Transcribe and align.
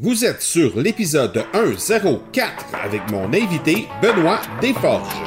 Vous 0.00 0.24
êtes 0.24 0.42
sur 0.42 0.76
l'épisode 0.80 1.44
104 1.54 2.50
avec 2.84 3.08
mon 3.12 3.26
invité 3.26 3.86
Benoît 4.02 4.40
Desforges. 4.60 5.22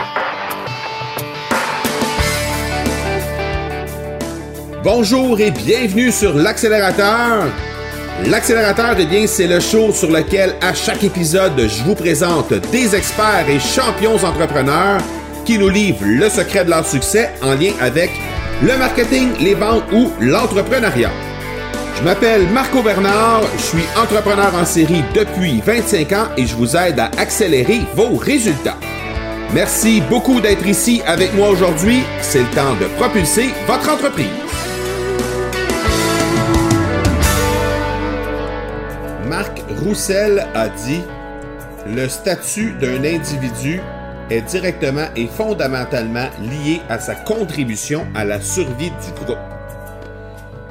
Bonjour 4.83 5.39
et 5.39 5.51
bienvenue 5.51 6.11
sur 6.11 6.35
l'accélérateur. 6.35 7.45
L'accélérateur, 8.25 8.97
eh 8.99 9.05
bien, 9.05 9.25
c'est 9.25 9.47
le 9.47 9.61
show 9.61 9.93
sur 9.93 10.11
lequel 10.11 10.55
à 10.59 10.73
chaque 10.73 11.05
épisode, 11.05 11.57
je 11.57 11.83
vous 11.85 11.95
présente 11.95 12.53
des 12.69 12.93
experts 12.93 13.49
et 13.49 13.61
champions 13.61 14.15
entrepreneurs 14.15 14.99
qui 15.45 15.57
nous 15.57 15.69
livrent 15.69 16.03
le 16.03 16.27
secret 16.27 16.65
de 16.65 16.71
leur 16.71 16.85
succès 16.85 17.29
en 17.41 17.53
lien 17.53 17.71
avec 17.79 18.11
le 18.61 18.77
marketing, 18.77 19.29
les 19.39 19.53
ventes 19.53 19.89
ou 19.93 20.11
l'entrepreneuriat. 20.19 21.26
Je 21.97 22.03
m'appelle 22.03 22.47
Marco 22.49 22.83
Bernard, 22.83 23.41
je 23.57 23.63
suis 23.63 23.85
entrepreneur 23.99 24.53
en 24.53 24.65
série 24.65 25.03
depuis 25.15 25.61
25 25.61 26.11
ans 26.11 26.27
et 26.37 26.45
je 26.45 26.55
vous 26.55 26.77
aide 26.77 26.99
à 26.99 27.09
accélérer 27.17 27.79
vos 27.95 28.17
résultats. 28.17 28.77
Merci 29.51 30.01
beaucoup 30.07 30.39
d'être 30.39 30.67
ici 30.67 31.01
avec 31.07 31.33
moi 31.33 31.49
aujourd'hui. 31.49 32.03
C'est 32.21 32.41
le 32.41 32.49
temps 32.51 32.75
de 32.75 32.85
propulser 32.97 33.49
votre 33.65 33.91
entreprise. 33.91 34.27
Marc 39.27 39.63
Roussel 39.83 40.45
a 40.53 40.69
dit 40.69 41.01
Le 41.87 42.07
statut 42.07 42.73
d'un 42.79 43.03
individu 43.03 43.81
est 44.29 44.41
directement 44.41 45.07
et 45.15 45.25
fondamentalement 45.25 46.27
lié 46.43 46.79
à 46.89 46.99
sa 46.99 47.15
contribution 47.15 48.05
à 48.13 48.23
la 48.23 48.39
survie 48.39 48.91
du 48.91 49.25
groupe. 49.25 49.56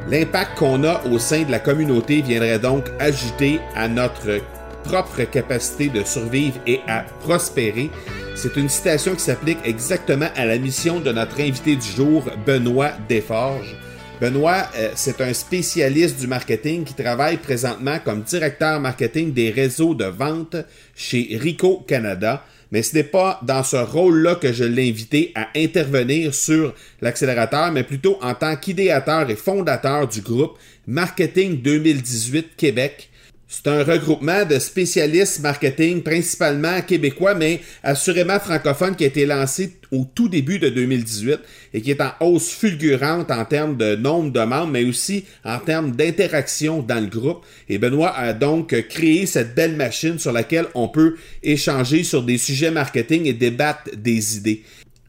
L'impact 0.09 0.57
qu'on 0.57 0.85
a 0.85 1.05
au 1.07 1.19
sein 1.19 1.43
de 1.43 1.51
la 1.51 1.59
communauté 1.59 2.23
viendrait 2.23 2.61
donc 2.61 2.85
ajouter 3.01 3.59
à 3.75 3.89
notre 3.89 4.41
propre 4.85 5.25
capacité 5.25 5.89
de 5.89 6.05
survivre 6.05 6.61
et 6.65 6.81
à 6.87 7.05
prospérer. 7.21 7.91
C'est 8.37 8.57
une 8.57 8.69
citation 8.69 9.15
qui 9.15 9.23
s'applique 9.23 9.59
exactement 9.65 10.29
à 10.37 10.45
la 10.45 10.59
mission 10.59 11.01
de 11.01 11.11
notre 11.11 11.41
invité 11.41 11.75
du 11.75 11.87
jour, 11.89 12.23
Benoît 12.47 12.93
Desforges. 13.09 13.75
Benoît, 14.21 14.69
euh, 14.77 14.91
c'est 14.95 15.21
un 15.21 15.35
spécialiste 15.35 16.21
du 16.21 16.29
marketing 16.29 16.85
qui 16.85 16.95
travaille 16.95 17.37
présentement 17.39 17.99
comme 18.03 18.23
directeur 18.23 18.79
marketing 18.79 19.33
des 19.33 19.51
réseaux 19.51 19.95
de 19.95 20.05
vente 20.05 20.57
chez 20.95 21.37
Rico 21.41 21.85
Canada 21.87 22.45
mais 22.77 22.83
ce 22.83 22.95
n'est 22.95 23.05
pas 23.05 23.41
dans 23.43 23.63
ce 23.63 23.79
rôle-là 23.79 24.35
que 24.35 24.53
je 24.53 24.63
l'ai 24.63 24.91
invité 24.91 25.33
à 25.35 25.49
intervenir 25.57 26.35
sur 26.35 26.75
l'accélérateur, 27.01 27.73
mais 27.73 27.85
plutôt 27.85 28.19
en 28.21 28.35
tant 28.35 28.55
qu'idéateur 28.55 29.31
et 29.31 29.35
fondateur 29.35 30.07
du 30.07 30.21
groupe 30.21 30.59
Marketing 30.87 31.63
2018 31.63 32.49
Québec, 32.55 33.09
c'est 33.49 33.69
un 33.69 33.85
regroupement 33.85 34.45
de 34.45 34.59
spécialistes 34.59 35.39
marketing, 35.41 36.03
principalement 36.03 36.81
québécois, 36.83 37.35
mais 37.35 37.61
assurément 37.85 38.41
francophones, 38.41 38.97
qui 38.97 39.05
a 39.05 39.07
été 39.07 39.25
lancé 39.25 39.77
au 39.93 40.05
tout 40.13 40.29
début 40.29 40.59
de 40.59 40.69
2018 40.69 41.39
et 41.73 41.81
qui 41.81 41.93
est 41.93 42.01
en 42.01 42.11
hausse 42.19 42.51
fulgurante 42.51 43.31
en 43.31 43.45
termes 43.45 43.77
de 43.77 43.95
nombre 43.95 44.33
de 44.33 44.41
membres, 44.41 44.73
mais 44.73 44.85
aussi 44.85 45.25
en 45.45 45.61
termes 45.61 45.93
d'interaction 45.93 46.83
dans 46.83 47.01
le 47.01 47.07
groupe. 47.07 47.45
Et 47.69 47.79
Benoît 47.79 48.17
a 48.17 48.33
donc 48.33 48.75
créé 48.89 49.27
cette 49.27 49.55
belle 49.55 49.77
machine 49.77 50.19
sur 50.19 50.33
laquelle 50.33 50.67
on 50.75 50.89
peut 50.89 51.15
échanger 51.45 52.03
sur 52.03 52.25
des 52.25 52.39
sujets 52.39 52.73
marketing 52.73 53.27
et 53.27 53.33
débattre 53.33 53.91
des 53.97 54.39
idées. 54.39 54.65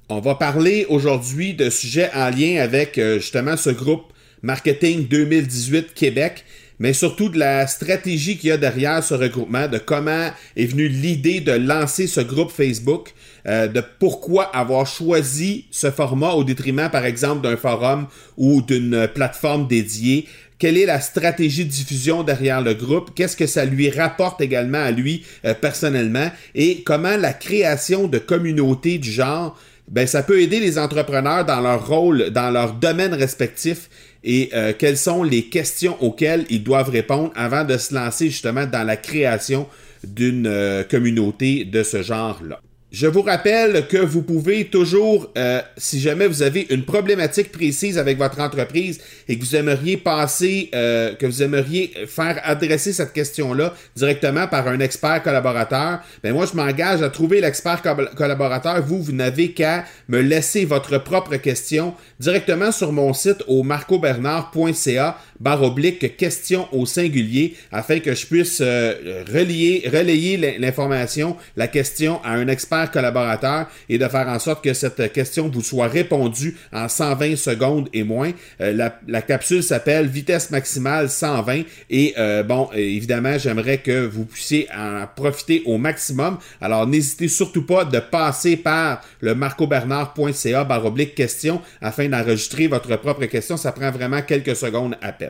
On 0.09 0.19
va 0.19 0.35
parler 0.35 0.85
aujourd'hui 0.89 1.55
de 1.55 1.71
sujets 1.71 2.11
en 2.13 2.29
lien 2.29 2.61
avec 2.61 2.99
euh, 2.99 3.15
justement 3.15 3.57
ce 3.57 3.71
groupe 3.71 4.13
Marketing 4.43 5.07
2018 5.07 5.93
Québec 5.95 6.45
mais 6.79 6.93
surtout 6.93 7.29
de 7.29 7.39
la 7.39 7.67
stratégie 7.67 8.37
qu'il 8.37 8.49
y 8.49 8.51
a 8.51 8.57
derrière 8.57 9.03
ce 9.03 9.13
regroupement, 9.13 9.67
de 9.67 9.77
comment 9.77 10.29
est 10.55 10.65
venue 10.65 10.87
l'idée 10.87 11.39
de 11.39 11.51
lancer 11.51 12.07
ce 12.07 12.21
groupe 12.21 12.51
Facebook, 12.51 13.13
euh, 13.47 13.67
de 13.67 13.81
pourquoi 13.99 14.43
avoir 14.55 14.85
choisi 14.85 15.65
ce 15.71 15.89
format 15.89 16.31
au 16.31 16.43
détriment, 16.43 16.89
par 16.89 17.05
exemple, 17.05 17.41
d'un 17.41 17.57
forum 17.57 18.07
ou 18.35 18.61
d'une 18.61 19.07
plateforme 19.07 19.67
dédiée. 19.67 20.27
Quelle 20.59 20.77
est 20.77 20.87
la 20.87 21.01
stratégie 21.01 21.65
de 21.65 21.69
diffusion 21.69 22.23
derrière 22.23 22.61
le 22.61 22.73
groupe? 22.73 23.11
Qu'est-ce 23.15 23.37
que 23.37 23.45
ça 23.45 23.63
lui 23.65 23.89
rapporte 23.91 24.41
également 24.41 24.83
à 24.83 24.91
lui 24.91 25.23
euh, 25.45 25.53
personnellement? 25.53 26.31
Et 26.55 26.81
comment 26.83 27.15
la 27.15 27.33
création 27.33 28.07
de 28.07 28.17
communautés 28.17 28.97
du 28.97 29.11
genre 29.11 29.57
ben, 29.87 30.05
ça 30.05 30.21
peut 30.21 30.41
aider 30.41 30.59
les 30.59 30.77
entrepreneurs 30.77 31.45
dans 31.45 31.61
leur 31.61 31.87
rôle, 31.87 32.29
dans 32.31 32.51
leur 32.51 32.73
domaine 32.73 33.13
respectif 33.13 33.89
et 34.23 34.49
euh, 34.53 34.73
quelles 34.77 34.97
sont 34.97 35.23
les 35.23 35.43
questions 35.45 36.01
auxquelles 36.03 36.45
ils 36.49 36.63
doivent 36.63 36.89
répondre 36.89 37.31
avant 37.35 37.63
de 37.63 37.77
se 37.77 37.93
lancer 37.93 38.29
justement 38.29 38.65
dans 38.65 38.83
la 38.83 38.97
création 38.97 39.67
d'une 40.03 40.47
euh, 40.47 40.83
communauté 40.83 41.65
de 41.65 41.83
ce 41.83 42.01
genre-là? 42.01 42.59
Je 42.99 43.05
vous 43.05 43.21
rappelle 43.21 43.85
que 43.85 43.97
vous 43.97 44.23
pouvez 44.23 44.65
toujours, 44.65 45.31
euh, 45.37 45.61
si 45.77 45.99
jamais 45.99 46.25
vous 46.25 46.41
avez 46.41 46.65
une 46.71 46.83
problématique 46.83 47.51
précise 47.51 47.99
avec 47.99 48.17
votre 48.17 48.39
entreprise 48.39 48.99
et 49.29 49.37
que 49.37 49.45
vous 49.45 49.55
aimeriez 49.55 49.97
passer, 49.97 50.71
euh, 50.73 51.13
que 51.13 51.27
vous 51.27 51.43
aimeriez 51.43 51.93
faire 52.07 52.41
adresser 52.43 52.93
cette 52.93 53.13
question-là 53.13 53.75
directement 53.95 54.47
par 54.47 54.67
un 54.67 54.79
expert 54.79 55.21
collaborateur, 55.21 55.99
ben 56.23 56.33
moi 56.33 56.47
je 56.51 56.57
m'engage 56.57 57.03
à 57.03 57.11
trouver 57.11 57.39
l'expert 57.39 57.83
collaborateur. 58.15 58.81
Vous, 58.83 59.03
vous 59.03 59.11
n'avez 59.11 59.51
qu'à 59.51 59.85
me 60.07 60.19
laisser 60.19 60.65
votre 60.65 60.97
propre 60.97 61.35
question 61.35 61.93
directement 62.19 62.71
sur 62.71 62.91
mon 62.91 63.13
site 63.13 63.43
au 63.45 63.61
marcobernard.ca 63.61 65.19
barre 65.39 65.63
oblique 65.63 66.17
question 66.17 66.67
au 66.71 66.85
singulier 66.85 67.55
afin 67.71 67.99
que 67.99 68.13
je 68.13 68.25
puisse 68.25 68.59
euh, 68.61 69.23
relier, 69.31 69.83
relayer 69.91 70.57
l'information, 70.57 71.37
la 71.55 71.67
question 71.67 72.19
à 72.23 72.31
un 72.31 72.47
expert 72.47 72.91
collaborateur 72.91 73.67
et 73.89 73.97
de 73.97 74.07
faire 74.07 74.27
en 74.27 74.39
sorte 74.39 74.63
que 74.63 74.73
cette 74.73 75.11
question 75.13 75.49
vous 75.49 75.61
soit 75.61 75.87
répondue 75.87 76.57
en 76.73 76.87
120 76.87 77.35
secondes 77.35 77.89
et 77.93 78.03
moins. 78.03 78.31
Euh, 78.61 78.89
la, 79.07 79.21
capsule 79.21 79.63
s'appelle 79.63 80.07
vitesse 80.07 80.51
maximale 80.51 81.09
120 81.09 81.63
et 81.89 82.13
euh, 82.17 82.43
bon, 82.43 82.69
évidemment, 82.73 83.37
j'aimerais 83.37 83.79
que 83.79 84.05
vous 84.05 84.25
puissiez 84.25 84.67
en 84.75 85.05
profiter 85.15 85.63
au 85.65 85.77
maximum. 85.77 86.37
Alors, 86.61 86.87
n'hésitez 86.87 87.27
surtout 87.27 87.65
pas 87.65 87.85
de 87.85 87.99
passer 87.99 88.57
par 88.57 89.01
le 89.21 89.35
marcobernard.ca 89.35 90.63
baroblique 90.63 91.15
question 91.15 91.61
afin 91.81 92.07
d'enregistrer 92.07 92.67
votre 92.67 92.95
propre 92.97 93.25
question. 93.25 93.57
Ça 93.57 93.71
prend 93.71 93.91
vraiment 93.91 94.21
quelques 94.21 94.55
secondes 94.55 94.95
à 95.01 95.11
peine. 95.11 95.26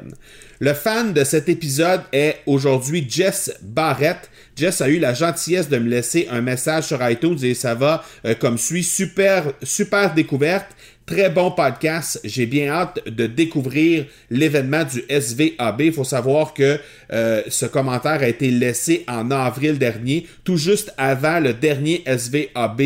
Le 0.60 0.74
fan 0.74 1.14
de 1.14 1.24
cet 1.24 1.50
épisode 1.50 2.02
est 2.12 2.38
aujourd'hui 2.46 3.06
Jess 3.08 3.54
Barrett. 3.62 4.30
Jess 4.56 4.82
a 4.82 4.90
eu 4.90 4.98
la 4.98 5.14
gentillesse 5.14 5.70
de 5.70 5.78
me 5.78 5.88
laisser 5.88 6.28
un 6.32 6.42
message 6.42 6.86
sur 6.86 7.08
iTunes 7.08 7.38
et 7.44 7.54
ça 7.54 7.76
va 7.76 8.04
euh, 8.26 8.34
comme 8.34 8.58
suit. 8.58 8.84
Super, 8.84 9.54
super 9.62 10.14
découverte. 10.14 10.76
Très 11.06 11.30
bon 11.30 11.52
podcast. 11.52 12.20
J'ai 12.26 12.46
bien 12.46 12.70
hâte 12.70 13.00
de 13.08 13.28
découvrir 13.28 14.08
l'événement 14.30 14.84
du 14.84 15.04
SVAB. 15.10 15.80
Il 15.80 15.94
faut 15.94 16.04
savoir 16.04 16.54
que 16.54 16.80
euh, 17.14 17.44
ce 17.48 17.66
commentaire 17.66 18.22
a 18.22 18.28
été 18.28 18.52
laissé 18.52 19.06
en 19.08 19.32
avril 19.32 19.78
dernier, 19.78 20.28
tout 20.44 20.58
juste 20.58 20.94
avant 20.98 21.40
le 21.40 21.54
dernier 21.54 22.04
SVAB. 22.06 22.82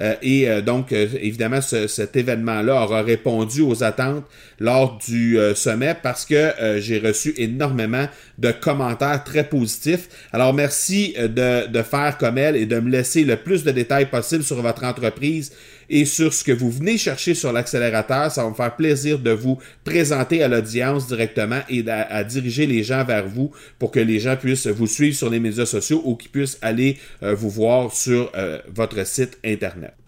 Euh, 0.00 0.14
et 0.22 0.48
euh, 0.48 0.60
donc, 0.60 0.92
évidemment, 0.92 1.60
cet 1.60 2.16
événement-là 2.16 2.82
aura 2.82 3.02
répondu 3.02 3.62
aux 3.62 3.82
attentes 3.82 4.24
lors 4.58 4.98
du 4.98 5.38
sommet 5.54 5.94
parce 6.02 6.24
que 6.24 6.52
j'ai 6.78 6.98
reçu 6.98 7.34
énormément 7.36 8.06
de 8.38 8.50
commentaires 8.52 9.22
très 9.24 9.44
positifs. 9.44 10.08
Alors, 10.32 10.54
merci 10.54 11.14
de, 11.18 11.66
de 11.66 11.82
faire 11.82 12.16
comme 12.18 12.38
elle 12.38 12.56
et 12.56 12.66
de 12.66 12.80
me 12.80 12.90
laisser 12.90 13.24
le 13.24 13.36
plus 13.36 13.64
de 13.64 13.70
détails 13.70 14.06
possible 14.06 14.42
sur 14.42 14.60
votre 14.62 14.84
entreprise 14.84 15.52
et 15.88 16.04
sur 16.04 16.32
ce 16.32 16.44
que 16.44 16.52
vous 16.52 16.70
venez 16.70 16.98
chercher 16.98 17.34
sur 17.34 17.52
l'accélérateur. 17.52 18.30
Ça 18.30 18.42
va 18.42 18.50
me 18.50 18.54
faire 18.54 18.74
plaisir 18.76 19.18
de 19.18 19.30
vous 19.30 19.58
présenter 19.84 20.42
à 20.42 20.48
l'audience 20.48 21.06
directement 21.06 21.60
et 21.68 21.84
à, 21.88 22.24
diriger 22.24 22.66
les 22.66 22.82
gens 22.82 23.04
vers 23.04 23.26
vous 23.26 23.50
pour 23.78 23.90
que 23.90 24.00
les 24.00 24.20
gens 24.20 24.36
puissent 24.36 24.66
vous 24.66 24.86
suivre 24.86 25.16
sur 25.16 25.30
les 25.30 25.40
médias 25.40 25.66
sociaux 25.66 26.02
ou 26.04 26.16
qu'ils 26.16 26.30
puissent 26.30 26.58
aller 26.62 26.96
euh, 27.22 27.34
vous 27.34 27.50
voir 27.50 27.92
sur 27.92 28.30
euh, 28.36 28.58
votre 28.74 29.06
site 29.06 29.38
Internet. 29.44 30.05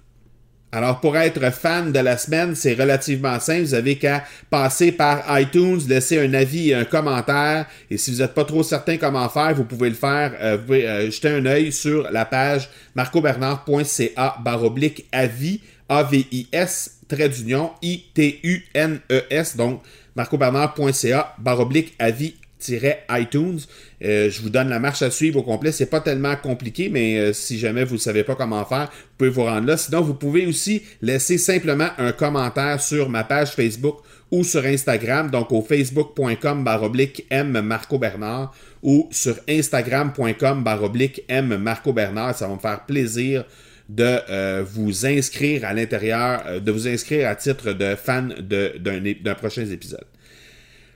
Alors, 0.71 1.01
pour 1.01 1.17
être 1.17 1.51
fan 1.51 1.93
de 1.93 1.99
la 1.99 2.19
semaine, 2.19 2.55
c'est 2.55 2.75
relativement 2.75 3.41
simple. 3.41 3.63
Vous 3.63 3.75
avez 3.75 3.97
qu'à 3.97 4.25
passer 4.51 4.93
par 4.93 5.25
iTunes, 5.41 5.81
laisser 5.89 6.21
un 6.21 6.35
avis 6.35 6.71
et 6.71 6.75
un 6.75 6.85
commentaire. 6.85 7.67
Et 7.91 7.97
si 7.97 8.11
vous 8.13 8.19
n'êtes 8.19 8.35
pas 8.35 8.45
trop 8.45 8.63
certain 8.63 8.99
comment 8.99 9.29
faire, 9.31 9.55
vous 9.55 9.65
pouvez 9.65 9.89
le 9.89 9.95
faire. 9.95 10.35
Euh, 10.41 10.59
euh, 10.71 11.11
jeter 11.11 11.31
un 11.31 11.47
œil 11.47 11.73
sur 11.73 12.11
la 12.11 12.27
page 12.27 12.69
marcobernard.ca 12.95 14.37
baroblique 14.45 15.07
avis, 15.11 15.63
A-V-I-S, 15.89 16.99
trait 17.09 17.31
d'union, 17.31 17.71
I-T-U-N-E-S. 17.81 19.57
Donc, 19.57 19.83
marcobernard.ca 20.15 21.35
baroblique 21.39 21.95
avis 21.99 22.35
iTunes. 23.11 23.61
Euh, 24.05 24.31
je 24.31 24.43
vous 24.43 24.51
donne 24.51 24.69
la 24.69 24.79
marche 24.79 25.03
à 25.03 25.11
suivre 25.11 25.41
au 25.41 25.43
complet. 25.43 25.73
C'est 25.73 25.87
pas 25.87 26.01
tellement 26.01 26.37
compliqué, 26.37 26.89
mais 26.89 27.19
euh, 27.19 27.33
si 27.33 27.59
jamais 27.59 27.85
vous 27.85 27.95
ne 27.95 28.01
savez 28.01 28.25
pas 28.25 28.35
comment 28.35 28.65
faire, 28.65 28.89
vous 28.91 29.17
pouvez 29.17 29.31
vous 29.31 29.45
rendre 29.45 29.67
là. 29.67 29.77
Sinon, 29.77 30.03
vous 30.03 30.15
pouvez 30.15 30.47
aussi 30.47 30.83
laisser 31.03 31.39
simplement 31.39 31.89
un 31.99 32.13
commentaire 32.13 32.81
sur 32.81 33.09
ma 33.09 33.25
page 33.25 33.51
Facebook 33.51 33.99
ou 34.31 34.45
sur 34.45 34.65
Instagram, 34.65 35.31
donc 35.31 35.53
au 35.53 35.63
facebook.com 35.63 36.63
baroblique 36.63 37.27
M 37.31 37.61
Marco 37.61 37.99
Bernard 37.99 38.55
ou 38.83 39.09
sur 39.11 39.37
instagram.com 39.49 40.63
baroblique 40.63 41.25
M 41.29 41.57
Marco 41.57 41.93
Bernard. 41.93 42.37
Ça 42.37 42.47
va 42.47 42.55
me 42.55 42.61
faire 42.61 42.85
plaisir 42.85 43.45
de 43.89 44.19
euh, 44.29 44.63
vous 44.67 45.07
inscrire 45.07 45.65
à 45.65 45.73
l'intérieur, 45.73 46.61
de 46.61 46.71
vous 46.71 46.87
inscrire 46.87 47.27
à 47.27 47.35
titre 47.35 47.73
de 47.73 47.95
fan 47.95 48.35
d'un 48.39 49.35
prochain 49.35 49.65
épisode. 49.65 50.05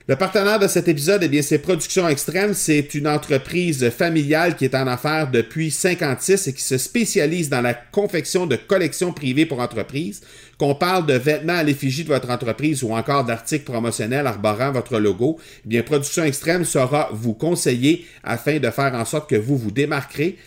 Le 0.05 0.17
partenaire 0.17 0.59
de 0.59 0.67
cet 0.67 0.89
épisode, 0.89 1.23
eh 1.23 1.29
bien, 1.29 1.41
c'est 1.41 1.59
Productions 1.59 2.09
Extrêmes. 2.09 2.53
C'est 2.53 2.93
une 2.93 3.07
entreprise 3.07 3.89
familiale 3.89 4.57
qui 4.57 4.65
est 4.65 4.75
en 4.75 4.85
affaires 4.85 5.31
depuis 5.31 5.71
56 5.71 6.49
et 6.49 6.53
qui 6.53 6.61
se 6.61 6.77
spécialise 6.77 7.49
dans 7.49 7.61
la 7.61 7.73
confection 7.73 8.45
de 8.45 8.57
collections 8.57 9.13
privées 9.13 9.45
pour 9.45 9.61
entreprises. 9.61 10.19
Qu'on 10.57 10.75
parle 10.75 11.05
de 11.05 11.13
vêtements 11.13 11.53
à 11.55 11.63
l'effigie 11.63 12.03
de 12.03 12.09
votre 12.09 12.29
entreprise 12.29 12.83
ou 12.83 12.93
encore 12.93 13.23
d'articles 13.23 13.63
promotionnels 13.63 14.27
arborant 14.27 14.73
votre 14.73 14.99
logo, 14.99 15.39
eh 15.65 15.69
bien, 15.69 15.83
Productions 15.83 16.25
Extrêmes 16.25 16.65
saura 16.65 17.07
vous 17.13 17.33
conseiller 17.33 18.05
afin 18.25 18.59
de 18.59 18.69
faire 18.71 18.93
en 18.95 19.05
sorte 19.05 19.29
que 19.29 19.37
vous 19.37 19.57
vous 19.57 19.71
démarquerez 19.71 20.37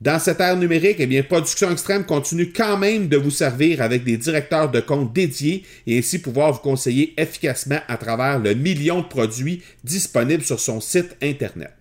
dans 0.00 0.20
cette 0.20 0.40
ère 0.40 0.56
numérique, 0.56 0.96
eh 1.00 1.06
bien, 1.06 1.24
Production 1.24 1.72
Extrême 1.72 2.04
continue 2.04 2.52
quand 2.52 2.76
même 2.76 3.08
de 3.08 3.16
vous 3.16 3.32
servir 3.32 3.82
avec 3.82 4.04
des 4.04 4.16
directeurs 4.16 4.70
de 4.70 4.80
compte 4.80 5.12
dédiés 5.12 5.64
et 5.88 5.98
ainsi 5.98 6.20
pouvoir 6.20 6.52
vous 6.52 6.60
conseiller 6.60 7.14
efficacement 7.20 7.80
à 7.88 7.96
travers 7.96 8.38
le 8.38 8.54
million 8.54 9.00
de 9.00 9.06
produits 9.06 9.62
disponibles 9.82 10.44
sur 10.44 10.60
son 10.60 10.80
site 10.80 11.16
Internet. 11.20 11.72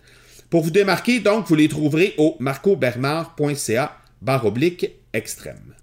Pour 0.49 0.63
vous 0.63 0.71
démarquer, 0.71 1.19
donc, 1.19 1.47
vous 1.47 1.55
les 1.55 1.67
trouverez 1.67 2.15
au 2.17 2.35
marcobernard.ca 2.39 3.97
oblique 4.43 4.89
extrême. 5.13 5.75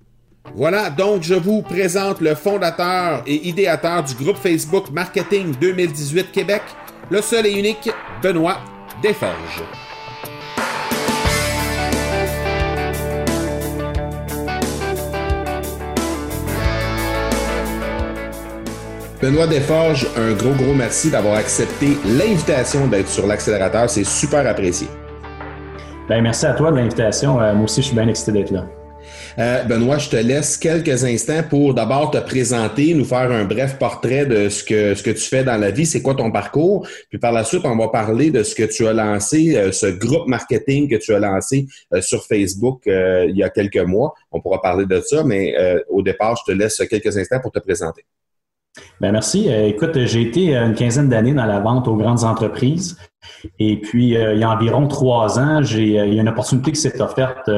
Voilà, 0.54 0.90
donc 0.90 1.22
je 1.22 1.34
vous 1.34 1.62
présente 1.62 2.20
le 2.20 2.34
fondateur 2.34 3.22
et 3.26 3.48
idéateur 3.48 4.02
du 4.02 4.14
groupe 4.14 4.36
Facebook 4.36 4.90
Marketing 4.90 5.54
2018 5.60 6.32
Québec, 6.32 6.62
le 7.10 7.22
seul 7.22 7.46
et 7.46 7.52
unique 7.52 7.90
Benoît 8.22 8.60
Desforges. 9.02 9.62
Benoît 19.24 19.46
Desforges, 19.46 20.06
un 20.18 20.34
gros, 20.34 20.52
gros 20.52 20.74
merci 20.74 21.10
d'avoir 21.10 21.36
accepté 21.36 21.96
l'invitation 22.04 22.86
d'être 22.88 23.08
sur 23.08 23.26
l'accélérateur. 23.26 23.88
C'est 23.88 24.04
super 24.04 24.46
apprécié. 24.46 24.86
Bien, 26.10 26.20
merci 26.20 26.44
à 26.44 26.52
toi 26.52 26.70
de 26.70 26.76
l'invitation. 26.76 27.40
Euh, 27.40 27.54
moi 27.54 27.64
aussi, 27.64 27.80
je 27.80 27.86
suis 27.86 27.96
bien 27.96 28.06
excité 28.06 28.32
d'être 28.32 28.50
là. 28.50 28.66
Euh, 29.38 29.64
Benoît, 29.64 29.96
je 29.96 30.10
te 30.10 30.16
laisse 30.16 30.58
quelques 30.58 31.04
instants 31.04 31.42
pour 31.48 31.72
d'abord 31.72 32.10
te 32.10 32.18
présenter, 32.18 32.92
nous 32.92 33.06
faire 33.06 33.32
un 33.32 33.46
bref 33.46 33.78
portrait 33.78 34.26
de 34.26 34.50
ce 34.50 34.62
que, 34.62 34.94
ce 34.94 35.02
que 35.02 35.12
tu 35.12 35.22
fais 35.22 35.42
dans 35.42 35.56
la 35.56 35.70
vie, 35.70 35.86
c'est 35.86 36.02
quoi 36.02 36.14
ton 36.14 36.30
parcours? 36.30 36.86
Puis 37.08 37.18
par 37.18 37.32
la 37.32 37.44
suite, 37.44 37.62
on 37.64 37.78
va 37.78 37.88
parler 37.88 38.30
de 38.30 38.42
ce 38.42 38.54
que 38.54 38.64
tu 38.64 38.86
as 38.86 38.92
lancé, 38.92 39.56
euh, 39.56 39.72
ce 39.72 39.86
groupe 39.86 40.28
marketing 40.28 40.86
que 40.86 40.96
tu 40.96 41.14
as 41.14 41.18
lancé 41.18 41.66
sur 42.02 42.26
Facebook 42.26 42.82
il 42.86 43.34
y 43.34 43.42
a 43.42 43.48
quelques 43.48 43.86
mois. 43.86 44.12
On 44.30 44.42
pourra 44.42 44.60
parler 44.60 44.84
de 44.84 45.00
ça, 45.00 45.24
mais 45.24 45.54
au 45.88 46.02
départ, 46.02 46.36
je 46.46 46.52
te 46.52 46.58
laisse 46.58 46.76
quelques 46.90 47.16
instants 47.16 47.40
pour 47.40 47.52
te 47.52 47.60
présenter. 47.60 48.04
Ben 49.00 49.12
merci. 49.12 49.48
Euh, 49.48 49.68
écoute, 49.68 49.96
j'ai 50.04 50.22
été 50.22 50.56
euh, 50.56 50.66
une 50.66 50.74
quinzaine 50.74 51.08
d'années 51.08 51.34
dans 51.34 51.46
la 51.46 51.60
vente 51.60 51.86
aux 51.86 51.96
grandes 51.96 52.24
entreprises. 52.24 52.96
Et 53.58 53.80
puis, 53.80 54.16
euh, 54.16 54.34
il 54.34 54.40
y 54.40 54.44
a 54.44 54.50
environ 54.50 54.88
trois 54.88 55.38
ans, 55.38 55.62
il 55.62 55.88
y 55.88 55.98
a 55.98 56.04
une 56.04 56.28
opportunité 56.28 56.72
qui 56.72 56.80
s'est 56.80 57.00
offerte 57.00 57.48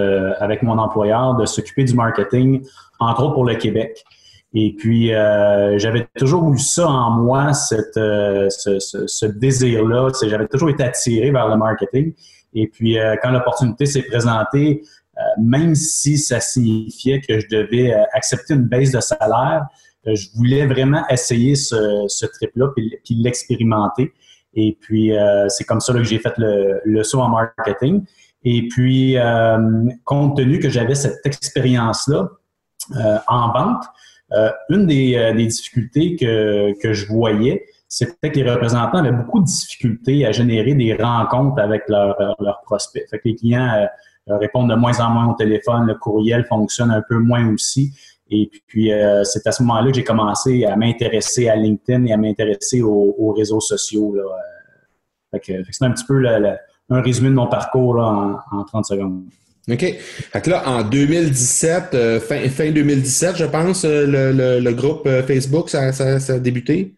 avec 0.41 0.63
mon 0.63 0.79
employeur 0.79 1.37
de 1.37 1.47
s'occuper 1.47 1.85
du 1.85 1.95
marketing, 1.95 2.65
entre 2.99 3.23
autres 3.25 3.35
pour 3.35 3.45
le 3.45 3.55
Québec. 3.55 4.05
Et 4.53 4.75
puis, 4.77 5.09
j'avais 5.09 6.09
toujours 6.17 6.53
eu 6.53 6.59
ça 6.59 6.89
en 6.89 7.11
moi, 7.11 7.53
ce, 7.53 8.49
ce, 8.49 9.27
désir-là. 9.27 10.09
J'avais 10.27 10.49
toujours 10.49 10.71
été 10.71 10.83
attiré 10.83 11.31
vers 11.31 11.49
le 11.49 11.57
marketing. 11.57 12.15
Et 12.55 12.69
puis, 12.69 12.97
quand 13.23 13.31
l'opportunité 13.31 13.87
s'est 13.87 14.03
présentée, 14.03 14.83
même 15.39 15.75
si 15.75 16.17
ça 16.17 16.41
signifiait 16.41 17.21
que 17.21 17.39
je 17.39 17.47
devais 17.49 17.93
accepter 18.13 18.55
une 18.55 18.67
baisse 18.67 18.93
de 18.93 19.01
salaire, 19.01 19.67
je 20.15 20.29
voulais 20.35 20.67
vraiment 20.67 21.03
essayer 21.09 21.55
ce, 21.55 22.27
trip-là 22.27 22.69
puis, 22.75 22.99
l'expérimenter. 23.11 24.13
Et 24.55 24.77
puis, 24.81 25.17
euh, 25.17 25.49
c'est 25.49 25.65
comme 25.65 25.81
ça 25.81 25.93
que 25.93 26.03
j'ai 26.03 26.19
fait 26.19 26.33
le, 26.39 27.03
saut 27.03 27.21
en 27.21 27.29
marketing. 27.29 28.05
Et 28.45 28.69
puis, 28.69 29.19
euh, 29.19 29.59
compte 30.05 30.37
tenu 30.37 30.59
que 30.59 30.69
j'avais 30.69 30.95
cette 30.95 31.25
expérience-là 31.25 32.29
en 33.27 33.53
vente, 33.53 33.83
une 34.71 34.87
des, 34.87 35.33
difficultés 35.35 36.17
que, 36.17 36.93
je 36.93 37.07
voyais, 37.07 37.67
c'était 37.89 38.31
que 38.31 38.41
les 38.41 38.51
représentants 38.51 38.99
avaient 38.99 39.13
beaucoup 39.13 39.41
de 39.41 39.45
difficultés 39.47 40.25
à 40.25 40.33
générer 40.33 40.75
des 40.75 40.95
rencontres 40.95 41.61
avec 41.61 41.89
leurs 41.89 42.17
leur 42.39 42.61
prospects. 42.63 43.05
Fait 43.11 43.19
que 43.19 43.29
les 43.29 43.35
clients 43.35 43.89
répondent 44.29 44.71
de 44.71 44.77
moins 44.77 45.01
en 45.01 45.11
moins 45.11 45.27
au 45.27 45.35
téléphone, 45.35 45.87
le 45.87 45.95
courriel 45.95 46.45
fonctionne 46.45 46.93
un 46.93 47.03
peu 47.09 47.19
moins 47.19 47.53
aussi. 47.53 47.93
Et 48.31 48.51
puis, 48.67 48.93
euh, 48.93 49.23
c'est 49.25 49.47
à 49.47 49.53
ce 49.53 49.63
moment-là 49.63 49.91
que 49.91 49.97
j'ai 49.97 50.05
commencé 50.05 50.65
à 50.65 50.77
m'intéresser 50.77 51.49
à 51.49 51.57
LinkedIn 51.57 52.07
et 52.07 52.13
à 52.13 52.17
m'intéresser 52.17 52.83
aux, 52.83 53.33
réseaux 53.37 53.61
sociaux. 53.61 54.15
Là. 54.15 54.23
Euh. 54.23 55.31
Fait 55.33 55.41
que, 55.41 55.71
c'est 55.71 55.85
un 55.85 55.93
petit 55.93 56.05
peu 56.05 56.23
un 56.89 57.01
résumé 57.01 57.29
de 57.29 57.35
mon 57.35 57.47
parcours 57.47 57.97
en, 57.99 58.65
30 58.65 58.85
secondes. 58.87 59.25
OK. 59.69 59.81
Fait 59.81 60.41
que 60.41 60.51
là, 60.51 60.69
en 60.69 60.83
2017, 60.83 61.95
euh, 61.95 62.21
fin, 62.21 62.49
fin 62.49 62.71
2017, 62.71 63.37
je 63.37 63.45
pense, 63.45 63.85
le, 63.85 64.73
groupe 64.73 65.09
Facebook, 65.27 65.71
ça, 65.71 65.93
ça, 65.93 66.19
ça 66.19 66.35
a 66.35 66.39
débuté? 66.39 66.96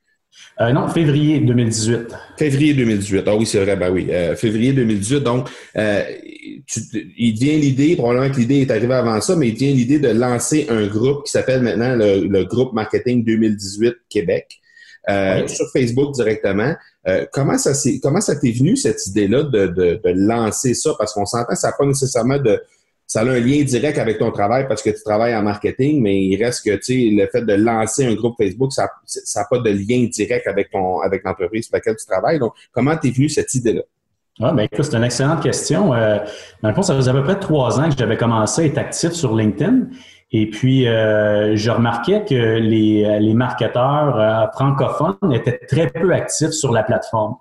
Euh, 0.61 0.73
non, 0.73 0.88
février 0.88 1.38
2018. 1.40 2.08
Février 2.37 2.75
2018. 2.75 3.25
Ah 3.26 3.37
oui, 3.37 3.46
c'est 3.46 3.62
vrai, 3.62 3.76
ben 3.76 3.90
oui. 3.90 4.08
Euh, 4.11 4.35
février 4.35 4.73
2018. 4.73 5.20
Donc, 5.20 5.49
euh, 5.76 6.02
il 7.17 7.38
vient 7.38 7.56
l'idée, 7.56 7.94
probablement 7.94 8.32
que 8.32 8.40
l'idée 8.40 8.61
est 8.62 8.70
arrivée 8.70 8.94
avant 8.94 9.20
ça, 9.20 9.37
mais 9.37 9.49
il 9.49 9.55
vient 9.55 9.70
l'idée 9.70 10.00
de 10.00 10.08
lancer 10.08 10.67
un 10.69 10.87
groupe 10.87 11.25
qui 11.25 11.31
s'appelle 11.31 11.62
maintenant 11.62 11.94
le, 11.96 12.44
groupe 12.44 12.73
Marketing 12.73 13.25
2018 13.25 13.94
Québec. 14.08 14.61
sur 15.46 15.70
Facebook 15.73 16.14
directement. 16.14 16.75
comment 17.32 17.56
ça 17.56 17.73
comment 18.02 18.20
ça 18.20 18.37
t'est 18.37 18.50
venu 18.50 18.76
cette 18.76 19.06
idée-là 19.06 19.44
de, 19.44 19.67
de, 19.69 20.00
de, 20.05 20.11
lancer 20.14 20.75
ça? 20.75 20.94
Parce 20.99 21.14
qu'on 21.14 21.25
s'entend, 21.25 21.55
ça 21.55 21.69
n'a 21.69 21.75
pas 21.79 21.87
nécessairement 21.87 22.38
de, 22.38 22.61
ça 23.08 23.22
a 23.22 23.25
un 23.25 23.40
lien 23.40 23.64
direct 23.64 23.96
avec 23.96 24.19
ton 24.19 24.31
travail 24.31 24.69
parce 24.69 24.82
que 24.82 24.90
tu 24.90 25.02
travailles 25.02 25.34
en 25.34 25.43
marketing, 25.43 26.02
mais 26.02 26.22
il 26.22 26.37
reste 26.44 26.62
que, 26.62 26.76
tu 26.76 26.82
sais, 26.82 27.10
le 27.10 27.26
fait 27.26 27.40
de 27.40 27.55
lancer 27.55 28.05
un 28.05 28.14
groupe 28.14 28.37
Facebook, 28.37 28.70
ça 28.70 28.87
n'a 28.87 29.46
pas 29.50 29.58
de 29.60 29.70
lien 29.70 30.06
direct 30.12 30.46
avec 30.46 30.70
ton, 30.70 31.00
avec 31.00 31.25
l'entreprise 31.25 31.69
pour 31.69 31.76
laquelle 31.76 31.96
tu 31.96 32.05
travailles. 32.05 32.38
Donc, 32.38 32.52
comment 32.70 32.94
t'es 32.99 33.10
venu 33.10 33.31
cette 33.31 33.55
idée-là? 33.55 33.81
Ah, 34.40 34.52
ben 34.52 34.64
écoute, 34.64 34.84
c'est 34.84 34.94
une 34.94 35.05
excellente 35.05 35.43
question. 35.43 35.94
Euh, 35.94 36.19
dans 36.62 36.69
le 36.69 36.75
fond, 36.75 36.82
ça 36.82 36.94
faisait 36.94 37.10
à 37.10 37.14
peu 37.14 37.25
près 37.25 37.40
trois 37.40 37.81
ans 37.81 37.88
que 37.88 37.96
j'avais 37.99 38.19
commencé 38.19 38.62
à 38.62 38.65
être 38.67 38.79
actif 38.79 39.12
sur 39.12 39.34
LinkedIn. 39.34 39.86
Et 40.31 40.50
puis, 40.50 40.86
euh, 40.86 41.56
je 41.56 41.70
remarquais 41.70 42.27
que 42.29 42.58
les, 42.58 43.19
les 43.20 43.34
marketeurs 43.34 44.20
euh, 44.20 44.46
francophones 44.53 45.32
étaient 45.32 45.58
très 45.67 45.86
peu 45.86 46.12
actifs 46.12 46.50
sur 46.50 46.72
la 46.72 46.82
plateforme. 46.82 47.36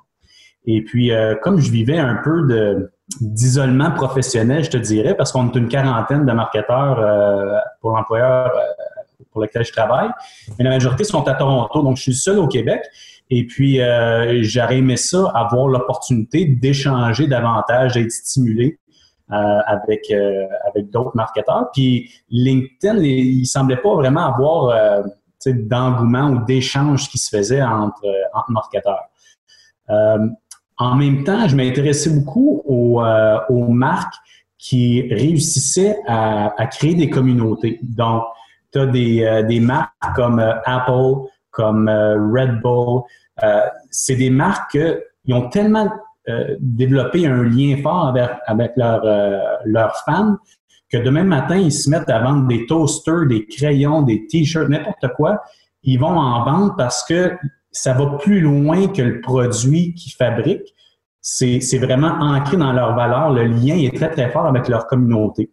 Et 0.65 0.81
puis, 0.81 1.11
euh, 1.11 1.35
comme 1.41 1.59
je 1.59 1.71
vivais 1.71 1.97
un 1.97 2.15
peu 2.23 2.47
de, 2.47 2.91
d'isolement 3.21 3.91
professionnel, 3.91 4.63
je 4.63 4.69
te 4.69 4.77
dirais, 4.77 5.15
parce 5.15 5.31
qu'on 5.31 5.49
est 5.49 5.55
une 5.55 5.69
quarantaine 5.69 6.25
de 6.25 6.31
marketeurs 6.33 6.99
euh, 6.99 7.57
pour 7.79 7.91
l'employeur 7.91 8.47
euh, 8.47 9.23
pour 9.31 9.41
lequel 9.41 9.63
je 9.63 9.71
travaille, 9.71 10.09
mais 10.57 10.65
la 10.65 10.71
majorité 10.71 11.03
sont 11.03 11.27
à 11.27 11.33
Toronto, 11.33 11.81
donc 11.83 11.97
je 11.97 12.03
suis 12.03 12.15
seul 12.15 12.39
au 12.39 12.47
Québec. 12.47 12.83
Et 13.29 13.45
puis, 13.45 13.81
j'aurais 14.43 14.77
aimé 14.77 14.95
ça, 14.95 15.29
avoir 15.35 15.67
l'opportunité 15.67 16.45
d'échanger 16.45 17.27
davantage, 17.27 17.95
d'être 17.95 18.11
stimulé 18.11 18.79
avec, 19.27 20.09
avec 20.65 20.89
d'autres 20.91 21.11
marketeurs. 21.13 21.69
Puis, 21.73 22.09
LinkedIn, 22.29 22.99
il, 22.99 23.41
il 23.41 23.45
semblait 23.45 23.81
pas 23.81 23.93
vraiment 23.95 24.33
avoir 24.33 25.03
d'engouement 25.45 26.29
ou 26.29 26.45
d'échange 26.45 27.09
qui 27.09 27.17
se 27.17 27.35
faisait 27.35 27.61
entre 27.61 28.05
marketeurs. 28.47 29.09
En 30.77 30.95
même 30.95 31.23
temps, 31.23 31.47
je 31.47 31.55
m'intéressais 31.55 32.09
beaucoup 32.09 32.61
aux, 32.65 33.01
euh, 33.01 33.37
aux, 33.49 33.67
marques 33.67 34.13
qui 34.57 35.01
réussissaient 35.11 35.97
à, 36.07 36.53
à, 36.61 36.67
créer 36.67 36.93
des 36.95 37.09
communautés. 37.09 37.79
Donc, 37.81 38.23
tu 38.71 38.79
as 38.79 38.85
des, 38.85 39.23
euh, 39.23 39.43
des 39.43 39.59
marques 39.59 39.91
comme 40.15 40.39
euh, 40.39 40.53
Apple, 40.65 41.27
comme 41.51 41.89
Red 41.89 42.61
Bull. 42.61 43.01
c'est 43.89 44.15
des 44.15 44.29
marques 44.29 44.77
qui 45.25 45.33
ont 45.33 45.49
tellement 45.49 45.89
développé 46.59 47.25
un 47.25 47.41
lien 47.41 47.77
fort 47.81 48.09
avec, 48.09 48.29
avec 48.45 48.73
leurs 48.75 49.95
fans 50.05 50.37
que 50.91 50.97
demain 50.97 51.23
matin, 51.23 51.57
ils 51.57 51.71
se 51.71 51.89
mettent 51.89 52.09
à 52.09 52.19
vendre 52.19 52.47
des 52.47 52.65
toasters, 52.65 53.25
des 53.27 53.45
crayons, 53.45 54.03
des 54.03 54.27
t-shirts, 54.27 54.69
n'importe 54.69 55.07
quoi. 55.15 55.41
Ils 55.83 55.99
vont 55.99 56.17
en 56.17 56.43
vendre 56.45 56.75
parce 56.77 57.03
que 57.03 57.33
ça 57.71 57.93
va 57.93 58.17
plus 58.17 58.41
loin 58.41 58.87
que 58.87 59.01
le 59.01 59.21
produit 59.21 59.93
qu'ils 59.93 60.13
fabriquent. 60.13 60.73
c'est 61.21 61.77
vraiment 61.79 62.15
ancré 62.19 62.57
dans 62.57 62.73
leurs 62.73 62.95
valeurs. 62.95 63.31
Le 63.31 63.43
lien 63.43 63.75
est 63.75 63.95
très, 63.95 64.09
très 64.09 64.31
fort 64.31 64.45
avec 64.45 64.67
leur 64.67 64.87
communauté. 64.87 65.51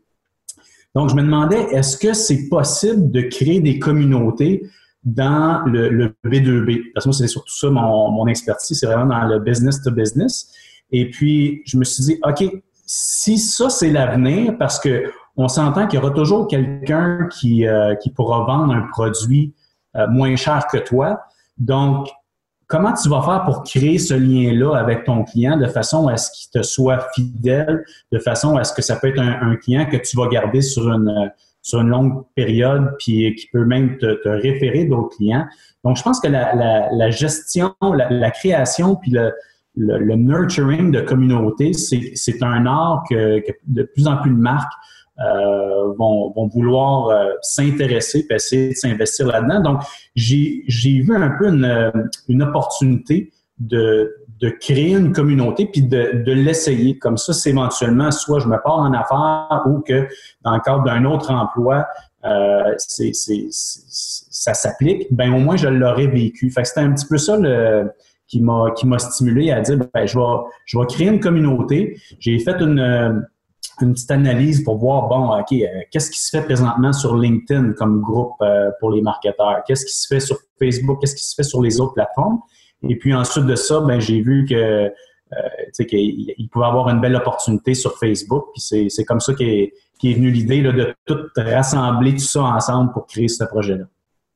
Donc, 0.95 1.11
je 1.11 1.17
me 1.17 1.23
demandais, 1.23 1.61
est-ce 1.73 1.99
que 1.99 2.13
c'est 2.13 2.49
possible 2.49 3.11
de 3.11 3.23
créer 3.23 3.61
des 3.61 3.79
communautés 3.81 4.63
dans 5.03 5.63
le, 5.67 6.15
B2B? 6.25 6.93
Parce 6.95 7.05
que 7.05 7.09
moi, 7.09 7.19
c'est 7.19 7.27
surtout 7.27 7.53
ça 7.53 7.69
mon, 7.69 8.11
mon 8.13 8.27
expertise, 8.29 8.79
c'est 8.79 8.87
vraiment 8.87 9.07
dans 9.07 9.25
le 9.27 9.41
business 9.41 9.83
to 9.83 9.91
business. 9.91 10.53
Et 10.93 11.11
puis, 11.11 11.63
je 11.67 11.77
me 11.77 11.85
suis 11.85 12.05
dit, 12.05 12.21
OK, 12.23 12.45
si 12.87 13.39
ça, 13.39 13.71
c'est 13.71 13.91
l'avenir, 13.91 14.57
parce 14.59 14.79
que 14.79 15.11
on 15.37 15.49
s'entend 15.49 15.87
qu'il 15.87 15.99
y 15.99 16.03
aura 16.03 16.13
toujours 16.13 16.47
quelqu'un 16.47 17.29
qui, 17.29 17.67
euh, 17.67 17.95
qui 17.97 18.11
pourra 18.11 18.45
vendre 18.45 18.73
un 18.73 18.83
produit 18.83 19.53
euh, 19.97 20.07
moins 20.09 20.37
cher 20.37 20.67
que 20.71 20.79
toi. 20.79 21.21
Donc, 21.59 22.09
comment 22.67 22.93
tu 22.93 23.09
vas 23.09 23.23
faire 23.23 23.45
pour 23.45 23.63
créer 23.63 23.99
ce 23.99 24.15
lien-là 24.15 24.75
avec 24.77 25.05
ton 25.05 25.25
client 25.25 25.57
de 25.57 25.67
façon 25.67 26.09
à 26.09 26.17
ce 26.17 26.31
qu'il 26.31 26.51
te 26.51 26.63
soit 26.65 27.07
fidèle, 27.15 27.85
de 28.13 28.19
façon 28.19 28.57
à 28.57 28.65
ce 28.65 28.73
que 28.73 28.83
ça 28.83 28.97
peut 28.97 29.09
être 29.09 29.21
un, 29.21 29.57
client 29.57 29.87
que 29.87 29.97
tu 29.97 30.17
vas 30.17 30.29
garder 30.29 30.61
sur 30.61 30.91
une, 30.91 31.31
longue 31.73 32.25
période, 32.35 32.95
puis 32.99 33.35
qui 33.35 33.47
peut 33.53 33.65
même 33.65 33.97
te, 33.99 34.29
référer 34.29 34.85
d'autres 34.87 35.17
clients? 35.17 35.47
Donc, 35.85 35.97
je 35.97 36.03
pense 36.03 36.21
que 36.21 36.29
la, 36.29 37.11
gestion, 37.11 37.75
la, 37.83 38.31
création, 38.31 38.97
puis 38.97 39.11
le, 39.11 39.33
le, 39.77 40.15
nurturing 40.17 40.91
de 40.91 41.01
communauté, 41.01 41.73
c'est 41.73 42.43
un 42.43 42.67
art 42.67 43.05
que, 43.09 43.41
que, 43.41 43.53
de 43.67 43.83
plus 43.83 44.07
en 44.07 44.17
plus 44.19 44.31
de 44.31 44.37
marques 44.37 44.73
euh, 45.21 45.93
vont, 45.97 46.33
vont, 46.33 46.49
vouloir 46.49 47.09
euh, 47.09 47.31
s'intéresser 47.41 48.27
et 48.29 48.35
essayer 48.35 48.71
de 48.71 48.75
s'investir 48.75 49.29
là-dedans. 49.29 49.61
Donc, 49.61 49.83
j'ai 50.17 50.65
vu 51.01 51.15
un 51.15 51.31
peu 51.39 51.49
une, 51.49 51.93
une 52.29 52.43
opportunité 52.43 53.31
de, 53.61 54.13
de, 54.41 54.49
créer 54.49 54.91
une 54.91 55.13
communauté 55.13 55.67
puis 55.67 55.83
de, 55.83 56.25
de 56.25 56.33
l'essayer. 56.33 56.99
Comme 56.99 57.17
ça, 57.17 57.33
c'est 57.33 57.51
éventuellement 57.51 58.11
soit 58.11 58.41
je 58.41 58.49
me 58.49 58.57
pars 58.61 58.79
en 58.79 58.93
affaires 58.93 59.63
ou 59.67 59.83
que 59.83 60.09
dans 60.43 60.55
le 60.55 60.61
cadre 60.61 60.83
d'un 60.83 61.05
autre 61.05 61.31
emploi, 61.31 61.87
euh, 62.25 62.75
ça 62.77 64.55
s'applique, 64.55 65.07
ben 65.13 65.33
au 65.33 65.39
moins 65.39 65.57
je 65.57 65.69
l'aurais 65.69 66.09
vécu. 66.09 66.51
Fait 66.51 66.63
que 66.63 66.69
c'était 66.69 66.81
un 66.81 66.93
petit 66.93 67.07
peu 67.07 67.19
ça 67.19 67.37
le, 67.37 67.93
qui 68.27 68.41
m'a 68.41 68.73
qui 68.77 68.87
m'a 68.87 68.99
stimulé 68.99 69.53
à 69.53 69.61
dire 69.61 69.77
ben, 69.77 70.07
je 70.07 70.19
vais 70.19 70.37
je 70.65 70.79
vais 70.79 70.87
créer 70.87 71.09
une 71.09 71.21
communauté. 71.21 72.01
J'ai 72.19 72.39
fait 72.39 72.61
une 72.61 73.25
une 73.81 73.93
petite 73.93 74.11
analyse 74.11 74.63
pour 74.63 74.79
voir, 74.79 75.09
bon, 75.09 75.39
OK, 75.39 75.53
euh, 75.53 75.67
qu'est-ce 75.91 76.11
qui 76.11 76.21
se 76.21 76.31
fait 76.31 76.45
présentement 76.45 76.93
sur 76.93 77.17
LinkedIn 77.17 77.73
comme 77.73 78.01
groupe 78.01 78.35
euh, 78.43 78.71
pour 78.81 78.91
les 78.91 79.03
marketeurs? 79.03 79.63
Qu'est-ce 79.67 79.85
qui 79.85 79.93
se 79.93 80.07
fait 80.07 80.21
sur 80.21 80.39
Facebook? 80.59 81.01
Qu'est-ce 81.01 81.15
qui 81.15 81.25
se 81.25 81.35
fait 81.35 81.43
sur 81.43 81.63
les 81.63 81.81
autres 81.81 81.95
plateformes? 81.95 82.41
Et 82.89 82.97
puis 82.97 83.15
ensuite 83.15 83.47
de 83.47 83.57
ça, 83.57 83.81
ben, 83.81 84.01
j'ai 84.01 84.21
vu 84.21 84.47
que 84.49 84.55
euh, 84.55 85.85
qu'il 85.89 86.49
pouvait 86.53 86.67
avoir 86.67 86.89
une 86.89 87.01
belle 87.01 87.17
opportunité 87.17 87.75
sur 87.75 87.99
Facebook. 87.99 88.47
Puis 88.53 88.91
c'est 88.91 89.05
comme 89.05 89.21
ça 89.21 89.35
qu'est 89.35 89.73
est 90.03 90.15
venue 90.15 90.31
l'idée 90.31 90.63
de 90.63 90.95
tout 91.07 91.19
rassembler 91.37 92.13
tout 92.13 92.19
ça 92.19 92.43
ensemble 92.43 92.93
pour 92.93 93.07
créer 93.07 93.29
ce 93.29 93.45
projet-là. 93.45 93.85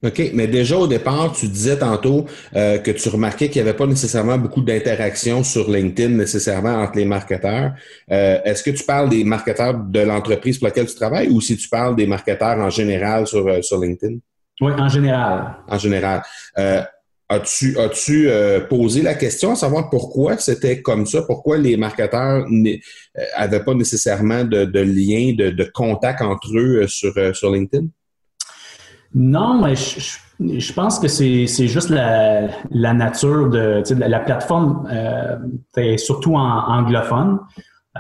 OK, 0.05 0.31
mais 0.33 0.47
déjà 0.47 0.77
au 0.77 0.87
départ, 0.87 1.33
tu 1.33 1.49
disais 1.49 1.77
tantôt 1.77 2.25
euh, 2.55 2.79
que 2.79 2.93
tu 2.93 3.09
remarquais 3.09 3.49
qu'il 3.49 3.61
n'y 3.61 3.69
avait 3.69 3.77
pas 3.77 3.87
nécessairement 3.87 4.39
beaucoup 4.39 4.63
d'interaction 4.63 5.43
sur 5.43 5.69
LinkedIn 5.69 6.15
nécessairement 6.15 6.75
entre 6.75 6.99
les 6.99 7.05
marketeurs. 7.05 7.73
Euh, 8.13 8.39
est-ce 8.45 8.63
que 8.63 8.71
tu 8.71 8.85
parles 8.85 9.09
des 9.09 9.25
marketeurs 9.25 9.75
de 9.75 9.99
l'entreprise 9.99 10.59
pour 10.59 10.69
laquelle 10.69 10.87
tu 10.87 10.95
travailles 10.95 11.29
ou 11.31 11.41
si 11.41 11.57
tu 11.57 11.69
parles 11.69 11.97
des 11.97 12.07
marketeurs 12.07 12.59
en 12.59 12.71
général 12.71 13.27
sur, 13.27 13.45
euh, 13.49 13.61
sur 13.61 13.81
LinkedIn? 13.81 14.19
Oui, 14.61 14.73
en 14.79 14.89
général. 14.89 15.57
En 15.67 15.79
général. 15.79 16.23
As-tu 17.31 17.79
as-tu 17.79 18.31
posé 18.71 19.03
la 19.03 19.15
question 19.15 19.53
à 19.53 19.55
savoir 19.55 19.91
pourquoi 19.91 20.39
c'était 20.39 20.81
comme 20.81 21.05
ça? 21.05 21.23
Pourquoi 21.23 21.59
les 21.59 21.77
marketeurs 21.77 22.47
n'avaient 22.49 23.65
pas 23.65 23.75
nécessairement 23.75 24.45
de, 24.45 24.65
de 24.65 24.81
lien, 24.81 25.35
de, 25.37 25.51
de 25.51 25.71
contact 25.75 26.23
entre 26.23 26.57
eux 26.57 26.87
sur, 26.87 27.13
sur 27.37 27.53
LinkedIn? 27.53 27.89
Non, 29.15 29.63
mais 29.63 29.75
je, 29.75 30.73
pense 30.73 30.99
que 30.99 31.09
c'est 31.09 31.47
juste 31.47 31.89
la, 31.89 32.49
la, 32.71 32.93
nature 32.93 33.49
de, 33.49 33.83
la 33.95 34.21
plateforme, 34.21 34.87
euh, 34.91 35.97
surtout 35.97 36.35
en 36.35 36.69
anglophone. 36.69 37.39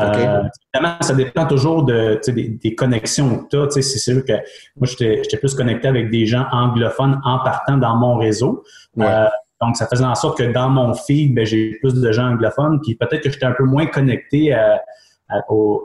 Euh, 0.00 0.42
évidemment, 0.74 0.96
ça 1.00 1.14
dépend 1.14 1.46
toujours 1.46 1.82
de, 1.82 2.20
des, 2.28 2.48
des, 2.48 2.74
connexions 2.74 3.44
que 3.44 3.48
tu 3.48 3.56
as. 3.56 3.82
C'est 3.82 3.98
sûr 3.98 4.24
que 4.24 4.34
moi, 4.76 4.86
j'étais 4.86 5.36
plus 5.38 5.54
connecté 5.54 5.88
avec 5.88 6.10
des 6.10 6.26
gens 6.26 6.46
anglophones 6.52 7.20
en 7.24 7.38
partant 7.40 7.78
dans 7.78 7.96
mon 7.96 8.16
réseau. 8.16 8.62
Euh, 8.98 9.26
donc, 9.60 9.76
ça 9.76 9.88
faisait 9.88 10.04
en 10.04 10.14
sorte 10.14 10.38
que 10.38 10.52
dans 10.52 10.68
mon 10.68 10.94
feed, 10.94 11.34
ben, 11.34 11.44
j'ai 11.44 11.78
plus 11.80 11.94
de 11.94 12.12
gens 12.12 12.28
anglophones. 12.28 12.80
Puis 12.82 12.94
peut-être 12.94 13.22
que 13.22 13.30
j'étais 13.30 13.46
un 13.46 13.54
peu 13.58 13.64
moins 13.64 13.86
connecté 13.86 14.54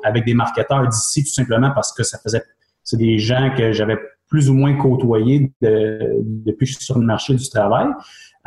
avec 0.03 0.25
des 0.25 0.33
marketeurs 0.33 0.87
d'ici, 0.87 1.23
tout 1.23 1.33
simplement 1.33 1.71
parce 1.71 1.91
que 1.93 2.03
ça 2.03 2.19
faisait 2.19 2.43
c'est 2.83 2.97
des 2.97 3.17
gens 3.17 3.51
que 3.55 3.71
j'avais 3.71 3.97
plus 4.33 4.49
ou 4.49 4.55
moins 4.55 4.73
côtoyé 4.73 5.51
depuis 5.61 6.65
que 6.65 6.71
je 6.71 6.75
suis 6.77 6.85
sur 6.85 6.97
le 6.97 7.05
marché 7.05 7.35
du 7.35 7.49
travail. 7.49 7.85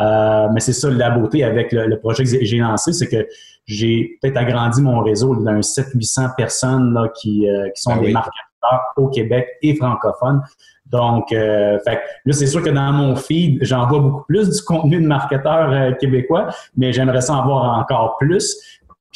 Euh, 0.01 0.49
mais 0.53 0.59
c'est 0.59 0.73
ça 0.73 0.91
la 0.91 1.11
beauté 1.11 1.45
avec 1.45 1.71
le, 1.71 1.97
projet 2.01 2.25
que 2.25 2.45
j'ai 2.45 2.59
lancé, 2.59 2.93
c'est 2.93 3.07
que 3.07 3.25
j'ai 3.67 4.19
peut-être 4.21 4.37
agrandi 4.37 4.83
mon 4.83 4.99
réseau 4.99 5.37
d'un 5.37 5.61
700-800 5.61 6.35
personnes 6.37 6.93
là, 6.93 7.09
qui, 7.15 7.49
euh, 7.49 7.69
qui 7.69 7.81
sont 7.81 7.93
ah 7.95 8.01
des 8.01 8.13
marketeurs 8.13 8.81
au 8.97 9.07
Québec 9.11 9.47
et 9.63 9.77
francophones. 9.77 10.43
Donc, 10.87 11.31
euh, 11.31 11.79
fait, 11.85 12.01
là, 12.25 12.33
c'est 12.33 12.49
sûr 12.49 12.65
que 12.65 12.71
dans 12.71 12.93
mon 12.93 13.15
feed, 13.15 13.59
j'en 13.63 13.87
vois 13.87 14.01
beaucoup 14.01 14.25
plus 14.25 14.51
du 14.51 14.63
contenu 14.63 15.01
de 15.01 15.07
marketeurs 15.07 15.97
québécois, 15.99 16.49
mais 16.77 16.93
j'aimerais 16.93 17.21
ça 17.21 17.35
en 17.35 17.45
voir 17.45 17.79
encore 17.79 18.17
plus. 18.19 18.57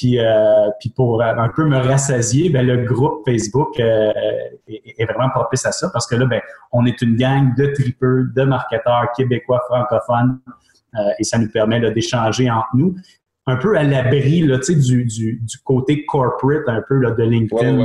Puis, 0.00 0.18
euh, 0.18 0.70
puis 0.80 0.88
pour 0.88 1.22
un 1.22 1.50
peu 1.54 1.66
me 1.66 1.76
rassasier, 1.76 2.48
ben, 2.48 2.66
le 2.66 2.84
groupe 2.86 3.22
Facebook 3.26 3.78
euh, 3.78 4.10
est, 4.66 5.04
vraiment 5.04 5.28
propice 5.28 5.66
à 5.66 5.72
ça 5.72 5.90
parce 5.92 6.06
que 6.06 6.16
là, 6.16 6.24
ben, 6.24 6.40
on 6.72 6.86
est 6.86 7.02
une 7.02 7.16
gang 7.16 7.54
de 7.54 7.66
tripeurs, 7.66 8.24
de 8.34 8.42
marketeurs 8.44 9.08
québécois 9.14 9.60
francophones 9.68 10.38
euh, 10.94 11.00
et 11.18 11.24
ça 11.24 11.36
nous 11.36 11.50
permet 11.50 11.80
d'échanger 11.92 12.50
entre 12.50 12.70
nous. 12.72 12.94
Un 13.46 13.56
peu 13.56 13.76
à 13.76 13.82
l'abri 13.82 14.40
du, 14.40 15.04
du, 15.04 15.38
du 15.42 15.58
côté 15.64 16.06
corporate 16.06 16.66
un 16.68 16.82
peu 16.88 16.94
là, 16.94 17.10
de 17.10 17.22
LinkedIn. 17.22 17.84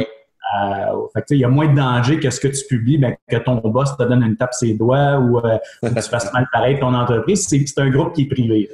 fait 1.13 1.25
il 1.31 1.39
y 1.39 1.43
a 1.43 1.49
moins 1.49 1.67
de 1.67 1.75
danger 1.75 2.17
que 2.21 2.29
ce 2.29 2.39
que 2.39 2.47
tu 2.47 2.63
publies, 2.65 2.97
ben, 2.97 3.17
que 3.27 3.37
ton 3.37 3.55
boss 3.55 3.97
te 3.97 4.03
donne 4.03 4.23
une 4.23 4.37
tape 4.37 4.53
ses 4.53 4.73
doigts 4.73 5.19
ou 5.19 5.41
que 5.41 5.89
tu 5.89 6.09
fasses 6.09 6.31
mal 6.33 6.47
pareil 6.53 6.79
ton 6.79 6.93
entreprise. 6.93 7.45
C'est 7.45 7.81
un 7.81 7.89
groupe 7.89 8.13
qui 8.13 8.21
est 8.21 8.29
privé. 8.29 8.69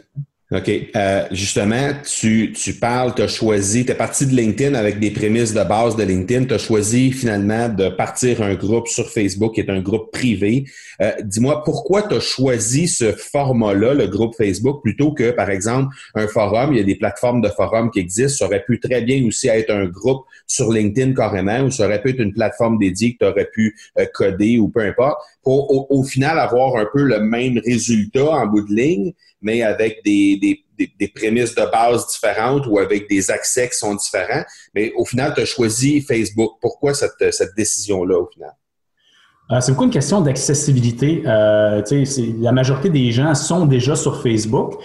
OK. 0.54 0.70
Euh, 0.98 1.26
justement, 1.32 1.92
tu, 2.04 2.52
tu 2.52 2.74
parles, 2.74 3.16
tu 3.16 3.22
as 3.22 3.30
choisi, 3.30 3.86
tu 3.86 3.92
es 3.94 3.96
parti 3.96 4.26
de 4.26 4.36
LinkedIn 4.36 4.74
avec 4.74 5.00
des 5.00 5.12
prémices 5.12 5.54
de 5.54 5.64
base 5.64 5.96
de 5.96 6.04
LinkedIn. 6.04 6.44
Tu 6.44 6.54
as 6.54 6.58
choisi 6.58 7.14
finalement 7.14 7.70
de 7.70 7.88
partir 7.88 8.42
un 8.42 8.56
groupe 8.56 8.90
sur 8.90 9.10
Facebook 9.10 9.56
qui 9.56 9.62
est 9.62 9.70
un 9.70 9.80
groupe 9.80 10.12
privé. 10.12 10.66
Euh, 11.02 11.14
dis-moi, 11.24 11.64
pourquoi 11.64 12.02
tu 12.02 12.16
as 12.16 12.20
choisi 12.20 12.90
ce 12.90 13.14
format-là, 13.14 13.94
le 13.94 14.08
groupe 14.08 14.36
Facebook, 14.36 14.82
plutôt 14.84 15.14
que, 15.14 15.32
par 15.32 15.50
exemple, 15.50 15.96
un 16.16 16.28
forum? 16.28 16.74
Il 16.74 16.80
y 16.80 16.82
a 16.82 16.84
des 16.86 16.96
plateformes 16.96 17.40
de 17.40 17.48
forum 17.48 17.90
qui 17.90 18.00
existent. 18.00 18.40
Ça 18.40 18.46
aurait 18.48 18.66
pu 18.66 18.82
très 18.82 19.02
bien 19.02 19.26
aussi 19.26 19.48
être 19.48 19.72
un 19.72 19.86
groupe 19.86 20.26
sur 20.48 20.70
LinkedIn 20.70 21.14
carrément, 21.14 21.62
ou 21.62 21.72
ça 21.72 21.86
aurait 21.86 22.02
pu 22.02 22.10
être 22.10 22.20
une 22.20 22.34
plateforme 22.34 22.78
dédiée 22.78 23.14
que 23.14 23.20
tu 23.20 23.26
aurais 23.26 23.50
pu 23.50 23.74
euh, 23.98 24.06
coder 24.14 24.58
ou 24.58 24.68
peu 24.68 24.82
importe, 24.82 25.18
pour 25.44 25.92
au, 25.92 26.04
final 26.04 26.40
avoir 26.40 26.76
un 26.76 26.88
peu 26.92 27.04
le 27.04 27.20
même 27.20 27.60
résultat 27.66 28.30
en 28.30 28.48
bout 28.48 28.68
de 28.68 28.74
ligne 28.74 29.14
mais 29.42 29.64
avec 29.64 30.04
des, 30.06 30.38
des, 30.78 30.94
des, 31.00 31.08
prémices 31.08 31.56
de 31.56 31.64
base 31.72 32.08
différentes 32.08 32.68
ou 32.68 32.80
avec 32.80 33.10
des 33.10 33.32
accès 33.32 33.70
qui 33.70 33.78
sont 33.78 33.96
différents. 33.96 34.44
Mais 34.76 34.94
au 34.96 35.06
final, 35.06 35.34
tu 35.34 35.42
as 35.42 35.46
choisi 35.46 36.02
Facebook. 36.02 36.54
Pourquoi 36.62 36.94
cette, 36.94 37.34
cette 37.34 37.56
décision-là 37.56 38.20
au 38.20 38.28
final? 38.28 38.52
Euh, 39.52 39.60
c'est 39.60 39.72
beaucoup 39.72 39.86
une 39.86 39.92
question 39.92 40.22
d'accessibilité. 40.22 41.24
Euh, 41.26 41.82
la 42.40 42.52
majorité 42.52 42.90
des 42.90 43.12
gens 43.12 43.34
sont 43.36 43.66
déjà 43.66 43.96
sur 43.96 44.22
Facebook. 44.22 44.76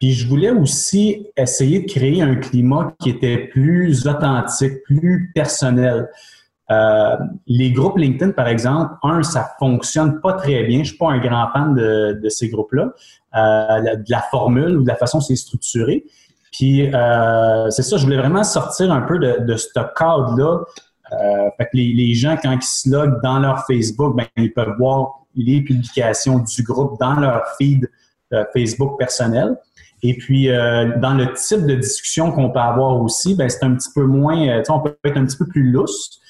Puis 0.00 0.12
je 0.12 0.26
voulais 0.26 0.50
aussi 0.50 1.26
essayer 1.36 1.80
de 1.80 1.90
créer 1.90 2.22
un 2.22 2.36
climat 2.36 2.94
qui 3.00 3.10
était 3.10 3.38
plus 3.38 4.06
authentique, 4.06 4.82
plus 4.84 5.30
personnel. 5.34 6.08
Euh, 6.70 7.16
les 7.46 7.72
groupes 7.72 7.98
LinkedIn, 7.98 8.32
par 8.32 8.48
exemple, 8.48 8.94
un, 9.02 9.22
ça 9.22 9.50
fonctionne 9.58 10.20
pas 10.20 10.32
très 10.32 10.64
bien. 10.64 10.78
Je 10.78 10.88
suis 10.88 10.96
pas 10.96 11.10
un 11.10 11.18
grand 11.18 11.48
fan 11.52 11.74
de, 11.74 12.28
ces 12.28 12.48
groupes-là, 12.48 12.92
euh, 13.36 13.96
de 13.96 14.10
la 14.10 14.22
formule 14.30 14.78
ou 14.78 14.82
de 14.82 14.88
la 14.88 14.96
façon 14.96 15.20
c'est 15.20 15.36
structuré. 15.36 16.04
Puis 16.52 16.94
euh, 16.94 17.68
c'est 17.70 17.82
ça, 17.82 17.96
je 17.96 18.04
voulais 18.04 18.16
vraiment 18.16 18.44
sortir 18.44 18.92
un 18.92 19.02
peu 19.02 19.18
de, 19.18 19.44
de 19.44 19.56
ce 19.56 19.68
cadre-là. 19.74 20.60
Fait 21.58 21.66
que 21.66 21.76
les, 21.76 22.14
gens, 22.14 22.36
quand 22.42 22.52
ils 22.52 22.62
se 22.62 22.90
loguent 22.90 23.22
dans 23.22 23.38
leur 23.38 23.64
Facebook, 23.66 24.16
ben, 24.16 24.26
ils 24.36 24.52
peuvent 24.52 24.74
voir 24.78 25.20
les 25.36 25.60
publications 25.60 26.40
du 26.40 26.62
groupe 26.62 26.98
dans 26.98 27.14
leur 27.20 27.42
feed 27.56 27.88
Facebook 28.52 28.98
personnel. 28.98 29.56
Et 30.02 30.16
puis, 30.16 30.48
dans 30.48 31.14
le 31.14 31.32
type 31.34 31.66
de 31.66 31.76
discussion 31.76 32.32
qu'on 32.32 32.50
peut 32.50 32.58
avoir 32.58 33.00
aussi, 33.00 33.36
ben, 33.36 33.48
c'est 33.48 33.62
un 33.62 33.74
petit 33.76 33.90
peu 33.94 34.04
moins, 34.04 34.60
on 34.68 34.80
peut 34.80 34.96
être 35.04 35.16
un 35.16 35.24
petit 35.24 35.36
peu 35.36 35.46
plus 35.46 35.70
lousse. 35.70 36.20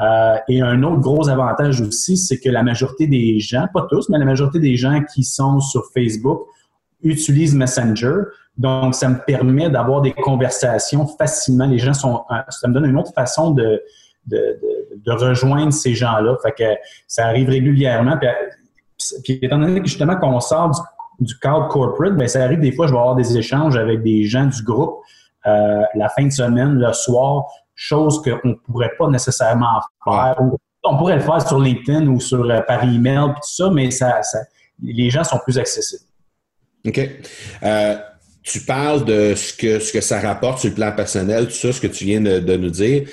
Euh, 0.00 0.36
et 0.48 0.60
un 0.60 0.82
autre 0.82 1.00
gros 1.00 1.28
avantage 1.28 1.80
aussi, 1.80 2.16
c'est 2.16 2.38
que 2.38 2.48
la 2.48 2.62
majorité 2.62 3.06
des 3.06 3.40
gens, 3.40 3.66
pas 3.72 3.86
tous, 3.90 4.08
mais 4.08 4.18
la 4.18 4.24
majorité 4.24 4.60
des 4.60 4.76
gens 4.76 5.02
qui 5.12 5.24
sont 5.24 5.60
sur 5.60 5.84
Facebook 5.92 6.46
utilisent 7.02 7.54
Messenger. 7.54 8.14
Donc, 8.56 8.94
ça 8.94 9.08
me 9.08 9.18
permet 9.24 9.70
d'avoir 9.70 10.00
des 10.00 10.12
conversations 10.12 11.06
facilement. 11.06 11.66
Les 11.66 11.78
gens 11.78 11.94
sont, 11.94 12.24
ça 12.48 12.68
me 12.68 12.74
donne 12.74 12.86
une 12.86 12.98
autre 12.98 13.12
façon 13.12 13.52
de, 13.52 13.82
de, 14.26 14.60
de, 15.04 15.12
rejoindre 15.12 15.72
ces 15.72 15.94
gens-là. 15.94 16.36
Fait 16.42 16.52
que 16.52 16.80
ça 17.06 17.26
arrive 17.26 17.48
régulièrement. 17.48 18.18
Puis, 18.18 19.38
étant 19.42 19.58
donné 19.58 19.80
que 19.80 19.86
justement 19.86 20.16
qu'on 20.16 20.40
sort 20.40 20.70
du, 20.70 21.26
du 21.26 21.38
cadre 21.38 21.68
corporate, 21.68 22.16
bien, 22.16 22.26
ça 22.26 22.42
arrive 22.42 22.60
des 22.60 22.72
fois, 22.72 22.86
je 22.86 22.92
vais 22.92 22.98
avoir 22.98 23.14
des 23.14 23.36
échanges 23.36 23.76
avec 23.76 24.02
des 24.02 24.24
gens 24.24 24.46
du 24.46 24.62
groupe 24.62 25.00
euh, 25.46 25.82
la 25.94 26.08
fin 26.08 26.24
de 26.24 26.32
semaine, 26.32 26.74
le 26.74 26.92
soir, 26.92 27.46
chose 27.80 28.20
qu'on 28.22 28.48
ne 28.48 28.54
pourrait 28.54 28.92
pas 28.98 29.08
nécessairement 29.08 29.80
faire. 30.04 30.36
On 30.82 30.96
pourrait 30.96 31.16
le 31.16 31.22
faire 31.22 31.46
sur 31.46 31.60
LinkedIn 31.60 32.08
ou 32.08 32.18
sur 32.18 32.44
euh, 32.44 32.60
par 32.62 32.82
email, 32.82 33.32
tout 33.34 33.42
ça, 33.42 33.70
mais 33.70 33.90
ça, 33.90 34.20
les 34.82 35.10
gens 35.10 35.22
sont 35.22 35.38
plus 35.38 35.58
accessibles. 35.58 36.02
OK. 36.86 37.00
Euh, 37.62 37.96
tu 38.42 38.60
parles 38.60 39.04
de 39.04 39.34
ce 39.34 39.52
que, 39.52 39.78
ce 39.78 39.92
que 39.92 40.00
ça 40.00 40.20
rapporte 40.20 40.58
sur 40.58 40.70
le 40.70 40.74
plan 40.74 40.90
personnel, 40.92 41.46
tout 41.46 41.54
ça, 41.54 41.72
ce 41.72 41.80
que 41.80 41.86
tu 41.86 42.04
viens 42.04 42.20
de, 42.20 42.56
nous 42.56 42.70
dire. 42.70 43.08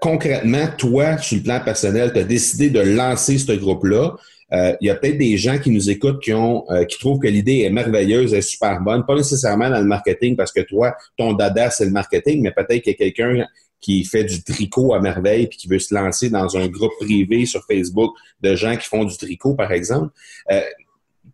concrètement, 0.00 0.66
toi, 0.76 1.16
sur 1.18 1.38
le 1.38 1.42
plan 1.42 1.60
personnel, 1.60 2.12
tu 2.12 2.18
as 2.18 2.24
décidé 2.24 2.68
de 2.68 2.80
lancer 2.80 3.38
ce 3.38 3.52
groupe-là. 3.52 4.16
Euh, 4.52 4.76
il 4.80 4.86
y 4.86 4.90
a 4.90 4.94
peut-être 4.94 5.18
des 5.18 5.36
gens 5.36 5.58
qui 5.58 5.70
nous 5.70 5.90
écoutent 5.90 6.22
qui 6.22 6.32
ont 6.32 6.64
euh, 6.70 6.84
qui 6.84 6.98
trouvent 6.98 7.18
que 7.18 7.26
l'idée 7.26 7.62
est 7.62 7.70
merveilleuse, 7.70 8.32
est 8.32 8.42
super 8.42 8.80
bonne, 8.80 9.04
pas 9.04 9.16
nécessairement 9.16 9.68
dans 9.68 9.80
le 9.80 9.86
marketing 9.86 10.36
parce 10.36 10.52
que 10.52 10.60
toi, 10.60 10.94
ton 11.16 11.32
dada, 11.32 11.70
c'est 11.70 11.84
le 11.84 11.90
marketing, 11.90 12.42
mais 12.42 12.52
peut-être 12.52 12.82
qu'il 12.82 12.92
y 12.92 12.94
a 12.94 12.98
quelqu'un 12.98 13.44
qui 13.80 14.04
fait 14.04 14.24
du 14.24 14.42
tricot 14.42 14.94
à 14.94 15.00
merveille 15.00 15.46
puis 15.46 15.58
qui 15.58 15.68
veut 15.68 15.78
se 15.78 15.94
lancer 15.94 16.30
dans 16.30 16.56
un 16.56 16.66
groupe 16.68 16.92
privé 17.00 17.46
sur 17.46 17.64
Facebook 17.64 18.14
de 18.40 18.54
gens 18.54 18.76
qui 18.76 18.88
font 18.88 19.04
du 19.04 19.16
tricot, 19.16 19.54
par 19.54 19.72
exemple. 19.72 20.12
Euh, 20.50 20.60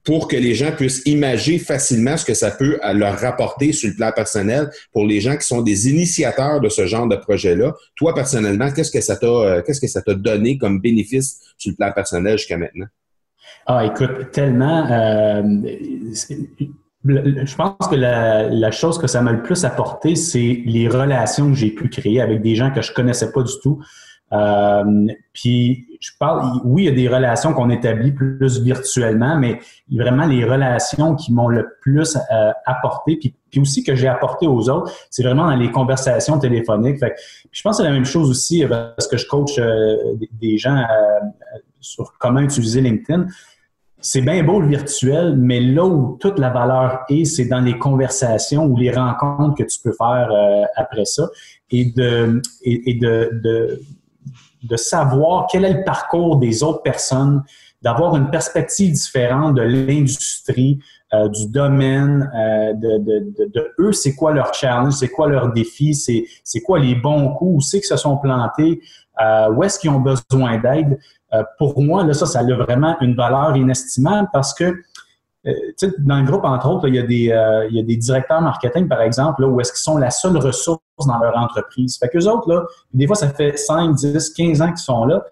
pour 0.05 0.27
que 0.27 0.37
les 0.37 0.55
gens 0.55 0.73
puissent 0.73 1.03
imaginer 1.07 1.59
facilement 1.59 2.17
ce 2.17 2.25
que 2.25 2.35
ça 2.35 2.51
peut 2.51 2.81
leur 2.95 3.19
rapporter 3.19 3.73
sur 3.73 3.89
le 3.91 3.95
plan 3.95 4.11
personnel 4.11 4.71
pour 4.93 5.07
les 5.07 5.21
gens 5.21 5.37
qui 5.37 5.47
sont 5.47 5.63
des 5.63 5.89
initiateurs 5.89 6.61
de 6.61 6.69
ce 6.69 6.87
genre 6.87 7.07
de 7.07 7.15
projet-là. 7.15 7.75
Toi, 7.95 8.15
personnellement, 8.15 8.73
qu'est-ce 8.73 8.91
que 8.91 9.01
ça 9.01 9.17
t'a, 9.17 9.63
qu'est-ce 9.63 9.81
que 9.81 9.87
ça 9.87 10.03
t'a 10.03 10.15
donné 10.15 10.59
comme 10.59 10.81
bénéfice 10.81 11.41
sur 11.57 11.71
le 11.71 11.77
plan 11.77 11.93
personnel 11.93 12.37
jusqu'à 12.37 12.57
maintenant? 12.57 12.87
Ah, 13.67 13.87
écoute, 13.87 14.33
tellement. 14.33 14.91
Euh, 14.91 15.43
je 17.05 17.57
pense 17.57 17.89
que 17.89 17.97
la, 17.97 18.71
chose 18.71 18.99
que 18.99 19.07
ça 19.07 19.23
m'a 19.23 19.33
le 19.33 19.43
plus 19.43 19.65
apporté, 19.65 20.15
c'est 20.15 20.63
les 20.65 20.89
relations 20.89 21.49
que 21.49 21.57
j'ai 21.57 21.71
pu 21.71 21.89
créer 21.89 22.21
avec 22.21 22.43
des 22.43 22.55
gens 22.55 22.71
que 22.71 22.83
je 22.83 22.93
connaissais 22.93 23.33
pas 23.33 23.43
du 23.43 23.53
tout. 23.63 23.83
Euh, 24.33 25.09
puis 25.35 25.87
je 26.01 26.11
parle, 26.19 26.61
oui, 26.65 26.85
il 26.85 26.85
y 26.87 26.89
a 26.89 26.95
des 26.95 27.09
relations 27.09 27.53
qu'on 27.53 27.69
établit 27.69 28.13
plus 28.13 28.61
virtuellement, 28.61 29.37
mais 29.37 29.59
vraiment 29.91 30.25
les 30.25 30.45
relations 30.45 31.17
qui 31.17 31.35
m'ont 31.35 31.49
le 31.49 31.77
plus 31.83 32.17
euh, 32.17 32.51
apporté, 32.65 33.17
puis, 33.17 33.35
puis, 33.51 33.61
aussi 33.61 33.85
que 33.85 33.95
j'ai 33.95 34.09
apporté 34.09 34.47
aux 34.47 34.71
autres, 34.71 34.91
c'est 35.11 35.23
vraiment 35.23 35.45
dans 35.45 35.57
les 35.57 35.71
conversations 35.71 36.39
téléphoniques. 36.39 36.99
Fait, 36.99 37.15
je 37.51 37.61
pense 37.63 37.77
que 37.77 37.83
c'est 37.83 37.89
la 37.89 37.95
même 37.95 38.07
chose 38.07 38.31
aussi 38.31 38.65
parce 38.67 39.07
que 39.07 39.19
je 39.19 39.27
coach 39.27 39.61
des 40.41 40.57
gens 40.57 40.83
sur 41.81 42.15
comment 42.19 42.41
utiliser 42.41 42.81
LinkedIn 42.81 43.27
c'est 44.03 44.21
bien 44.21 44.43
beau 44.43 44.61
le 44.61 44.67
virtuel, 44.67 45.37
mais 45.37 45.61
là 45.61 45.85
où 45.85 46.17
toute 46.21 46.39
la 46.39 46.51
valeur 46.51 47.05
est, 47.09 47.25
c'est 47.25 47.45
dans 47.47 47.61
les 47.61 47.79
conversations 47.79 48.65
ou 48.67 48.77
les 48.77 48.91
rencontres 48.91 49.55
que 49.55 49.63
tu 49.63 49.79
peux 49.81 49.93
faire 49.93 50.29
euh, 50.31 50.65
après 50.77 51.05
ça 51.05 51.29
et 51.71 51.87
de, 51.87 52.43
et, 52.63 52.95
de, 52.95 53.31
de, 53.43 53.81
de, 54.65 54.77
savoir 54.77 55.47
quel 55.51 55.65
est 55.65 55.73
le 55.73 55.85
parcours 55.85 56.37
des 56.37 56.63
autres 56.63 56.83
personnes, 56.83 57.43
d'avoir 57.81 58.17
une 58.17 58.29
perspective 58.29 58.93
différente 58.93 59.55
de 59.55 59.63
l'industrie, 59.63 60.81
euh, 61.15 61.29
du 61.29 61.47
domaine, 61.47 62.31
euh, 62.35 62.73
de, 62.75 62.99
de, 62.99 63.49
de, 63.55 63.73
eux, 63.79 63.93
c'est 63.93 64.15
quoi 64.15 64.33
leur 64.33 64.53
challenge, 64.53 64.95
c'est 64.95 65.09
quoi 65.09 65.29
leur 65.29 65.53
défi, 65.53 65.95
c'est, 65.95 66.61
quoi 66.61 66.79
les 66.79 66.95
bons 66.95 67.33
coups, 67.35 67.57
où 67.57 67.61
c'est 67.61 67.79
qu'ils 67.79 67.87
se 67.87 67.97
sont 67.97 68.19
plantés, 68.19 68.81
où 69.55 69.63
est-ce 69.63 69.79
qu'ils 69.79 69.91
ont 69.91 70.01
besoin 70.01 70.59
d'aide. 70.59 70.99
Euh, 71.35 71.43
pour 71.59 71.81
moi, 71.83 72.05
là, 72.05 72.13
ça, 72.13 72.27
ça 72.27 72.41
a 72.41 72.43
vraiment 72.43 72.97
une 73.01 73.15
valeur 73.15 73.57
inestimable 73.57 74.29
parce 74.33 74.53
que 74.53 74.83
euh, 75.47 75.53
dans 75.99 76.19
le 76.19 76.25
groupe, 76.25 76.45
entre 76.45 76.69
autres, 76.69 76.87
il, 76.89 76.95
y 76.95 76.99
a 76.99 77.03
des, 77.03 77.33
euh, 77.33 77.67
il 77.69 77.77
y 77.77 77.81
a 77.81 77.83
des 77.83 77.97
directeurs 77.97 78.41
marketing, 78.41 78.87
par 78.87 79.01
exemple, 79.01 79.43
là, 79.43 79.49
où 79.49 79.61
est-ce 79.61 79.73
qu'ils 79.73 79.83
sont 79.83 79.99
la 79.99 80.11
seule 80.11 80.37
ressource 80.37 80.81
dans 81.07 81.19
leur 81.19 81.37
entreprise. 81.37 81.99
Fait 81.99 82.09
qu'eux 82.09 82.27
autres, 82.29 82.49
là, 82.49 82.65
des 82.95 83.07
fois, 83.07 83.17
ça 83.17 83.29
fait 83.31 83.57
5, 83.57 83.95
10, 83.95 84.31
15 84.31 84.63
ans 84.63 84.69
qu'ils 84.69 84.77
sont 84.79 85.05
là. 85.05 85.25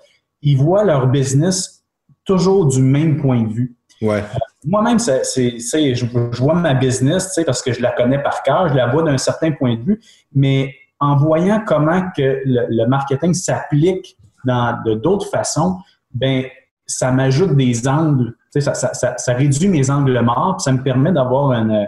Ils 0.42 0.57
voient 0.57 0.85
leur 0.85 1.07
business 1.07 1.85
toujours 2.25 2.67
du 2.67 2.82
même 2.82 3.21
point 3.21 3.43
de 3.43 3.52
vue. 3.52 3.76
Ouais. 4.02 4.25
Moi-même, 4.65 4.99
c'est, 4.99 5.23
je, 5.25 5.95
je 5.95 6.43
vois 6.43 6.54
ma 6.54 6.75
business, 6.75 7.39
parce 7.47 7.63
que 7.63 7.73
je 7.73 7.80
la 7.80 7.93
connais 7.93 8.21
par 8.21 8.43
cœur, 8.43 8.69
je 8.69 8.75
la 8.75 8.89
vois 8.89 9.02
d'un 9.02 9.19
certain 9.19 9.52
point 9.52 9.76
de 9.76 9.82
vue, 9.82 10.00
mais 10.34 10.75
en 10.99 11.17
voyant 11.17 11.63
comment 11.65 12.02
que 12.17 12.43
le, 12.45 12.67
le 12.69 12.86
marketing 12.86 13.32
s'applique 13.32 14.17
d'autres 14.84 15.28
façons, 15.28 15.78
ben 16.12 16.44
ça 16.86 17.12
m'ajoute 17.12 17.56
des 17.56 17.86
angles, 17.86 18.34
ça, 18.50 18.74
ça, 18.74 18.94
ça, 18.94 19.16
ça, 19.16 19.34
réduit 19.34 19.68
mes 19.68 19.90
angles 19.90 20.20
morts, 20.22 20.56
puis 20.56 20.64
ça 20.64 20.72
me 20.72 20.82
permet 20.82 21.12
d'avoir 21.12 21.52
une, 21.52 21.86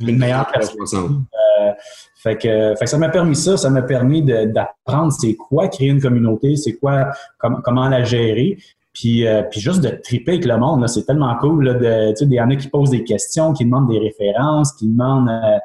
une, 0.00 0.18
meilleure 0.18 0.50
perspective. 0.50 0.98
Euh, 0.98 1.70
fait, 2.16 2.36
que, 2.36 2.74
fait 2.74 2.84
que 2.84 2.90
ça 2.90 2.98
m'a 2.98 3.08
permis 3.08 3.36
ça, 3.36 3.56
ça 3.56 3.70
m'a 3.70 3.82
permis 3.82 4.22
d'apprendre 4.22 5.12
c'est 5.12 5.34
quoi 5.34 5.68
créer 5.68 5.88
une 5.88 6.00
communauté, 6.00 6.56
c'est 6.56 6.74
quoi, 6.74 7.10
comment 7.38 7.88
la 7.88 8.02
gérer. 8.02 8.58
Puis, 8.92 9.26
euh, 9.26 9.42
puis 9.44 9.60
juste 9.60 9.80
de 9.80 9.88
triper 9.88 10.32
avec 10.32 10.44
le 10.44 10.58
monde, 10.58 10.86
c'est 10.86 11.04
tellement 11.04 11.34
cool. 11.36 11.64
Là, 11.64 11.74
de, 11.74 12.24
il 12.24 12.32
y 12.32 12.40
en 12.40 12.50
a 12.50 12.56
qui 12.56 12.68
posent 12.68 12.90
des 12.90 13.04
questions, 13.04 13.52
qui 13.52 13.64
demandent 13.64 13.88
des 13.88 13.98
références, 13.98 14.72
qui 14.72 14.86
demandent 14.86 15.28
euh 15.28 15.58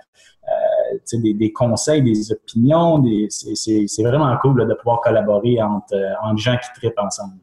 des, 1.13 1.51
conseils, 1.51 2.01
des 2.01 2.31
opinions. 2.31 3.03
c'est 3.29 4.03
vraiment 4.03 4.35
cool 4.41 4.67
de 4.67 4.73
pouvoir 4.73 5.01
collaborer 5.01 5.61
entre, 5.61 5.95
entre 6.23 6.37
gens 6.39 6.57
qui 6.57 6.79
tripent 6.79 6.99
ensemble. 6.99 7.33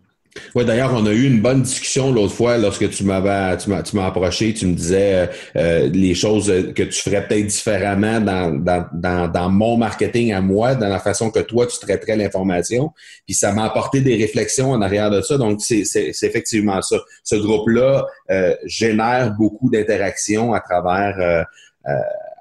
Oui, 0.54 0.64
d'ailleurs, 0.64 0.92
on 0.94 1.06
a 1.06 1.12
eu 1.12 1.26
une 1.26 1.40
bonne 1.40 1.62
discussion 1.62 2.12
l'autre 2.12 2.34
fois 2.34 2.58
lorsque 2.58 2.88
tu 2.90 3.04
m'avais 3.04 3.56
tu 3.56 3.70
m'as 3.70 4.06
approché, 4.06 4.52
tu 4.52 4.66
me 4.66 4.74
disais 4.74 5.14
euh, 5.14 5.26
euh, 5.56 5.88
les 5.88 6.14
choses 6.14 6.52
que 6.74 6.82
tu 6.82 7.00
ferais 7.02 7.26
peut-être 7.26 7.46
différemment 7.46 8.20
dans, 8.20 8.50
dans, 8.92 9.28
dans, 9.28 9.50
mon 9.50 9.76
marketing 9.76 10.32
à 10.32 10.40
moi, 10.40 10.74
dans 10.74 10.88
la 10.88 10.98
façon 10.98 11.30
que 11.30 11.38
toi 11.38 11.66
tu 11.66 11.78
traiterais 11.78 12.16
l'information. 12.16 12.90
Puis 13.26 13.34
ça 13.34 13.52
m'a 13.52 13.64
apporté 13.64 14.00
des 14.00 14.16
réflexions 14.16 14.72
en 14.72 14.82
arrière 14.82 15.10
de 15.10 15.22
ça. 15.22 15.38
Donc, 15.38 15.60
c'est 15.60 15.84
effectivement 16.22 16.82
ça. 16.82 16.96
Ce 17.22 17.36
groupe-là 17.36 18.04
euh, 18.30 18.56
génère 18.64 19.34
beaucoup 19.34 19.70
d'interactions 19.70 20.52
à 20.52 20.60
travers 20.60 21.46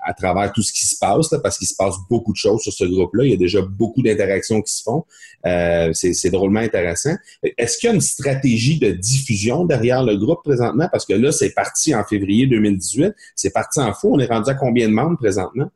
à 0.03 0.13
travers 0.13 0.51
tout 0.51 0.61
ce 0.61 0.71
qui 0.71 0.85
se 0.85 0.97
passe, 0.97 1.29
parce 1.41 1.57
qu'il 1.57 1.67
se 1.67 1.75
passe 1.75 1.95
beaucoup 2.09 2.31
de 2.31 2.37
choses 2.37 2.61
sur 2.61 2.73
ce 2.73 2.85
groupe-là. 2.85 3.25
Il 3.25 3.31
y 3.31 3.33
a 3.33 3.37
déjà 3.37 3.61
beaucoup 3.61 4.01
d'interactions 4.01 4.61
qui 4.61 4.73
se 4.73 4.83
font. 4.83 5.05
Euh, 5.45 5.91
c'est 5.93 6.29
drôlement 6.29 6.59
intéressant. 6.59 7.15
Est-ce 7.57 7.77
qu'il 7.77 7.89
y 7.89 7.91
a 7.91 7.95
une 7.95 8.01
stratégie 8.01 8.79
de 8.79 8.91
diffusion 8.91 9.65
derrière 9.65 10.03
le 10.03 10.17
groupe 10.17 10.43
présentement? 10.43 10.87
Parce 10.91 11.05
que 11.05 11.13
là, 11.13 11.31
c'est 11.31 11.51
parti 11.51 11.93
en 11.95 12.03
février 12.03 12.47
2018. 12.47 13.13
C'est 13.35 13.51
parti 13.51 13.79
en 13.79 13.93
fou. 13.93 14.09
On 14.13 14.19
est 14.19 14.31
rendu 14.31 14.49
à 14.49 14.55
combien 14.55 14.87
de 14.87 14.93
membres 14.93 15.17
présentement? 15.17 15.69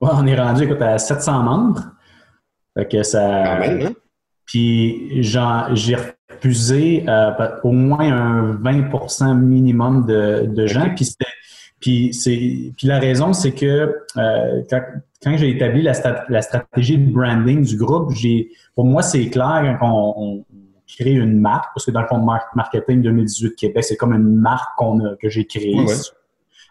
on 0.00 0.26
est 0.26 0.38
rendu 0.38 0.70
à 0.82 0.98
700 0.98 1.42
membres. 1.42 1.82
Fait 2.76 2.88
que 2.88 3.02
ça... 3.02 3.62
Hein? 3.62 3.92
Puis 4.46 5.22
j'ai 5.22 5.96
refusé 6.28 7.04
euh, 7.08 7.30
au 7.62 7.72
moins 7.72 8.12
un 8.12 8.54
20% 8.56 9.38
minimum 9.38 10.04
de, 10.06 10.46
de 10.46 10.66
gens. 10.66 10.94
Puis 10.94 11.06
c'était 11.06 11.24
puis, 11.80 12.14
c'est, 12.14 12.72
puis 12.76 12.86
la 12.86 12.98
raison, 12.98 13.32
c'est 13.32 13.52
que 13.52 13.94
euh, 14.16 14.62
quand, 14.70 15.36
j'ai 15.36 15.50
établi 15.50 15.82
la, 15.82 15.92
la, 16.28 16.42
stratégie 16.42 16.98
de 16.98 17.12
branding 17.12 17.64
du 17.64 17.76
groupe, 17.76 18.10
j'ai, 18.12 18.50
pour 18.74 18.84
moi, 18.84 19.02
c'est 19.02 19.28
clair 19.28 19.76
quand 19.80 20.14
on, 20.16 20.44
crée 20.98 21.12
une 21.12 21.40
marque, 21.40 21.74
parce 21.74 21.86
que 21.86 21.90
dans 21.90 22.02
le 22.02 22.06
fond, 22.06 22.18
Marketing 22.54 23.02
2018 23.02 23.56
Québec, 23.56 23.82
c'est 23.84 23.96
comme 23.96 24.12
une 24.12 24.36
marque 24.36 24.76
qu'on 24.76 25.04
a, 25.04 25.16
que 25.16 25.28
j'ai 25.28 25.44
créée. 25.44 25.74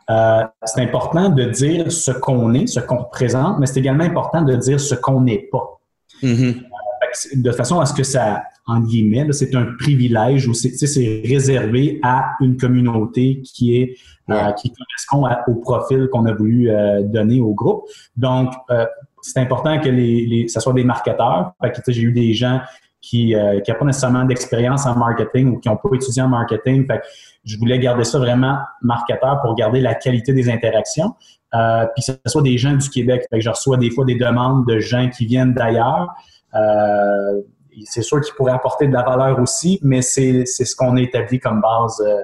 Euh, 0.09 0.43
c'est 0.63 0.81
important 0.81 1.29
de 1.29 1.45
dire 1.45 1.91
ce 1.91 2.11
qu'on 2.11 2.53
est, 2.53 2.67
ce 2.67 2.79
qu'on 2.79 2.97
représente, 2.97 3.59
mais 3.59 3.65
c'est 3.65 3.79
également 3.79 4.03
important 4.03 4.41
de 4.41 4.55
dire 4.55 4.79
ce 4.79 4.95
qu'on 4.95 5.21
n'est 5.21 5.49
pas. 5.51 5.79
Mm-hmm. 6.21 6.57
Euh, 6.57 7.35
de 7.35 7.51
façon 7.51 7.79
à 7.79 7.85
ce 7.85 7.93
que 7.93 8.03
ça, 8.03 8.43
en 8.65 8.79
guillemets, 8.79 9.31
c'est 9.31 9.53
un 9.55 9.65
privilège 9.77 10.47
ou 10.47 10.53
c'est 10.53 11.21
réservé 11.25 11.99
à 12.03 12.31
une 12.39 12.57
communauté 12.57 13.41
qui 13.43 13.77
est 13.77 13.95
euh, 14.29 14.51
qui 14.53 14.71
correspond 14.71 15.27
au 15.47 15.55
profil 15.55 16.07
qu'on 16.11 16.25
a 16.25 16.33
voulu 16.33 16.69
euh, 16.69 17.01
donner 17.03 17.41
au 17.41 17.53
groupe. 17.53 17.83
Donc, 18.15 18.53
euh, 18.69 18.85
c'est 19.21 19.39
important 19.39 19.79
que 19.79 19.89
les, 19.89 20.25
les, 20.25 20.47
ça 20.47 20.61
soit 20.61 20.73
des 20.73 20.85
marketeurs. 20.85 21.51
j'ai 21.87 22.01
eu 22.01 22.13
des 22.13 22.33
gens 22.33 22.61
qui 23.01 23.35
n'ont 23.35 23.75
pas 23.77 23.85
nécessairement 23.85 24.23
d'expérience 24.23 24.85
en 24.85 24.95
marketing 24.95 25.49
ou 25.49 25.59
qui 25.59 25.67
n'ont 25.67 25.75
pas 25.75 25.89
étudié 25.93 26.21
en 26.21 26.29
marketing. 26.29 26.87
Fait 26.87 27.01
je 27.43 27.57
voulais 27.57 27.77
garder 27.79 28.05
ça 28.05 28.17
vraiment 28.17 28.59
marketeur 28.81 29.41
pour 29.41 29.55
garder 29.55 29.81
la 29.81 29.93
qualité 29.93 30.31
des 30.31 30.49
interactions. 30.49 31.13
Euh, 31.53 31.85
puis 31.93 32.03
que 32.03 32.13
ce 32.13 32.31
soit 32.31 32.41
des 32.41 32.57
gens 32.57 32.73
du 32.73 32.89
Québec. 32.89 33.27
Fait 33.29 33.37
que 33.37 33.43
je 33.43 33.49
reçois 33.49 33.77
des 33.77 33.91
fois 33.91 34.05
des 34.05 34.15
demandes 34.15 34.65
de 34.65 34.79
gens 34.79 35.09
qui 35.09 35.25
viennent 35.25 35.53
d'ailleurs. 35.53 36.07
Euh, 36.55 37.41
c'est 37.85 38.01
sûr 38.01 38.21
qu'ils 38.21 38.33
pourraient 38.35 38.53
apporter 38.53 38.87
de 38.87 38.93
la 38.93 39.03
valeur 39.03 39.39
aussi, 39.39 39.79
mais 39.83 40.01
c'est 40.01 40.45
ce 40.45 40.75
qu'on 40.75 40.97
a 40.97 41.01
établi 41.01 41.39
comme 41.39 41.61
base 41.61 42.01
euh, 42.05 42.15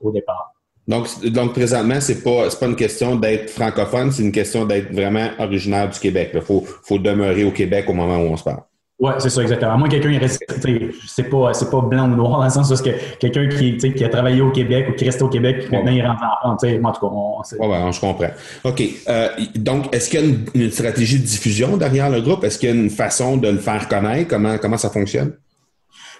au 0.00 0.10
départ. 0.10 0.52
Donc, 0.88 1.06
donc 1.24 1.52
présentement, 1.52 2.00
c'est 2.00 2.22
pas 2.22 2.48
pas 2.58 2.66
une 2.66 2.76
question 2.76 3.14
d'être 3.14 3.50
francophone, 3.50 4.10
c'est 4.10 4.22
une 4.22 4.32
question 4.32 4.64
d'être 4.64 4.92
vraiment 4.92 5.28
originaire 5.38 5.88
du 5.88 5.98
Québec. 5.98 6.30
Il 6.34 6.40
faut, 6.40 6.64
faut 6.82 6.98
demeurer 6.98 7.44
au 7.44 7.52
Québec 7.52 7.84
au 7.88 7.92
moment 7.92 8.16
où 8.16 8.32
on 8.32 8.36
se 8.36 8.44
parle. 8.44 8.62
Oui, 9.00 9.12
c'est 9.18 9.30
ça, 9.30 9.40
exactement. 9.40 9.78
Moi, 9.78 9.88
quelqu'un, 9.88 10.10
c'est 11.06 11.22
pas, 11.30 11.54
c'est 11.54 11.70
pas 11.70 11.80
blanc 11.80 12.04
ou 12.12 12.16
noir, 12.16 12.38
dans 12.38 12.44
le 12.44 12.50
sens 12.50 12.70
où 12.70 12.84
que 12.84 12.90
quelqu'un 13.18 13.48
qui, 13.48 13.78
qui 13.78 14.04
a 14.04 14.10
travaillé 14.10 14.42
au 14.42 14.50
Québec 14.50 14.88
ou 14.90 14.92
qui 14.92 15.06
reste 15.06 15.22
au 15.22 15.28
Québec, 15.28 15.60
puis 15.60 15.74
maintenant 15.74 15.92
il 15.92 16.06
rentre 16.06 16.22
en 16.22 16.36
France, 16.36 16.64
en 16.64 16.92
tout 16.92 17.00
cas, 17.00 17.06
on, 17.10 17.66
ouais, 17.66 17.92
je 17.92 18.00
comprends. 18.00 18.30
OK. 18.64 18.82
Euh, 19.08 19.28
donc, 19.56 19.94
est-ce 19.94 20.10
qu'il 20.10 20.20
y 20.20 20.22
a 20.22 20.34
une, 20.54 20.70
stratégie 20.70 21.18
de 21.18 21.24
diffusion 21.24 21.78
derrière 21.78 22.10
le 22.10 22.20
groupe? 22.20 22.44
Est-ce 22.44 22.58
qu'il 22.58 22.68
y 22.68 22.72
a 22.72 22.74
une 22.74 22.90
façon 22.90 23.38
de 23.38 23.48
le 23.48 23.56
faire 23.56 23.88
connaître? 23.88 24.28
Comment, 24.28 24.58
comment 24.58 24.76
ça 24.76 24.90
fonctionne? 24.90 25.32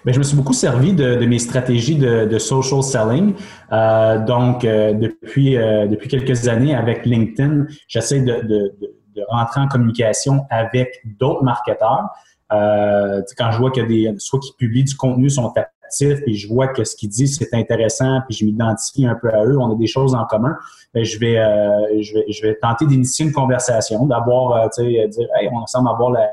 Bien, 0.02 0.14
je 0.14 0.18
me 0.18 0.24
suis 0.24 0.36
beaucoup 0.36 0.54
servi 0.54 0.94
de, 0.94 1.16
de 1.16 1.26
mes 1.26 1.38
stratégies 1.38 1.96
de, 1.96 2.24
de 2.24 2.38
social 2.38 2.82
selling. 2.82 3.34
Euh, 3.72 4.24
donc, 4.24 4.64
euh, 4.64 4.94
depuis, 4.94 5.56
depuis 5.56 6.08
quelques 6.08 6.48
années, 6.48 6.74
avec 6.74 7.04
LinkedIn, 7.04 7.66
j'essaie 7.88 8.20
de, 8.20 8.40
de, 8.40 8.74
de, 8.80 9.22
rentrer 9.28 9.60
en 9.60 9.68
communication 9.68 10.46
avec 10.48 11.02
d'autres 11.04 11.44
marketeurs. 11.44 12.08
Euh, 12.52 13.22
quand 13.36 13.50
je 13.52 13.58
vois 13.58 13.70
qu'il 13.70 13.82
y 13.82 14.08
a 14.08 14.12
des, 14.12 14.18
soit 14.18 14.40
qui 14.40 14.52
publient 14.54 14.84
du 14.84 14.96
contenu, 14.96 15.30
sont 15.30 15.52
actifs, 15.56 16.18
et 16.26 16.34
je 16.34 16.48
vois 16.48 16.68
que 16.68 16.84
ce 16.84 16.96
qu'ils 16.96 17.08
disent 17.08 17.36
c'est 17.38 17.54
intéressant, 17.54 18.20
puis 18.28 18.36
je 18.36 18.44
m'identifie 18.44 19.06
un 19.06 19.14
peu 19.14 19.32
à 19.32 19.44
eux, 19.44 19.58
on 19.58 19.72
a 19.72 19.76
des 19.76 19.86
choses 19.86 20.14
en 20.14 20.24
commun, 20.24 20.56
ben 20.94 21.04
je 21.04 21.18
vais, 21.18 21.38
euh, 21.38 22.00
je 22.00 22.14
vais, 22.14 22.24
je 22.28 22.42
vais 22.42 22.54
tenter 22.56 22.86
d'initier 22.86 23.26
une 23.26 23.32
conversation, 23.32 24.06
d'avoir, 24.06 24.52
euh, 24.52 24.68
tu 24.74 24.82
sais, 24.82 25.08
dire, 25.08 25.28
hey, 25.40 25.48
on 25.52 25.66
semble 25.66 25.88
avoir 25.88 26.10
la, 26.10 26.28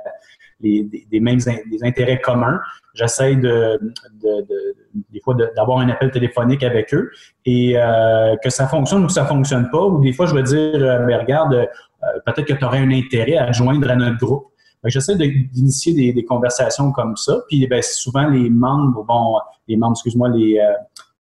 les, 0.61 1.05
des, 1.09 1.19
mêmes 1.19 1.39
des 1.39 1.83
intérêts 1.83 2.19
communs. 2.19 2.59
J'essaie 2.93 3.35
de, 3.35 3.79
de, 4.23 4.41
de, 4.41 4.75
des 5.11 5.19
fois 5.19 5.35
d'avoir 5.55 5.79
un 5.79 5.89
appel 5.89 6.11
téléphonique 6.11 6.63
avec 6.63 6.93
eux 6.93 7.11
et 7.45 7.77
euh, 7.77 8.35
que 8.43 8.49
ça 8.49 8.67
fonctionne 8.67 9.03
ou 9.03 9.07
que 9.07 9.13
ça 9.13 9.25
fonctionne 9.25 9.69
pas. 9.69 9.83
Ou 9.83 10.01
des 10.01 10.13
fois, 10.13 10.25
je 10.25 10.33
vais 10.33 10.43
dire, 10.43 10.75
euh, 10.75 11.05
mais 11.05 11.15
regarde, 11.15 11.53
euh, 11.53 11.65
peut-être 12.25 12.45
que 12.45 12.53
tu 12.53 12.65
aurais 12.65 12.79
un 12.79 12.91
intérêt 12.91 13.37
à 13.37 13.51
joindre 13.51 13.89
à 13.89 13.95
notre 13.95 14.17
groupe. 14.17 14.47
J'essaie 14.85 15.15
d'initier 15.15 15.93
des, 15.93 16.13
des, 16.13 16.23
conversations 16.23 16.91
comme 16.91 17.15
ça. 17.17 17.39
Puis 17.47 17.65
ben, 17.67 17.81
souvent, 17.81 18.27
les 18.27 18.49
membres, 18.49 19.03
bon, 19.03 19.37
les 19.67 19.75
membres, 19.75 19.93
excuse-moi, 19.93 20.29
les, 20.29 20.59
euh, 20.59 20.73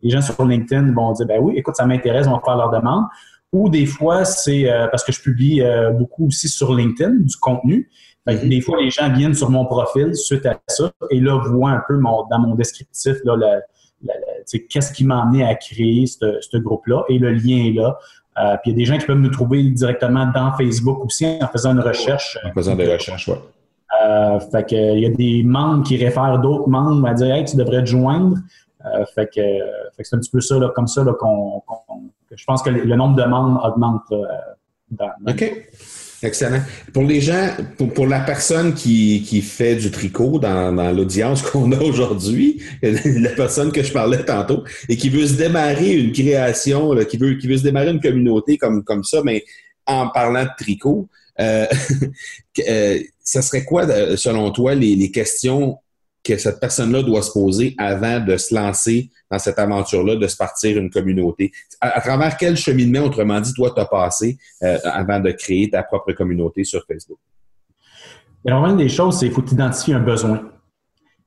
les 0.03 0.11
gens 0.11 0.21
sur 0.21 0.45
LinkedIn 0.45 0.93
vont 0.93 1.13
dire, 1.13 1.27
ben 1.27 1.41
oui, 1.41 1.55
écoute, 1.57 1.77
ça 1.77 1.87
m'intéresse, 1.87 2.27
on 2.27 2.33
va 2.33 2.43
faire 2.45 2.57
leur 2.57 2.71
demande. 2.71 3.05
Ou 3.53 3.69
des 3.69 3.87
fois, 3.87 4.25
c'est 4.25 4.71
euh, 4.71 4.87
parce 4.89 5.03
que 5.03 5.13
je 5.13 5.23
publie 5.23 5.63
euh, 5.63 5.91
beaucoup 5.91 6.27
aussi 6.27 6.49
sur 6.49 6.75
LinkedIn 6.75 7.21
du 7.21 7.37
contenu. 7.37 7.91
Mm-hmm. 8.27 8.49
Des 8.49 8.61
fois, 8.61 8.81
les 8.81 8.91
gens 8.91 9.11
viennent 9.11 9.35
sur 9.35 9.51
mon 9.51 9.65
profil 9.65 10.15
suite 10.15 10.45
à 10.45 10.61
ça 10.69 10.93
et 11.11 11.19
là, 11.19 11.39
voient 11.39 11.71
un 11.71 11.83
peu 11.89 11.97
mon, 11.97 12.27
dans 12.31 12.39
mon 12.39 12.55
descriptif 12.55 13.17
là, 13.25 13.37
qu'est-ce 14.69 14.93
qui 14.93 15.05
m'a 15.05 15.23
amené 15.23 15.45
à 15.45 15.55
créer 15.55 16.07
ce 16.07 16.57
groupe-là 16.59 17.05
et 17.09 17.19
le 17.19 17.33
lien 17.33 17.65
est 17.65 17.73
là. 17.73 17.99
Euh, 18.41 18.57
puis 18.63 18.71
il 18.71 18.73
y 18.73 18.75
a 18.75 18.79
des 18.79 18.85
gens 18.85 18.99
qui 18.99 19.07
peuvent 19.07 19.19
nous 19.19 19.31
trouver 19.31 19.63
directement 19.65 20.31
dans 20.33 20.53
Facebook 20.53 21.05
aussi 21.05 21.27
en 21.41 21.47
faisant 21.49 21.73
une 21.73 21.81
recherche. 21.81 22.39
En 22.45 22.53
faisant 22.53 22.77
des 22.77 22.93
recherches, 22.93 23.29
oui. 23.29 23.35
Euh, 24.05 24.39
fait 24.39 24.69
que, 24.69 24.97
il 24.97 25.01
y 25.01 25.07
a 25.07 25.11
des 25.11 25.43
membres 25.43 25.83
qui 25.83 25.97
réfèrent 25.97 26.39
d'autres 26.39 26.69
membres 26.69 27.07
à 27.09 27.15
dire 27.15 27.35
Hey, 27.35 27.45
tu 27.45 27.57
devrais 27.57 27.81
te 27.81 27.87
joindre. 27.87 28.37
Euh, 28.85 29.05
fait 29.15 29.27
que, 29.35 29.41
c'est 30.03 30.15
un 30.15 30.19
petit 30.19 30.31
peu 30.31 30.41
ça, 30.41 30.59
là, 30.59 30.69
comme 30.69 30.87
ça, 30.87 31.03
là, 31.03 31.15
qu'on, 31.15 31.63
je 32.31 32.45
pense 32.45 32.63
que 32.63 32.71
le 32.71 32.97
nombre 32.97 33.17
de 33.17 33.25
membres 33.25 33.65
augmente. 33.65 34.03
dans, 34.91 35.11
OK. 35.27 35.69
Excellent. 36.23 36.63
Pour 36.93 37.05
les 37.05 37.21
gens, 37.21 37.49
pour, 37.77 37.93
pour 37.95 38.07
la 38.07 38.21
personne 38.21 38.75
qui, 38.75 39.23
qui 39.23 39.41
fait 39.41 39.77
du 39.77 39.91
tricot 39.91 40.41
dans, 40.41 40.73
dans 40.73 40.91
l'audience 40.91 41.43
qu'on 41.51 41.71
a 41.73 41.81
aujourd'hui, 41.81 42.61
la 42.83 43.31
personne 43.31 43.71
que 43.71 43.83
je 43.83 43.93
parlais 43.93 44.25
tantôt, 44.25 44.65
et 44.89 44.97
qui 44.97 45.11
veut 45.11 45.27
se 45.27 45.35
démarrer 45.35 45.93
une 45.93 46.13
création, 46.13 46.97
qui 47.05 47.17
veut 47.17 47.35
qui 47.35 47.47
veut 47.47 47.57
se 47.57 47.63
démarrer 47.63 47.91
une 47.91 48.01
communauté 48.01 48.59
comme 48.59 48.83
comme 48.83 49.05
ça, 49.05 49.23
mais 49.25 49.45
en 49.87 50.09
parlant 50.09 50.43
de 50.43 50.51
tricot, 50.59 51.09
euh, 51.41 51.67
euh, 52.69 52.99
ça 53.23 53.43
serait 53.43 53.65
quoi, 53.65 53.87
selon 54.17 54.51
toi, 54.51 54.75
les, 54.75 54.97
les 54.97 55.11
questions 55.11 55.79
que 56.29 56.37
cette 56.37 56.61
personne-là 56.61 57.03
doit 57.03 57.23
se 57.23 57.33
poser 57.33 57.75
avant 57.79 58.21
de 58.21 58.37
se 58.37 58.55
lancer 58.55 59.11
dans 59.31 59.39
cette 59.39 59.59
aventure-là, 59.59 60.17
de 60.17 60.27
se 60.27 60.37
partir 60.37 60.77
une 60.77 60.91
communauté? 60.91 61.53
À, 61.81 62.01
travers 62.01 62.37
quel 62.37 62.57
cheminement, 62.57 63.01
autrement 63.01 63.41
dit, 63.41 63.53
toi, 63.55 63.73
tu 63.75 63.81
as 63.81 63.87
passé 63.87 64.39
euh, 64.63 64.79
avant 64.85 65.21
de 65.21 65.31
créer 65.31 65.71
ta 65.71 65.83
propre 65.83 66.13
communauté 66.13 66.65
sur 66.65 66.85
Facebook? 66.85 67.19
Alors, 68.47 68.67
une 68.67 68.77
des 68.77 68.89
choses, 68.89 69.19
c'est 69.19 69.27
qu'il 69.27 69.35
faut 69.35 69.47
identifier 69.47 69.95
un 69.95 70.01
besoin. 70.01 70.51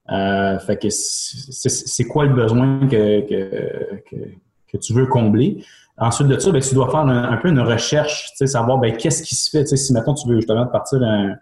Euh, 0.09 0.59
fait 0.59 0.77
que 0.77 0.89
c'est 0.89 2.03
quoi 2.05 2.25
le 2.25 2.33
besoin 2.33 2.87
que, 2.87 3.21
que, 3.21 4.77
tu 4.77 4.93
veux 4.93 5.07
combler? 5.07 5.63
Ensuite 5.97 6.27
de 6.27 6.39
ça, 6.39 6.51
ben, 6.51 6.61
tu 6.61 6.73
dois 6.73 6.89
faire 6.89 7.01
un, 7.01 7.37
peu 7.37 7.49
une 7.49 7.59
recherche, 7.59 8.31
savoir 8.45 8.77
ben, 8.79 8.95
qu'est-ce 8.95 9.23
qui 9.23 9.35
se 9.35 9.49
fait? 9.49 9.65
si, 9.65 9.93
maintenant 9.93 10.13
tu 10.13 10.27
veux 10.27 10.37
justement 10.37 10.65
partir 10.67 10.99
un, 11.03 11.35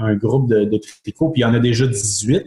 un 0.00 0.14
groupe 0.14 0.48
de, 0.48 0.64
de 0.64 0.80
tricot, 1.02 1.28
puis 1.30 1.42
il 1.42 1.44
y 1.44 1.46
en 1.46 1.54
a 1.54 1.58
déjà 1.58 1.86
18, 1.86 2.44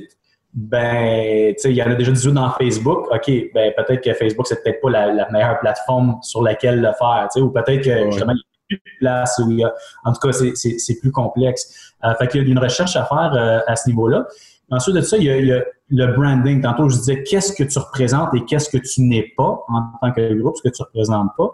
ben, 0.54 1.54
tu 1.56 1.62
sais, 1.62 1.72
il 1.72 1.76
y 1.76 1.84
en 1.84 1.90
a 1.90 1.96
déjà 1.96 2.12
18 2.12 2.34
dans 2.34 2.50
Facebook. 2.52 3.08
OK, 3.12 3.32
ben, 3.54 3.74
peut-être 3.76 4.04
que 4.04 4.14
Facebook, 4.14 4.46
c'est 4.48 4.62
peut-être 4.64 4.82
pas 4.82 4.90
la, 4.92 5.30
meilleure 5.32 5.60
plateforme 5.60 6.20
sur 6.22 6.44
laquelle 6.44 6.80
le 6.80 6.92
faire, 6.94 7.28
tu 7.32 7.40
sais, 7.40 7.42
ou 7.42 7.50
peut-être 7.50 7.84
que, 7.84 8.12
justement, 8.12 8.34
il 8.34 8.38
y 8.38 8.42
a 8.42 8.44
plus 8.68 8.78
de 8.78 8.98
place, 9.00 9.42
ou 9.44 9.52
il 9.52 9.60
y 9.60 9.64
a, 9.64 9.74
en 10.06 10.14
tout 10.14 10.20
cas, 10.20 10.32
c'est 10.34 11.00
plus 11.00 11.12
complexe. 11.12 11.94
Euh, 12.04 12.14
fait 12.16 12.28
qu'il 12.28 12.44
y 12.44 12.46
a 12.46 12.52
une 12.52 12.60
recherche 12.60 12.96
à 12.96 13.06
faire 13.06 13.34
euh, 13.34 13.60
à 13.66 13.76
ce 13.76 13.90
niveau-là. 13.90 14.28
Ensuite 14.70 14.96
de 14.96 15.02
ça, 15.02 15.18
il 15.18 15.24
y, 15.24 15.30
a, 15.30 15.38
il 15.38 15.48
y, 15.48 15.52
a, 15.54 15.64
le 15.90 16.08
branding. 16.14 16.62
Tantôt, 16.62 16.90
je 16.90 16.98
disais 16.98 17.24
qu'est-ce 17.24 17.54
que 17.54 17.64
tu 17.64 17.80
représentes 17.80 18.34
et 18.34 18.46
qu'est-ce 18.46 18.70
que 18.70 18.78
tu 18.78 19.02
n'es 19.02 19.34
pas 19.36 19.64
en 19.68 19.84
tant 20.02 20.12
que 20.12 20.34
groupe, 20.34 20.56
ce 20.58 20.68
que 20.68 20.74
tu 20.74 20.82
représentes 20.82 21.30
pas. 21.38 21.52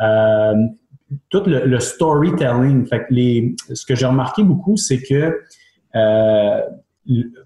Euh, 0.00 0.54
tout 1.30 1.42
le, 1.46 1.78
storytelling. 1.80 2.86
Fait 2.86 3.06
que 3.08 3.74
ce 3.74 3.86
que 3.86 3.94
j'ai 3.94 4.06
remarqué 4.06 4.42
beaucoup, 4.42 4.76
c'est 4.76 5.00
que 5.02 5.40
euh, 5.96 6.60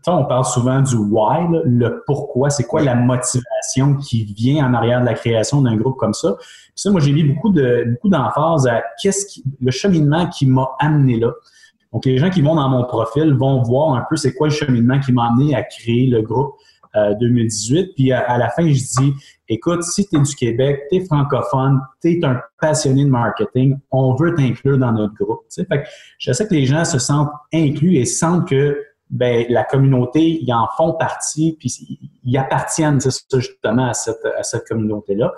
on 0.07 0.25
parle 0.25 0.45
souvent 0.45 0.81
du 0.81 0.97
why, 0.97 1.47
le 1.65 2.03
pourquoi, 2.07 2.51
c'est 2.51 2.65
quoi 2.65 2.83
la 2.83 2.95
motivation 2.95 3.97
qui 3.97 4.25
vient 4.25 4.67
en 4.67 4.75
arrière 4.75 5.01
de 5.01 5.07
la 5.07 5.15
création 5.15 5.63
d'un 5.63 5.77
groupe 5.77 5.97
comme 5.97 6.15
ça. 6.15 6.35
Puis 6.39 6.73
ça, 6.75 6.91
moi, 6.91 7.01
j'ai 7.01 7.13
mis 7.13 7.23
beaucoup 7.23 7.51
de 7.51 7.87
beaucoup 7.93 8.09
d'emphase 8.09 8.67
à 8.67 8.83
qu'est-ce 9.01 9.41
le 9.61 9.71
cheminement 9.71 10.27
qui 10.29 10.47
m'a 10.47 10.69
amené 10.81 11.19
là. 11.19 11.31
Donc, 11.93 12.07
les 12.07 12.17
gens 12.19 12.31
qui 12.31 12.41
vont 12.41 12.55
dans 12.55 12.69
mon 12.71 12.85
profil 12.85 13.35
vont 13.35 13.63
voir 13.63 13.95
un 13.95 14.05
peu 14.09 14.17
c'est 14.17 14.35
quoi 14.35 14.49
le 14.49 14.53
cheminement 14.53 14.99
qui 14.99 15.13
m'a 15.13 15.29
amené 15.29 15.55
à 15.55 15.63
créer 15.63 16.07
le 16.07 16.23
groupe. 16.23 16.55
2018. 16.95 17.81
Euh, 17.81 17.93
Puis 17.95 18.13
à, 18.13 18.39
la 18.39 18.51
fin, 18.51 18.67
je 18.67 18.73
dis, 18.73 19.15
écoute, 19.49 19.83
si 19.83 20.09
tu 20.09 20.17
es 20.17 20.21
du 20.21 20.35
Québec, 20.35 20.83
tu 20.91 20.97
es 20.97 21.05
francophone, 21.05 21.81
tu 22.01 22.13
es 22.19 22.25
un 22.25 22.41
passionné 22.61 23.05
de 23.05 23.11
marketing, 23.11 23.79
on 23.91 24.15
veut 24.15 24.35
t'inclure 24.35 24.79
dans 24.79 24.93
notre 24.93 25.15
groupe. 25.15 25.43
Fait 25.55 25.67
que 25.67 25.89
je 26.19 26.33
sais 26.33 26.47
que 26.47 26.55
les 26.55 26.67
gens 26.67 26.85
se 26.85 26.99
sentent 26.99 27.33
inclus 27.53 27.97
et 27.97 28.05
sentent 28.05 28.49
que 28.49 28.83
ben, 29.11 29.45
la 29.51 29.65
communauté, 29.65 30.39
ils 30.43 30.53
en 30.53 30.67
font 30.77 30.95
partie, 30.95 31.57
puis 31.59 32.09
ils 32.25 32.39
appartiennent 32.39 32.99
justement 33.01 33.89
à 33.89 33.95
cette, 33.95 34.25
à 34.39 34.43
cette 34.43 34.67
communauté-là. 34.67 35.33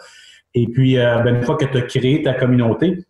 Et 0.55 0.69
puis, 0.69 0.97
euh, 0.97 1.19
ben, 1.23 1.37
une 1.37 1.43
fois 1.43 1.57
que 1.57 1.65
tu 1.65 1.77
as 1.77 1.83
créé 1.83 2.23
ta 2.23 2.35
communauté, 2.35 3.05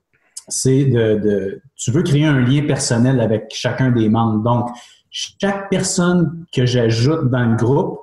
c'est 0.48 0.84
de, 0.84 1.18
de, 1.18 1.62
tu 1.76 1.90
veux 1.90 2.02
créer 2.02 2.24
un 2.24 2.40
lien 2.40 2.66
personnel 2.66 3.20
avec 3.20 3.46
chacun 3.50 3.90
des 3.90 4.08
membres. 4.08 4.42
Donc, 4.42 4.70
chaque 5.10 5.68
personne 5.70 6.44
que 6.52 6.66
j'ajoute 6.66 7.30
dans 7.30 7.44
le 7.44 7.56
groupe, 7.56 8.00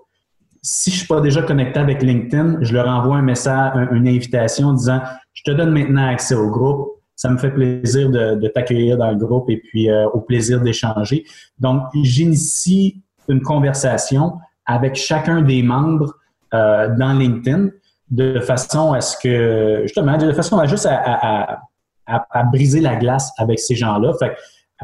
si 0.62 0.91
je 0.91 0.97
suis 0.97 1.08
pas 1.08 1.21
déjà 1.21 1.41
connecté 1.41 1.80
avec 1.80 2.04
LinkedIn, 2.04 2.60
je 2.62 2.74
leur 2.74 2.88
envoie 2.88 3.17
un 3.17 3.21
message, 3.24 3.74
une 3.91 4.08
invitation 4.08 4.74
disant 4.74 5.02
je 5.34 5.43
te 5.43 5.52
donne 5.52 5.71
maintenant 5.71 6.08
accès 6.08 6.36
au 6.36 6.50
groupe. 6.50 7.02
Ça 7.15 7.30
me 7.30 7.38
fait 7.38 7.52
plaisir 7.52 8.10
de, 8.10 8.47
t'accueillir 8.47 8.97
dans 8.97 9.12
le 9.12 9.17
groupe 9.17 9.50
et 9.50 9.58
puis 9.58 9.89
euh, 9.89 10.08
au 10.10 10.21
plaisir 10.21 10.62
d'échanger. 10.62 11.24
Donc, 11.60 11.84
j'initie 12.04 13.02
une 13.28 13.41
conversation 13.41 14.38
avec 14.65 14.95
chacun 14.95 15.41
des 15.41 15.62
membres 15.62 16.15
euh, 16.54 16.89
dans 16.97 17.13
LinkedIn 17.13 17.69
de 18.10 18.39
façon 18.39 18.93
à 18.93 19.02
ce 19.02 19.17
que, 19.17 19.82
justement, 19.84 20.17
de 20.17 20.32
façon 20.34 20.58
à 20.58 20.65
juste 20.65 20.88
à, 20.89 21.62
à 22.08 22.43
briser 22.43 22.82
la 22.82 22.95
glace 22.95 23.32
avec 23.38 23.60
ces 23.60 23.76
gens-là. 23.76 24.13
Fait 24.19 24.36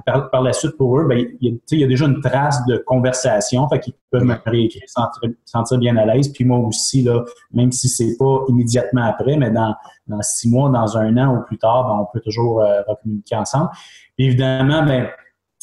par, 0.05 0.41
la 0.41 0.53
suite, 0.53 0.77
pour 0.77 0.99
eux, 0.99 1.05
ben, 1.05 1.25
il, 1.41 1.59
y 1.71 1.83
a, 1.83 1.87
déjà 1.87 2.05
une 2.05 2.21
trace 2.21 2.65
de 2.65 2.77
conversation, 2.77 3.67
fait 3.69 3.79
qu'ils 3.79 3.93
peuvent 4.11 4.23
me 4.23 4.35
réécrire, 4.45 4.83
sentir, 4.87 5.31
sentir 5.45 5.77
bien 5.77 5.97
à 5.97 6.05
l'aise. 6.05 6.29
Puis 6.29 6.45
moi 6.45 6.59
aussi, 6.59 7.03
là, 7.03 7.23
même 7.51 7.71
si 7.71 7.89
c'est 7.89 8.15
pas 8.17 8.43
immédiatement 8.47 9.03
après, 9.03 9.37
mais 9.37 9.51
dans, 9.51 9.75
dans 10.07 10.21
six 10.21 10.49
mois, 10.49 10.69
dans 10.69 10.97
un 10.97 11.17
an 11.17 11.35
ou 11.35 11.43
plus 11.43 11.57
tard, 11.57 11.87
ben, 11.87 12.01
on 12.01 12.05
peut 12.11 12.21
toujours 12.21 12.61
euh, 12.61 12.81
communiquer 13.01 13.35
ensemble. 13.35 13.69
évidemment, 14.17 14.83
ben, 14.83 15.07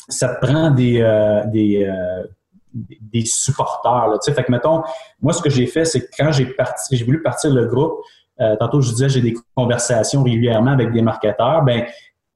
ça 0.09 0.35
te 0.35 0.47
prend 0.47 0.70
des, 0.70 1.01
euh, 1.01 1.44
des, 1.47 1.85
euh, 1.85 2.27
des 2.75 3.25
supporters. 3.25 4.09
Là, 4.09 4.18
fait 4.23 4.44
que, 4.44 4.51
mettons, 4.51 4.83
moi, 5.20 5.33
ce 5.33 5.42
que 5.42 5.51
j'ai 5.51 5.66
fait, 5.66 5.85
c'est 5.85 6.01
que 6.01 6.11
quand 6.18 6.33
j'ai 6.33 6.47
parti, 6.47 6.97
j'ai 6.97 7.05
voulu 7.05 7.23
partir 7.23 7.53
le 7.53 7.66
groupe, 7.66 8.01
euh, 8.40 8.57
tantôt, 8.57 8.81
je 8.81 8.90
disais, 8.90 9.09
j'ai 9.09 9.20
des 9.20 9.35
conversations 9.55 10.23
régulièrement 10.23 10.73
avec 10.73 10.92
des 10.92 11.03
marketeurs. 11.03 11.62
Ben, 11.62 11.85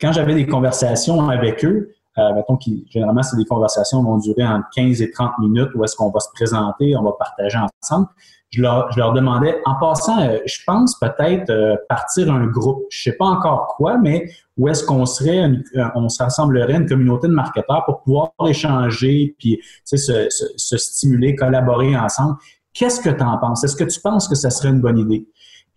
quand 0.01 0.13
j'avais 0.13 0.35
des 0.35 0.47
conversations 0.47 1.29
avec 1.29 1.65
eux, 1.65 1.93
euh, 2.19 2.35
mettons 2.35 2.57
qui 2.57 2.87
généralement 2.91 3.23
c'est 3.23 3.37
des 3.37 3.45
conversations 3.45 4.01
qui 4.01 4.07
vont 4.07 4.19
durer 4.19 4.47
entre 4.47 4.67
15 4.75 5.03
et 5.03 5.11
30 5.11 5.39
minutes 5.39 5.71
où 5.75 5.85
est-ce 5.85 5.97
qu'on 5.97 6.11
va 6.11 6.21
se 6.21 6.29
présenter, 6.35 6.97
on 6.97 7.03
va 7.03 7.13
partager 7.13 7.59
ensemble. 7.59 8.09
Je 8.51 8.63
leur, 8.63 8.91
je 8.93 8.99
leur 8.99 9.13
demandais, 9.13 9.61
en 9.67 9.75
passant, 9.75 10.23
euh, 10.23 10.39
je 10.47 10.57
pense 10.67 10.99
peut-être 10.99 11.51
euh, 11.51 11.77
partir 11.87 12.33
un 12.33 12.47
groupe, 12.47 12.85
je 12.89 13.03
sais 13.03 13.17
pas 13.17 13.27
encore 13.27 13.75
quoi, 13.77 13.99
mais 13.99 14.31
où 14.57 14.69
est-ce 14.69 14.83
qu'on 14.85 15.05
serait, 15.05 15.51
on 15.95 16.09
se 16.09 16.23
rassemblerait 16.23 16.77
une 16.77 16.87
communauté 16.87 17.29
de 17.29 17.35
marketeurs 17.35 17.85
pour 17.85 18.01
pouvoir 18.01 18.33
échanger, 18.47 19.37
puis 19.39 19.61
se, 19.85 19.99
se, 19.99 20.29
se 20.57 20.77
stimuler, 20.79 21.37
collaborer 21.37 21.95
ensemble. 21.95 22.37
Qu'est-ce 22.73 23.01
que 23.01 23.11
tu 23.11 23.23
en 23.23 23.37
penses? 23.37 23.65
Est-ce 23.65 23.77
que 23.77 23.85
tu 23.85 24.01
penses 24.01 24.27
que 24.27 24.35
ça 24.35 24.49
serait 24.49 24.71
une 24.71 24.81
bonne 24.81 24.99
idée? 24.99 25.29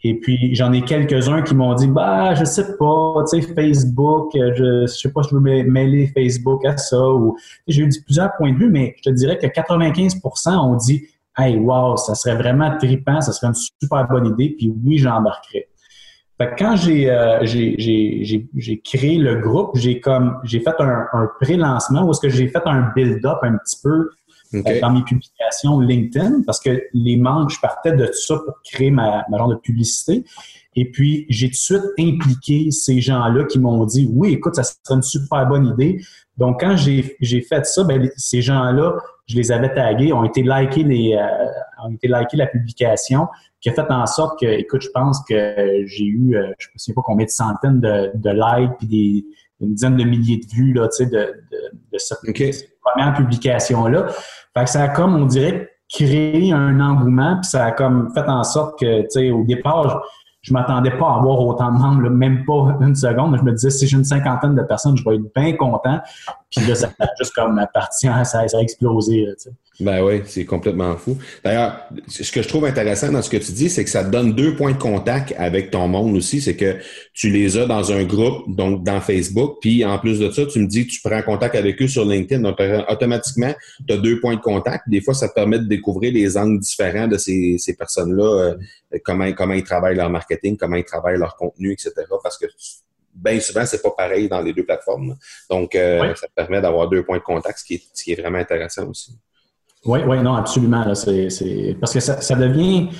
Et 0.04 0.20
puis, 0.20 0.56
j'en 0.56 0.74
ai 0.74 0.82
quelques-uns 0.82 1.44
qui 1.44 1.54
m'ont 1.54 1.76
dit, 1.76 1.88
bah, 1.88 2.34
je 2.34 2.44
sais 2.44 2.76
pas, 2.78 3.24
tu 3.32 3.40
sais, 3.40 3.54
Facebook, 3.54 4.32
je, 4.34 4.82
je 4.82 4.88
sais 4.88 5.12
pas, 5.12 5.22
je 5.22 5.36
veux 5.36 5.42
mêler 5.42 6.08
Facebook 6.08 6.66
à 6.66 6.76
ça. 6.78 7.08
Ou 7.10 7.38
j'ai 7.68 7.84
eu 7.84 7.90
plusieurs 8.04 8.36
points 8.36 8.52
de 8.52 8.58
vue, 8.58 8.70
mais 8.70 8.96
je 8.98 9.10
te 9.10 9.16
dirais 9.16 9.38
que 9.38 9.46
95% 9.46 10.58
ont 10.58 10.76
dit, 10.76 11.04
hey, 11.38 11.58
wow, 11.58 11.98
ça 11.98 12.16
serait 12.16 12.36
vraiment 12.36 12.76
trippant, 12.78 13.22
ça 13.22 13.32
serait 13.32 13.48
une 13.48 13.54
super 13.54 14.08
bonne 14.08 14.28
idée. 14.28 14.56
Puis 14.58 14.74
oui, 14.84 14.98
j'embarquerais. 14.98 15.68
Fait 16.40 16.50
que 16.50 16.56
quand 16.58 16.76
j'ai 16.76 17.08
euh, 17.08 17.46
créé 18.84 19.18
le 19.20 19.36
groupe, 19.36 19.78
j'ai 19.78 20.00
comme 20.00 20.40
j'ai 20.44 20.60
fait 20.60 20.74
un, 20.80 21.06
un 21.14 21.30
pré-lancement 21.40 22.04
où 22.04 22.10
est-ce 22.10 22.22
que 22.22 22.30
j'ai 22.30 22.48
fait 22.48 22.62
un 22.66 22.92
build-up 22.96 23.38
un 23.44 23.58
petit 23.58 23.78
peu 23.84 24.10
euh, 24.54 24.80
dans 24.82 24.92
mes 24.92 25.04
publications 25.04 25.80
LinkedIn 25.80 26.42
parce 26.46 26.60
que 26.60 26.84
les 26.94 27.18
membres, 27.18 27.50
je 27.50 27.60
partais 27.60 27.94
de 27.94 28.10
ça 28.14 28.36
pour 28.46 28.56
créer 28.64 28.92
ma, 28.92 29.24
ma 29.30 29.38
genre 29.38 29.50
de 29.50 29.56
publicité. 29.56 30.24
Et 30.76 30.90
puis, 30.90 31.26
j'ai 31.30 31.48
tout 31.48 31.52
de 31.52 31.56
suite 31.56 31.84
impliqué 32.00 32.72
ces 32.72 33.02
gens-là 33.02 33.46
qui 33.46 33.60
m'ont 33.60 33.86
dit 33.86 34.10
Oui, 34.12 34.34
écoute, 34.34 34.56
ça 34.56 34.64
serait 34.64 34.96
une 34.96 35.02
super 35.02 35.48
bonne 35.48 35.68
idée. 35.68 36.02
Donc, 36.38 36.62
quand 36.62 36.76
j'ai 36.78 37.42
fait 37.42 37.66
ça, 37.66 37.84
ben, 37.84 38.10
ces 38.16 38.42
gens-là, 38.42 38.96
je 39.28 39.36
les 39.36 39.52
avais 39.52 39.74
tagués, 39.74 40.14
ont 40.14 40.24
été 40.24 40.44
likés 40.44 40.84
les, 40.84 41.14
euh, 41.14 41.86
ont 41.86 41.94
été 41.94 42.08
likés 42.08 42.38
la 42.38 42.48
publication, 42.48 43.28
qui 43.60 43.70
a 43.70 43.74
fait 43.74 43.90
en 43.90 44.06
sorte 44.06 44.40
que, 44.40 44.46
écoute, 44.46 44.82
je 44.82 44.90
pense 44.90 45.22
que 45.28 45.84
j'ai 45.86 46.06
eu, 46.06 46.36
euh, 46.36 46.52
je 46.58 46.68
ne 46.74 46.80
sais 46.80 46.94
pas 46.94 47.02
combien 47.04 47.26
de 47.26 47.32
centaines 47.32 47.80
de, 47.80 48.12
de 48.16 48.30
likes 48.30 48.78
puis 48.80 48.88
des 48.88 49.26
une 49.62 49.76
dizaine 49.76 49.96
de 49.96 50.04
milliers 50.04 50.38
de 50.38 50.48
vues 50.48 50.74
là, 50.74 50.88
de, 51.00 51.06
de, 51.06 51.42
de 51.94 51.98
cette 51.98 52.20
première 52.82 53.14
publication-là. 53.14 54.08
Fait 54.58 54.66
que 54.66 54.70
ça 54.70 54.84
a 54.84 54.90
comme, 54.90 55.16
on 55.16 55.26
dirait, 55.26 55.70
créé 55.90 56.52
un 56.54 56.80
engouement, 56.80 57.38
puis 57.42 57.50
ça 57.50 57.66
a 57.66 57.72
comme 57.72 58.12
fait 58.14 58.28
en 58.28 58.44
sorte 58.44 58.80
que, 58.80 59.02
tu 59.02 59.08
sais, 59.10 59.32
au 59.32 59.44
départ, 59.44 60.02
je, 60.42 60.54
ne 60.54 60.60
m'attendais 60.60 60.92
pas 60.92 61.10
à 61.12 61.18
avoir 61.18 61.40
autant 61.42 61.72
de 61.72 61.78
membres, 61.78 62.10
même 62.10 62.46
pas 62.46 62.78
une 62.82 62.96
seconde. 62.96 63.38
Je 63.38 63.44
me 63.44 63.52
disais, 63.52 63.70
si 63.70 63.88
j'ai 63.88 63.98
une 63.98 64.04
cinquantaine 64.04 64.56
de 64.56 64.64
personnes, 64.64 64.98
je 64.98 65.04
vais 65.08 65.16
être 65.16 65.34
bien 65.36 65.56
content. 65.56 66.00
Puis 66.56 66.66
là, 66.68 66.76
ça 66.76 66.92
juste 67.20 67.34
comme 67.34 67.66
partie, 67.74 68.08
ça, 68.08 68.48
ça 68.48 68.58
a 68.58 68.62
explosé. 68.62 69.28
Ben 69.80 70.04
oui, 70.04 70.22
c'est 70.26 70.46
complètement 70.46 70.96
fou. 70.98 71.18
D'ailleurs, 71.44 71.90
ce 72.08 72.32
que 72.32 72.42
je 72.42 72.48
trouve 72.48 72.66
intéressant 72.66 73.12
dans 73.12 73.22
ce 73.22 73.30
que 73.30 73.38
tu 73.38 73.52
dis, 73.52 73.70
c'est 73.70 73.84
que 73.84 73.90
ça 73.90 74.04
te 74.04 74.10
donne 74.10 74.34
deux 74.34 74.56
points 74.56 74.74
de 74.74 74.78
contact 74.78 75.34
avec 75.38 75.72
ton 75.72 75.88
monde 75.88 76.16
aussi. 76.16 76.40
C'est 76.40 76.56
que 76.56 76.78
tu 77.14 77.30
les 77.30 77.58
as 77.58 77.66
dans 77.66 77.92
un 77.92 78.04
groupe, 78.04 78.56
donc 78.56 78.84
dans 78.84 79.02
Facebook, 79.02 79.58
puis 79.62 79.84
en 79.84 79.98
plus 79.98 80.20
de 80.20 80.30
ça, 80.30 80.46
tu 80.46 80.60
me 80.60 80.68
dis 80.68 80.86
que 80.86 80.92
tu 80.92 81.02
prends 81.02 81.22
contact 81.24 81.56
avec 81.56 81.82
eux 81.82 81.88
sur 81.88 82.06
LinkedIn. 82.06 82.42
Donc, 82.42 82.60
automatiquement, 82.90 83.54
tu 83.88 83.94
as 83.94 83.98
deux 83.98 84.20
points 84.20 84.36
de 84.36 84.42
contact. 84.42 84.88
Des 84.88 85.02
fois, 85.02 85.14
ça 85.14 85.30
te 85.30 85.34
permet 85.34 85.58
de 85.58 85.66
découvrir 85.66 86.14
les 86.14 86.38
angles 86.38 86.60
différents 86.60 87.08
de 87.08 87.18
ces, 87.18 87.56
ces 87.58 87.76
personnes-là, 87.76 88.24
euh, 88.94 89.00
comment, 89.04 89.32
comment 89.32 89.54
ils 89.54 89.64
travaillent 89.64 89.96
leur 89.96 90.10
marketing, 90.10 90.58
comment 90.58 90.76
ils 90.76 90.84
travaillent 90.84 91.20
leur 91.20 91.36
contenu, 91.36 91.72
etc. 91.72 91.92
Parce 92.22 92.38
que 92.38 92.46
bien 93.24 93.40
souvent, 93.40 93.66
c'est 93.66 93.82
pas 93.82 93.92
pareil 93.92 94.28
dans 94.28 94.42
les 94.42 94.54
deux 94.54 94.66
plateformes. 94.66 95.16
Donc, 95.50 95.76
euh, 95.76 96.14
ça 96.16 96.28
permet 96.36 96.62
d'avoir 96.62 96.90
deux 96.90 97.04
points 97.04 97.18
de 97.18 97.24
contact, 97.24 97.60
ce 97.60 97.66
qui 97.66 97.76
est, 97.76 97.84
ce 97.94 98.04
qui 98.04 98.12
est 98.12 98.22
vraiment 98.22 98.40
intéressant 98.40 98.88
aussi. 98.88 99.18
Oui, 99.86 100.00
oui, 100.08 100.22
non, 100.22 100.36
absolument. 100.36 100.84
Parce 100.84 101.06
que 101.06 102.00
ça, 102.00 102.22
ça 102.22 102.36
devient, 102.36 102.90
tu 102.90 102.98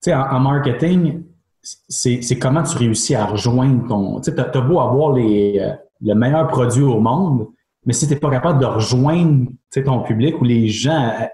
sais, 0.00 0.14
en, 0.14 0.40
marketing, 0.40 1.24
c'est 1.62 2.38
comment 2.38 2.62
tu 2.62 2.76
réussis 2.78 3.14
à 3.14 3.26
rejoindre 3.26 3.86
ton. 3.86 4.20
Tu 4.20 4.30
sais, 4.30 4.60
beau 4.60 4.80
avoir 4.80 5.12
les, 5.12 5.58
euh, 5.60 5.72
le 6.00 6.14
meilleur 6.14 6.48
produit 6.48 6.82
au 6.82 7.00
monde, 7.00 7.48
mais 7.84 7.92
si 7.92 8.06
tu 8.06 8.14
n'es 8.14 8.20
pas 8.20 8.30
capable 8.30 8.60
de 8.60 8.66
rejoindre 8.66 9.48
ton 9.84 10.02
public 10.02 10.40
ou 10.40 10.44
les 10.44 10.68
gens, 10.68 11.12
euh, 11.20 11.26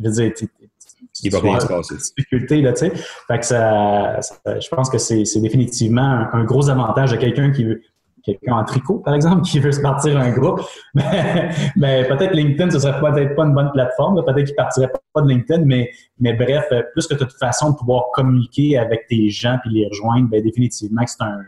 je 0.00 0.08
veux 0.08 0.10
dire, 0.10 0.48
il 1.24 1.32
va 1.32 1.40
rien 1.40 1.60
se 1.60 1.66
passer. 1.66 1.94
Difficulté, 2.16 2.62
là, 2.62 2.72
tu 2.72 2.80
sais. 2.80 2.92
Fait 3.26 3.38
que 3.38 3.46
ça, 3.46 4.20
je 4.46 4.68
pense 4.68 4.90
que 4.90 4.98
c'est 4.98 5.40
définitivement 5.40 6.02
un, 6.02 6.30
un, 6.32 6.44
gros 6.44 6.68
avantage 6.68 7.12
de 7.12 7.16
quelqu'un 7.16 7.50
qui 7.50 7.64
veut, 7.64 7.80
quelqu'un 8.24 8.54
en 8.54 8.64
tricot, 8.64 8.98
par 8.98 9.14
exemple, 9.14 9.42
qui 9.42 9.60
veut 9.60 9.72
se 9.72 9.80
partir 9.80 10.18
un 10.18 10.30
groupe, 10.30 10.60
mais, 10.94 11.50
mais 11.76 12.08
peut-être 12.08 12.32
LinkedIn, 12.32 12.70
ce 12.70 12.78
serait 12.78 12.98
peut-être 12.98 13.34
pas 13.34 13.44
une 13.44 13.54
bonne 13.54 13.70
plateforme, 13.72 14.22
peut-être 14.24 14.46
qu'il 14.46 14.54
partirait 14.54 14.90
pas 15.12 15.22
de 15.22 15.28
LinkedIn, 15.28 15.64
mais, 15.64 15.90
mais 16.18 16.32
bref, 16.32 16.64
plus 16.92 17.06
que 17.06 17.14
de 17.14 17.26
façon 17.38 17.72
de 17.72 17.76
pouvoir 17.76 18.04
communiquer 18.12 18.78
avec 18.78 19.06
tes 19.08 19.28
gens 19.28 19.58
puis 19.62 19.74
les 19.74 19.86
rejoindre, 19.88 20.28
ben 20.28 20.42
définitivement 20.42 21.02
c'est 21.06 21.22
un, 21.22 21.40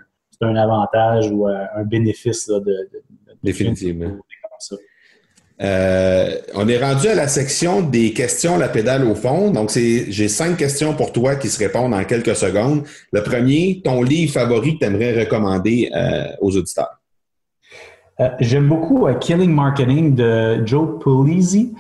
un 0.43 0.57
avantage 0.57 1.31
ou 1.31 1.49
euh, 1.49 1.65
un 1.75 1.85
bénéfice 1.85 2.47
de, 2.49 2.61
de, 2.61 3.03
Définitivement. 3.43 4.17
Euh, 5.63 6.33
on 6.55 6.69
est 6.69 6.83
rendu 6.83 7.09
à 7.09 7.15
la 7.15 7.29
section 7.29 7.81
des 7.81 8.13
questions 8.13 8.59
la 8.59 8.69
pédale 8.69 9.05
au 9.05 9.15
fond. 9.15 9.51
Donc, 9.51 9.71
j'ai 9.71 10.29
cinq 10.29 10.57
questions 10.59 10.95
pour 10.95 11.13
toi 11.13 11.37
qui 11.37 11.49
se 11.49 11.59
répondent 11.59 11.95
en 11.95 12.05
quelques 12.05 12.37
secondes. 12.37 12.85
Le 13.13 13.23
premier, 13.23 13.81
ton 13.85 14.03
livre 14.03 14.33
favori 14.33 14.75
que 14.75 14.81
tu 14.81 14.85
aimerais 14.85 15.19
recommander 15.19 15.91
euh, 15.95 16.25
aux 16.41 16.57
auditeurs? 16.57 17.01
Euh, 18.21 18.29
j'aime 18.41 18.69
beaucoup 18.69 19.07
Killing 19.21 19.53
Marketing 19.53 20.15
de 20.15 20.67
Joe 20.67 20.99
Pulizzi. 21.03 21.75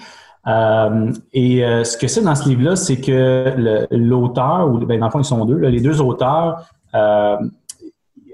et 0.46 1.60
ce 1.84 1.96
que 1.96 2.08
c'est 2.08 2.22
dans 2.22 2.34
ce 2.34 2.48
livre-là, 2.48 2.76
c'est 2.76 3.00
que 3.00 3.86
l'auteur, 3.90 4.68
ou 4.70 4.78
ben, 4.78 4.98
dans 4.98 5.06
le 5.06 5.12
fond, 5.12 5.20
ils 5.20 5.24
sont 5.24 5.44
deux, 5.44 5.58
les 5.58 5.80
deux 5.80 6.00
auteurs 6.00 6.70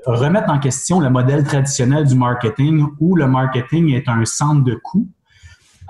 remettent 0.05 0.49
en 0.49 0.59
question 0.59 0.99
le 1.01 1.11
modèle 1.11 1.45
traditionnel 1.45 2.05
du 2.05 2.17
marketing 2.17 2.85
où 2.99 3.15
le 3.15 3.27
marketing 3.29 3.93
est 3.93 4.09
un 4.09 4.25
centre 4.25 4.65
de 4.65 4.75
coût 4.75 5.07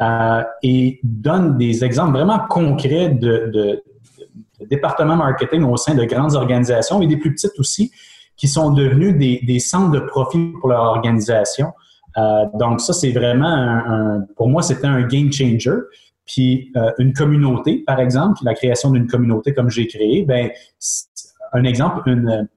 euh, 0.02 0.42
et 0.64 0.98
donne 1.04 1.56
des 1.58 1.84
exemples 1.84 2.12
vraiment 2.14 2.40
concrets 2.48 3.10
de, 3.10 3.82
départements 4.68 5.16
marketing 5.16 5.62
au 5.64 5.76
sein 5.76 5.94
de 5.94 6.04
grandes 6.04 6.34
organisations 6.34 7.00
et 7.02 7.06
des 7.06 7.16
plus 7.16 7.32
petites 7.32 7.58
aussi, 7.58 7.92
qui 8.36 8.48
sont 8.48 8.70
devenus 8.70 9.16
des, 9.16 9.40
des 9.46 9.58
centres 9.60 9.92
de 9.92 10.00
profit 10.00 10.52
pour 10.60 10.70
leur 10.70 10.82
organisation. 10.82 11.72
Euh, 12.16 12.46
donc 12.54 12.80
ça, 12.80 12.92
c'est 12.92 13.12
vraiment, 13.12 13.46
un, 13.46 14.26
pour 14.36 14.48
moi, 14.48 14.62
c'était 14.62 14.86
un 14.86 15.02
game 15.02 15.32
changer. 15.32 15.78
Puis 16.26 16.72
euh, 16.76 16.90
une 16.98 17.12
communauté, 17.12 17.84
par 17.86 18.00
exemple, 18.00 18.40
la 18.44 18.54
création 18.54 18.90
d'une 18.90 19.06
communauté 19.06 19.54
comme 19.54 19.70
j'ai 19.70 19.86
créé, 19.86 20.24
ben 20.24 20.50
un 21.52 21.64
exemple, 21.64 22.02
une, 22.08 22.48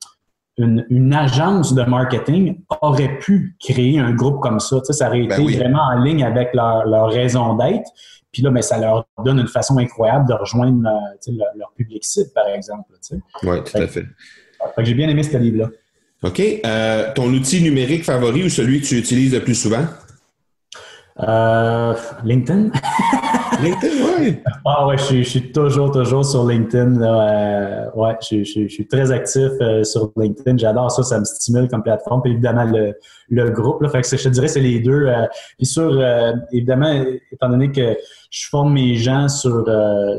une, 0.58 1.14
agence 1.14 1.74
de 1.74 1.84
marketing 1.84 2.60
aurait 2.82 3.20
pu 3.20 3.56
créer 3.60 4.00
un 4.00 4.14
groupe 4.14 4.42
comme 4.42 4.60
ça. 4.60 4.78
Tu 4.78 4.86
sais, 4.86 4.94
ça 4.94 5.08
aurait 5.10 5.28
ben 5.28 5.42
été 5.42 5.58
vraiment 5.58 5.82
en 5.82 6.00
ligne 6.00 6.24
avec 6.24 6.54
leur, 6.54 6.86
leur 6.86 7.10
raison 7.10 7.56
d'être. 7.56 7.90
Puis 8.32 8.42
là, 8.42 8.52
mais 8.52 8.60
ben, 8.60 8.64
ça 8.64 8.78
leur 8.80 9.06
donne 9.24 9.40
une 9.40 9.48
façon 9.48 9.78
incroyable 9.78 10.28
de 10.28 10.34
rejoindre 10.34 10.90
tu 11.24 11.32
sais, 11.32 11.38
leur, 11.58 11.72
public 11.76 12.04
cible, 12.04 12.32
par 12.34 12.48
exemple. 12.48 12.92
Tu 13.02 13.16
sais. 13.16 13.22
Oui, 13.44 13.64
tout 13.64 13.78
à 13.78 13.88
fait. 13.88 14.06
j'ai 14.80 14.94
bien 14.94 15.10
aimé 15.10 15.24
ce 15.24 15.38
livre-là. 15.38 15.70
OK. 16.24 16.42
Euh, 16.66 17.14
ton 17.14 17.28
outil 17.28 17.62
numérique 17.62 18.04
favori 18.04 18.44
ou 18.44 18.50
celui 18.50 18.82
que 18.82 18.88
tu 18.88 18.98
utilises 18.98 19.34
le 19.34 19.42
plus 19.42 19.56
souvent? 19.56 19.86
Euh, 21.20 21.94
LinkedIn. 22.24 22.72
LinkedIn, 23.62 23.96
oui. 24.20 24.38
Ah 24.66 24.88
ouais, 24.88 24.98
je, 24.98 25.22
suis 25.24 25.52
toujours, 25.52 25.92
toujours 25.92 26.26
sur 26.26 26.46
LinkedIn. 26.46 27.02
Euh, 27.02 27.92
ouais, 27.96 28.18
je, 28.22 28.44
suis 28.44 28.88
très 28.88 29.12
actif 29.12 29.52
euh, 29.62 29.84
sur 29.84 30.12
LinkedIn. 30.16 30.58
J'adore 30.58 30.92
ça, 30.92 31.04
ça 31.04 31.20
me 31.20 31.26
stimule 31.26 31.68
comme 31.68 31.84
plateforme. 31.84 32.22
Puis 32.22 32.32
évidemment, 32.32 32.66
le, 32.66 32.94
le 33.30 33.50
groupe. 33.50 33.82
Là, 33.82 33.90
fait 33.90 34.02
que 34.02 34.18
je 34.18 34.24
te 34.24 34.30
dirais 34.30 34.48
c'est 34.48 34.62
les 34.62 34.80
deux. 34.80 35.08
Euh, 35.08 35.26
puis 35.58 35.66
sur, 35.66 36.04
évidemment, 36.52 37.04
étant 37.32 37.50
donné 37.50 37.72
que 37.72 37.98
je 38.30 38.48
forme 38.50 38.74
mes 38.74 38.96
gens 38.96 39.28
sur, 39.28 39.66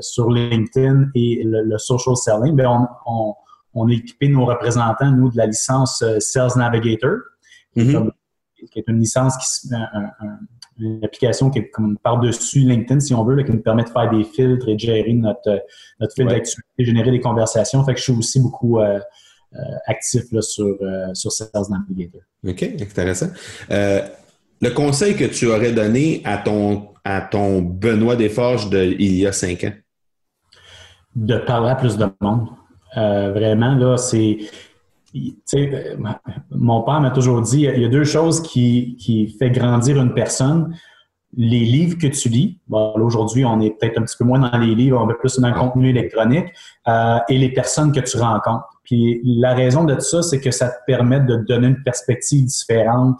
sur 0.00 0.30
LinkedIn 0.30 1.06
et 1.14 1.42
le, 1.44 1.78
social 1.78 2.16
selling, 2.16 2.56
bien, 2.56 2.70
on, 2.70 2.86
on, 3.06 3.34
on, 3.74 3.88
a 3.88 3.92
équipé 3.92 4.28
nos 4.28 4.46
représentants, 4.46 5.10
nous, 5.10 5.30
de 5.30 5.36
la 5.36 5.46
licence 5.46 6.02
Sales 6.20 6.56
Navigator, 6.56 7.16
mm-hmm. 7.76 8.10
qui, 8.70 8.78
est 8.78 8.84
une 8.88 9.00
licence 9.00 9.36
qui 9.36 9.74
un, 9.74 10.04
un 10.20 10.38
une 10.78 11.04
application 11.04 11.50
qui 11.50 11.60
est 11.60 11.70
comme 11.70 11.96
par-dessus 11.98 12.60
LinkedIn, 12.60 13.00
si 13.00 13.14
on 13.14 13.24
veut, 13.24 13.42
qui 13.42 13.50
nous 13.50 13.62
permet 13.62 13.84
de 13.84 13.88
faire 13.88 14.10
des 14.10 14.24
filtres 14.24 14.68
et 14.68 14.74
de 14.74 14.80
gérer 14.80 15.12
notre, 15.12 15.62
notre 16.00 16.14
fil 16.14 16.26
d'actualité, 16.26 16.84
générer 16.84 17.10
des 17.10 17.20
conversations. 17.20 17.84
Fait 17.84 17.94
que 17.94 17.98
je 17.98 18.04
suis 18.04 18.12
aussi 18.12 18.40
beaucoup 18.40 18.78
euh, 18.78 18.98
euh, 19.54 19.58
actif 19.86 20.24
là, 20.32 20.42
sur, 20.42 20.76
euh, 20.80 21.14
sur 21.14 21.32
Sales 21.32 21.50
Navigator. 21.70 22.20
OK, 22.46 22.62
intéressant. 22.62 23.28
le 23.68 24.70
conseil 24.70 25.16
que 25.16 25.24
tu 25.24 25.46
aurais 25.46 25.72
donné 25.72 26.22
à 26.24 26.38
ton, 26.38 26.88
à 27.04 27.20
ton 27.20 27.62
Benoît 27.62 28.16
Desforges 28.16 28.70
de, 28.70 28.82
il 28.84 29.14
y 29.14 29.26
a 29.26 29.32
cinq 29.32 29.64
ans? 29.64 29.72
De 31.14 31.38
parler 31.38 31.70
à 31.70 31.76
plus 31.76 31.96
de 31.96 32.06
monde. 32.20 32.48
vraiment, 32.94 33.74
là, 33.74 33.96
c'est 33.96 34.38
mon 36.50 36.82
père 36.82 37.00
m'a 37.00 37.10
toujours 37.10 37.42
dit, 37.42 37.62
il 37.62 37.80
y 37.80 37.84
a 37.84 37.88
deux 37.88 38.04
choses 38.04 38.42
qui, 38.42 38.96
qui 38.96 39.28
fait 39.38 39.50
grandir 39.50 40.00
une 40.00 40.14
personne. 40.14 40.76
Les 41.36 41.60
livres 41.60 41.98
que 41.98 42.06
tu 42.06 42.28
lis, 42.28 42.58
aujourd'hui, 42.70 43.44
on 43.44 43.60
est 43.60 43.70
peut-être 43.70 43.98
un 43.98 44.02
petit 44.02 44.16
peu 44.16 44.24
moins 44.24 44.38
dans 44.38 44.58
les 44.58 44.74
livres, 44.74 44.98
on 45.02 45.10
est 45.10 45.14
plus 45.14 45.38
dans 45.38 45.48
le 45.48 45.54
contenu 45.54 45.90
électronique, 45.90 46.46
euh, 46.88 47.18
et 47.28 47.36
les 47.36 47.52
personnes 47.52 47.92
que 47.92 48.00
tu 48.00 48.16
rencontres. 48.16 48.80
Puis 48.84 49.20
la 49.24 49.54
raison 49.54 49.84
de 49.84 49.98
ça, 49.98 50.22
c'est 50.22 50.40
que 50.40 50.50
ça 50.50 50.68
te 50.68 50.78
permet 50.86 51.20
de 51.20 51.36
donner 51.36 51.68
une 51.68 51.82
perspective 51.82 52.44
différente 52.44 53.18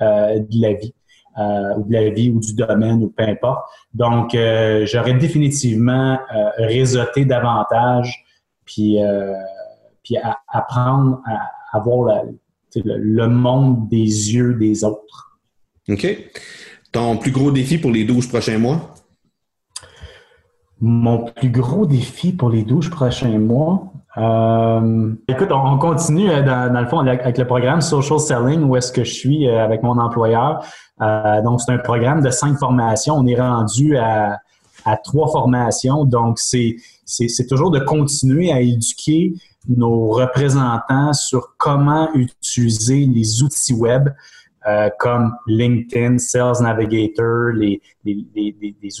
euh, 0.00 0.38
de 0.38 0.62
la 0.62 0.74
vie. 0.74 0.94
Euh, 1.38 1.76
ou 1.76 1.84
de 1.84 1.92
la 1.92 2.10
vie 2.10 2.28
ou 2.30 2.40
du 2.40 2.54
domaine 2.54 3.04
ou 3.04 3.08
peu 3.08 3.22
importe. 3.22 3.64
Donc, 3.94 4.32
j'aurais 4.32 5.14
définitivement 5.14 6.18
réseauté 6.58 7.24
davantage, 7.24 8.24
puis, 8.64 8.98
puis 10.02 10.16
apprendre 10.48 11.20
à, 11.72 11.78
voir 11.80 12.24
le, 12.74 13.26
monde 13.26 13.88
des 13.88 14.34
yeux 14.34 14.54
des 14.54 14.84
autres. 14.84 15.38
OK. 15.88 16.06
Ton 16.92 17.16
plus 17.16 17.30
gros 17.30 17.50
défi 17.50 17.78
pour 17.78 17.90
les 17.90 18.04
12 18.04 18.26
prochains 18.26 18.58
mois? 18.58 18.94
Mon 20.80 21.26
plus 21.26 21.50
gros 21.50 21.86
défi 21.86 22.32
pour 22.32 22.50
les 22.50 22.62
12 22.62 22.88
prochains 22.88 23.38
mois? 23.38 23.92
Euh, 24.16 25.12
écoute, 25.28 25.50
on, 25.52 25.78
continue 25.78 26.30
euh, 26.30 26.42
dans, 26.42 26.80
le 26.80 26.88
fond 26.88 26.98
avec 26.98 27.38
le 27.38 27.46
programme 27.46 27.80
Social 27.80 28.18
Selling 28.18 28.64
où 28.64 28.76
est-ce 28.76 28.90
que 28.90 29.04
je 29.04 29.12
suis 29.12 29.48
euh, 29.48 29.62
avec 29.62 29.82
mon 29.82 29.98
employeur. 29.98 30.64
donc, 30.98 31.60
c'est 31.60 31.72
un 31.72 31.78
programme 31.78 32.22
de 32.22 32.30
cinq 32.30 32.58
formations. 32.58 33.14
On 33.14 33.26
est 33.26 33.40
rendu 33.40 33.96
à, 33.96 34.38
à 34.84 34.96
trois 34.96 35.28
formations. 35.30 36.04
Donc, 36.04 36.38
c'est, 36.38 36.76
c'est, 37.04 37.46
toujours 37.46 37.70
de 37.70 37.80
continuer 37.80 38.52
à 38.52 38.60
éduquer 38.60 39.34
nos 39.68 40.08
représentants 40.10 41.12
sur 41.12 41.56
comment 41.56 42.12
utiliser 42.14 43.06
les 43.06 43.42
outils 43.42 43.74
web 43.74 44.08
comme 44.98 45.34
LinkedIn, 45.46 46.18
Sales 46.18 46.60
Navigator, 46.60 47.52
les 47.54 47.80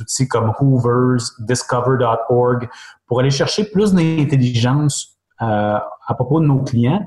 outils 0.00 0.26
comme 0.26 0.52
Hoovers, 0.58 1.22
Discover.org 1.40 2.68
pour 3.06 3.20
aller 3.20 3.30
chercher 3.30 3.64
plus 3.64 3.92
d'intelligence 3.92 5.20
euh, 5.42 5.78
à 6.06 6.14
propos 6.14 6.38
de 6.38 6.46
nos 6.46 6.62
clients 6.62 7.06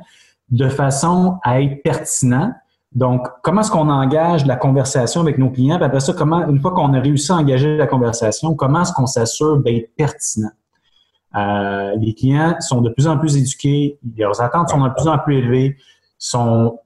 de 0.50 0.68
façon 0.68 1.38
à 1.44 1.62
être 1.62 1.84
pertinent. 1.84 2.52
Donc, 2.92 3.28
comment 3.44 3.62
est-ce 3.62 3.70
qu'on 3.70 3.90
engage 3.90 4.46
la 4.46 4.56
conversation 4.56 5.22
avec 5.22 5.38
nos 5.38 5.52
clients? 5.52 5.78
Puis 5.78 5.86
après 5.86 6.00
ça, 6.00 6.14
comment, 6.14 6.48
une 6.48 6.60
fois 6.60 6.72
qu'on 6.72 6.94
a 6.94 7.00
réussi 7.00 7.32
à 7.32 7.36
engager 7.36 7.78
la 7.78 7.86
conversation, 7.88 8.56
comment 8.56 8.82
est-ce 8.82 8.92
qu'on 8.92 9.06
s'assure 9.06 9.60
d'être 9.62 9.96
pertinent? 9.96 10.50
Euh, 11.36 11.96
les 12.00 12.14
clients 12.14 12.56
sont 12.60 12.82
de 12.82 12.90
plus 12.90 13.08
en 13.08 13.18
plus 13.18 13.38
éduqués, 13.38 13.98
leurs 14.18 14.42
attentes 14.42 14.70
sont 14.70 14.84
de 14.84 14.90
plus 14.90 15.08
en 15.08 15.18
plus 15.18 15.38
élevées, 15.38 15.78
sont 16.18 16.80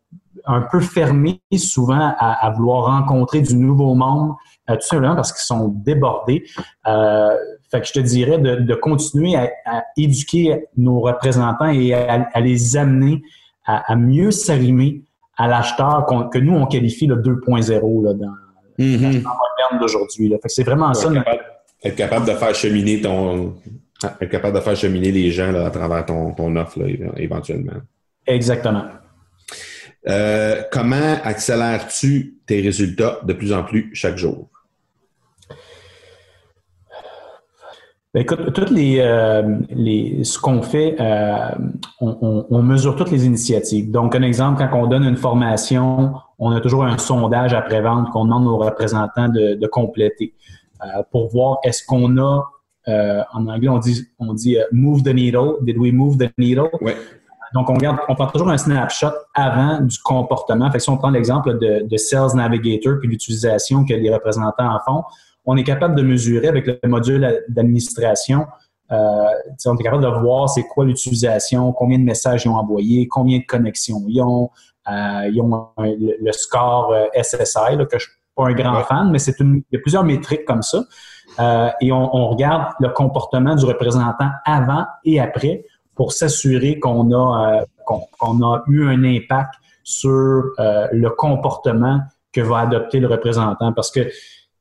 un 0.46 0.62
peu 0.62 0.80
fermés 0.80 1.42
souvent 1.58 2.16
à, 2.18 2.50
vouloir 2.56 2.86
rencontrer 2.86 3.42
du 3.42 3.56
nouveau 3.56 3.94
monde, 3.96 4.34
euh, 4.70 4.76
tout 4.76 4.88
simplement 4.88 5.16
parce 5.16 5.34
qu'ils 5.34 5.46
sont 5.46 5.68
débordés. 5.68 6.46
Euh, 6.88 7.36
fait 7.70 7.82
que 7.82 7.88
je 7.88 7.94
te 7.94 8.00
dirais 8.00 8.38
de, 8.38 8.76
continuer 8.76 9.36
à, 9.36 9.84
éduquer 9.98 10.68
nos 10.78 11.02
représentants 11.02 11.70
et 11.70 11.94
à, 11.94 12.40
les 12.40 12.78
amener 12.78 13.22
à, 13.66 13.96
mieux 13.98 14.32
s'arrimer 14.32 15.02
à 15.36 15.48
l'acheteur 15.48 16.06
que 16.32 16.38
nous, 16.40 16.54
on 16.54 16.66
qualifie 16.66 17.08
le 17.08 17.18
2.0 17.18 18.04
là, 18.04 18.14
dans, 18.14 18.34
mm 18.78 19.22
d'aujourd'hui. 19.82 20.30
Fait 20.30 20.40
que 20.40 20.50
c'est 20.50 20.64
vraiment 20.64 20.94
ça. 20.94 21.10
Être 21.84 21.96
capable, 21.96 22.26
de 22.26 22.32
faire 22.32 22.56
cheminer 22.56 23.02
ton... 23.02 23.56
Être 24.04 24.30
capable 24.30 24.56
de 24.56 24.62
faire 24.62 24.76
cheminer 24.76 25.12
les 25.12 25.32
gens 25.32 25.52
là, 25.52 25.66
à 25.66 25.70
travers 25.72 26.06
ton, 26.06 26.34
ton 26.34 26.56
offre, 26.56 26.80
éventuellement. 27.18 27.74
Exactement. 28.26 28.86
Euh, 30.08 30.62
comment 30.72 31.18
accélères-tu 31.24 32.36
tes 32.46 32.62
résultats 32.62 33.20
de 33.24 33.34
plus 33.34 33.54
en 33.54 33.64
plus 33.64 33.90
chaque 33.94 34.18
jour? 34.18 34.50
Ben, 38.14 38.22
écoute, 38.22 38.54
toutes 38.54 38.72
les, 38.72 39.00
euh, 39.00 39.58
les 39.70 40.24
ce 40.24 40.40
qu'on 40.40 40.62
fait, 40.62 40.96
euh, 41.00 41.50
on, 42.00 42.64
mesure 42.64 42.96
toutes 42.96 43.12
les 43.12 43.26
initiatives. 43.26 43.92
Donc, 43.92 44.16
un 44.16 44.24
exemple, 44.24 44.66
quand 44.72 44.80
on 44.80 44.88
donne 44.88 45.04
une 45.04 45.18
formation, 45.18 46.14
on 46.40 46.52
a 46.52 46.62
toujours 46.62 46.86
un 46.86 46.98
sondage 46.98 47.54
après-vente 47.54 48.10
qu'on 48.12 48.26
demande 48.26 48.48
aux 48.48 48.58
représentants 48.58 49.28
de, 49.30 49.68
compléter 49.68 50.34
euh, 50.82 51.04
pour 51.12 51.30
voir 51.30 51.58
est-ce 51.64 51.86
qu'on 51.86 52.18
a, 52.18 52.44
en 52.88 53.47
anglais, 53.47 53.69
on 53.69 53.80
dit, 53.80 54.08
on 54.17 54.34
dit 54.34 54.58
move 54.71 55.04
the 55.04 55.13
needle. 55.13 55.58
Did 55.62 55.78
we 55.78 55.91
move 55.91 56.17
the 56.17 56.32
needle? 56.38 56.69
Donc, 57.54 57.69
on 57.69 57.76
regarde, 57.76 58.00
on 58.10 58.15
prend 58.15 58.28
toujours 58.28 58.50
un 58.50 58.58
snapshot 58.58 59.12
avant 59.34 59.80
du 59.82 59.97
comportement. 60.00 60.69
Fait 60.71 60.80
que 60.80 60.84
si 60.84 60.89
on 60.89 60.97
prend 60.97 61.10
l'exemple 61.10 61.58
de, 61.58 61.88
de 61.88 61.97
Sales 61.97 62.36
Navigator 62.36 62.95
puis 63.00 63.08
l'utilisation 63.08 63.86
que 63.86 63.93
les 63.93 64.13
représentants 64.13 64.69
en 64.69 64.80
font, 64.86 65.04
on 65.45 65.56
est 65.56 65.63
capable 65.63 65.95
de 65.95 66.04
mesurer 66.04 66.47
avec 66.47 66.67
le 66.67 66.89
module 66.89 67.43
d'administration. 67.47 68.45
Euh, 68.91 69.26
on 69.65 69.78
est 69.78 69.84
capable 69.84 70.04
de 70.04 70.19
voir 70.21 70.50
c'est 70.50 70.63
quoi 70.63 70.86
l'utilisation, 70.86 71.71
combien 71.71 71.97
de 71.97 72.04
messages 72.04 72.45
ils 72.45 72.50
ont 72.50 72.56
envoyés, 72.56 73.08
combien 73.08 73.39
de 73.39 73.45
connexions 73.45 74.04
ils 74.08 74.21
ont. 74.21 74.50
Euh, 74.89 75.30
ils 75.34 75.41
ont 75.41 75.69
le, 75.78 76.32
score 76.32 76.93
euh, 76.93 77.21
SSI, 77.21 77.76
là, 77.76 77.86
que 77.86 77.91
je 77.91 77.95
ne 77.95 78.00
suis 78.00 78.12
pas 78.36 78.45
un 78.45 78.54
grand 78.54 78.84
fan, 78.84 79.12
mais 79.12 79.19
c'est 79.19 79.38
une, 79.41 79.63
il 79.71 79.76
y 79.76 79.78
a 79.78 79.82
plusieurs 79.82 80.06
métriques 80.06 80.45
comme 80.45 80.62
ça. 80.62 80.84
Euh, 81.39 81.69
et 81.82 81.91
on, 81.91 82.30
regarde 82.30 82.73
le 82.80 82.89
comportement 82.89 83.56
du 83.56 83.65
représentant 83.65 84.30
avant 84.45 84.86
et 85.06 85.19
après 85.19 85.65
pour 85.95 86.12
s'assurer 86.12 86.80
qu'on 86.80 87.12
a, 87.12 87.62
euh, 87.62 87.65
qu'on, 87.86 88.43
a 88.43 88.63
eu 88.67 88.88
un 88.88 89.04
impact 89.04 89.54
sur 89.84 90.43
le 90.58 91.10
comportement 91.10 92.02
que 92.34 92.41
va 92.41 92.60
adopter 92.60 93.00
le 93.00 93.08
représentant. 93.08 93.71
Parce 93.71 93.89
que 93.89 94.10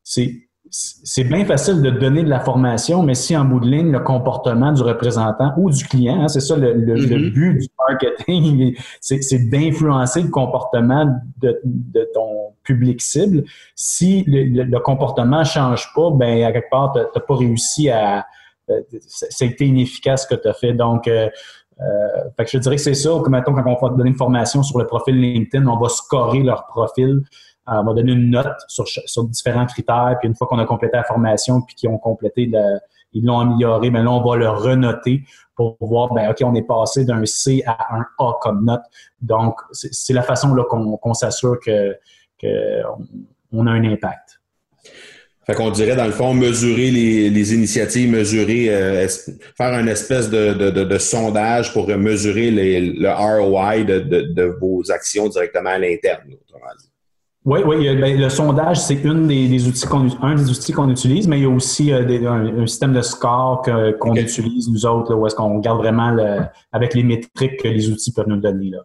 c'est 0.05 0.46
c'est 0.71 1.25
bien 1.25 1.45
facile 1.45 1.81
de 1.83 1.91
donner 1.91 2.23
de 2.23 2.29
la 2.29 2.41
formation, 2.41 3.03
mais 3.03 3.15
si 3.15 3.37
en 3.37 3.45
bout 3.45 3.61
de 3.61 3.67
ligne, 3.67 3.93
le 3.93 4.01
comportement 4.01 4.73
du 4.73 4.83
représentant 4.83 5.53
ou 5.57 5.71
du 5.71 5.85
client, 5.85 6.23
hein, 6.23 6.29
c'est 6.29 6.41
ça 6.41 6.57
le, 6.57 6.75
mm-hmm. 6.75 7.33
but 7.33 7.59
du 7.59 7.69
marketing, 7.89 8.77
c'est 9.01 9.49
d'influencer 9.49 10.23
le 10.23 10.29
comportement 10.29 11.07
de, 11.39 11.61
ton 12.15 12.55
public 12.63 13.01
cible. 13.01 13.45
Si 13.75 14.25
le, 14.27 14.79
comportement 14.81 15.41
ne 15.41 15.45
change 15.45 15.93
pas, 15.95 16.11
ben 16.11 16.45
à 16.45 16.53
quelque 16.53 16.71
part, 16.71 16.93
tu 16.93 17.01
n'as 17.01 17.25
pas 17.25 17.37
réussi 17.37 17.91
à... 17.91 18.27
Euh, 18.71 18.81
C'était 19.07 19.67
inefficace 19.67 20.25
ce 20.25 20.35
que 20.35 20.41
tu 20.41 20.49
as 20.49 20.55
fait. 20.55 20.73
Donc, 20.73 21.07
euh, 21.07 21.29
euh, 21.81 21.85
fait 22.37 22.45
que 22.45 22.51
je 22.51 22.59
dirais 22.59 22.77
que 22.77 22.83
c'est 22.83 22.95
ça. 22.95 23.11
Comme 23.23 23.33
mettons, 23.33 23.55
quand 23.55 23.65
on 23.65 23.87
va 23.87 23.95
donner 23.95 24.11
une 24.11 24.17
formation 24.17 24.63
sur 24.63 24.79
le 24.79 24.87
profil 24.87 25.21
LinkedIn, 25.21 25.67
on 25.67 25.79
va 25.79 25.89
scorer 25.89 26.43
leur 26.43 26.67
profil 26.67 27.23
on 27.67 27.85
va 27.85 27.95
donner 27.95 28.13
une 28.13 28.31
note 28.31 28.57
sur, 28.69 28.85
différents 29.25 29.67
critères, 29.67 30.17
puis 30.21 30.29
une 30.29 30.35
fois 30.35 30.47
qu'on 30.47 30.59
a 30.59 30.65
complété 30.65 30.97
la 30.97 31.05
formation, 31.05 31.61
puis 31.63 31.75
qu'ils 31.75 31.89
ont 31.89 31.99
complété, 31.99 32.51
ils 33.13 33.25
l'ont 33.25 33.41
amélioré, 33.41 33.91
mais 33.91 34.03
là, 34.03 34.11
on 34.11 34.23
va 34.23 34.37
le 34.37 34.49
renoter 34.49 35.23
pour 35.55 35.77
voir, 35.81 36.13
ben 36.13 36.31
OK, 36.31 36.39
on 36.45 36.55
est 36.55 36.67
passé 36.67 37.05
d'un 37.05 37.25
C 37.25 37.63
à 37.67 37.97
un 37.97 38.05
A 38.19 38.33
comme 38.41 38.65
note. 38.65 38.83
Donc, 39.21 39.59
c'est 39.73 40.13
la 40.13 40.23
façon 40.23 40.55
là 40.55 40.65
qu'on 40.65 41.15
s'assure 41.15 41.59
que, 41.61 41.97
on 43.53 43.67
a 43.67 43.71
un 43.71 43.85
impact. 43.85 44.41
Fait 45.47 45.55
qu'on 45.55 45.71
dirait, 45.71 45.95
dans 45.95 46.07
le 46.07 46.13
fond, 46.13 46.35
mesurer 46.35 46.91
les, 46.91 47.55
initiatives, 47.55 48.11
mesurer, 48.11 48.69
euh, 48.69 49.07
faire 49.57 49.73
un 49.73 49.87
espèce 49.87 50.29
de, 50.29 50.99
sondage 50.99 51.73
pour 51.73 51.87
mesurer 51.87 52.51
le 52.51 53.09
ROI 53.09 53.85
de, 53.85 54.57
vos 54.61 54.91
actions 54.91 55.29
directement 55.29 55.71
à 55.71 55.79
l'interne, 55.79 56.35
oui, 57.47 57.61
oui. 57.65 57.97
Ben, 57.97 58.21
le 58.21 58.29
sondage, 58.29 58.81
c'est 58.81 59.03
une 59.05 59.29
des, 59.29 59.67
outils 59.67 59.87
qu'on 59.87 60.09
un 60.21 60.35
des 60.35 60.51
outils 60.51 60.73
qu'on 60.73 60.91
utilise, 60.91 61.27
mais 61.29 61.39
il 61.39 61.45
y 61.45 61.47
a 61.47 61.49
aussi 61.49 61.93
euh, 61.93 62.03
un, 62.29 62.67
système 62.67 62.93
de 62.93 63.03
score 63.03 63.63
qu'on 64.01 64.15
utilise 64.17 64.69
nous 64.69 64.85
autres, 64.85 65.15
où 65.15 65.27
est-ce 65.27 65.35
qu'on 65.35 65.57
regarde 65.57 65.79
vraiment 65.79 66.15
avec 66.73 66.95
les 66.95 67.05
métriques 67.05 67.63
que 67.63 67.69
les 67.69 67.89
outils 67.89 68.13
peuvent 68.13 68.29
nous 68.29 68.41
donner. 68.41 68.71
Là. 68.71 68.79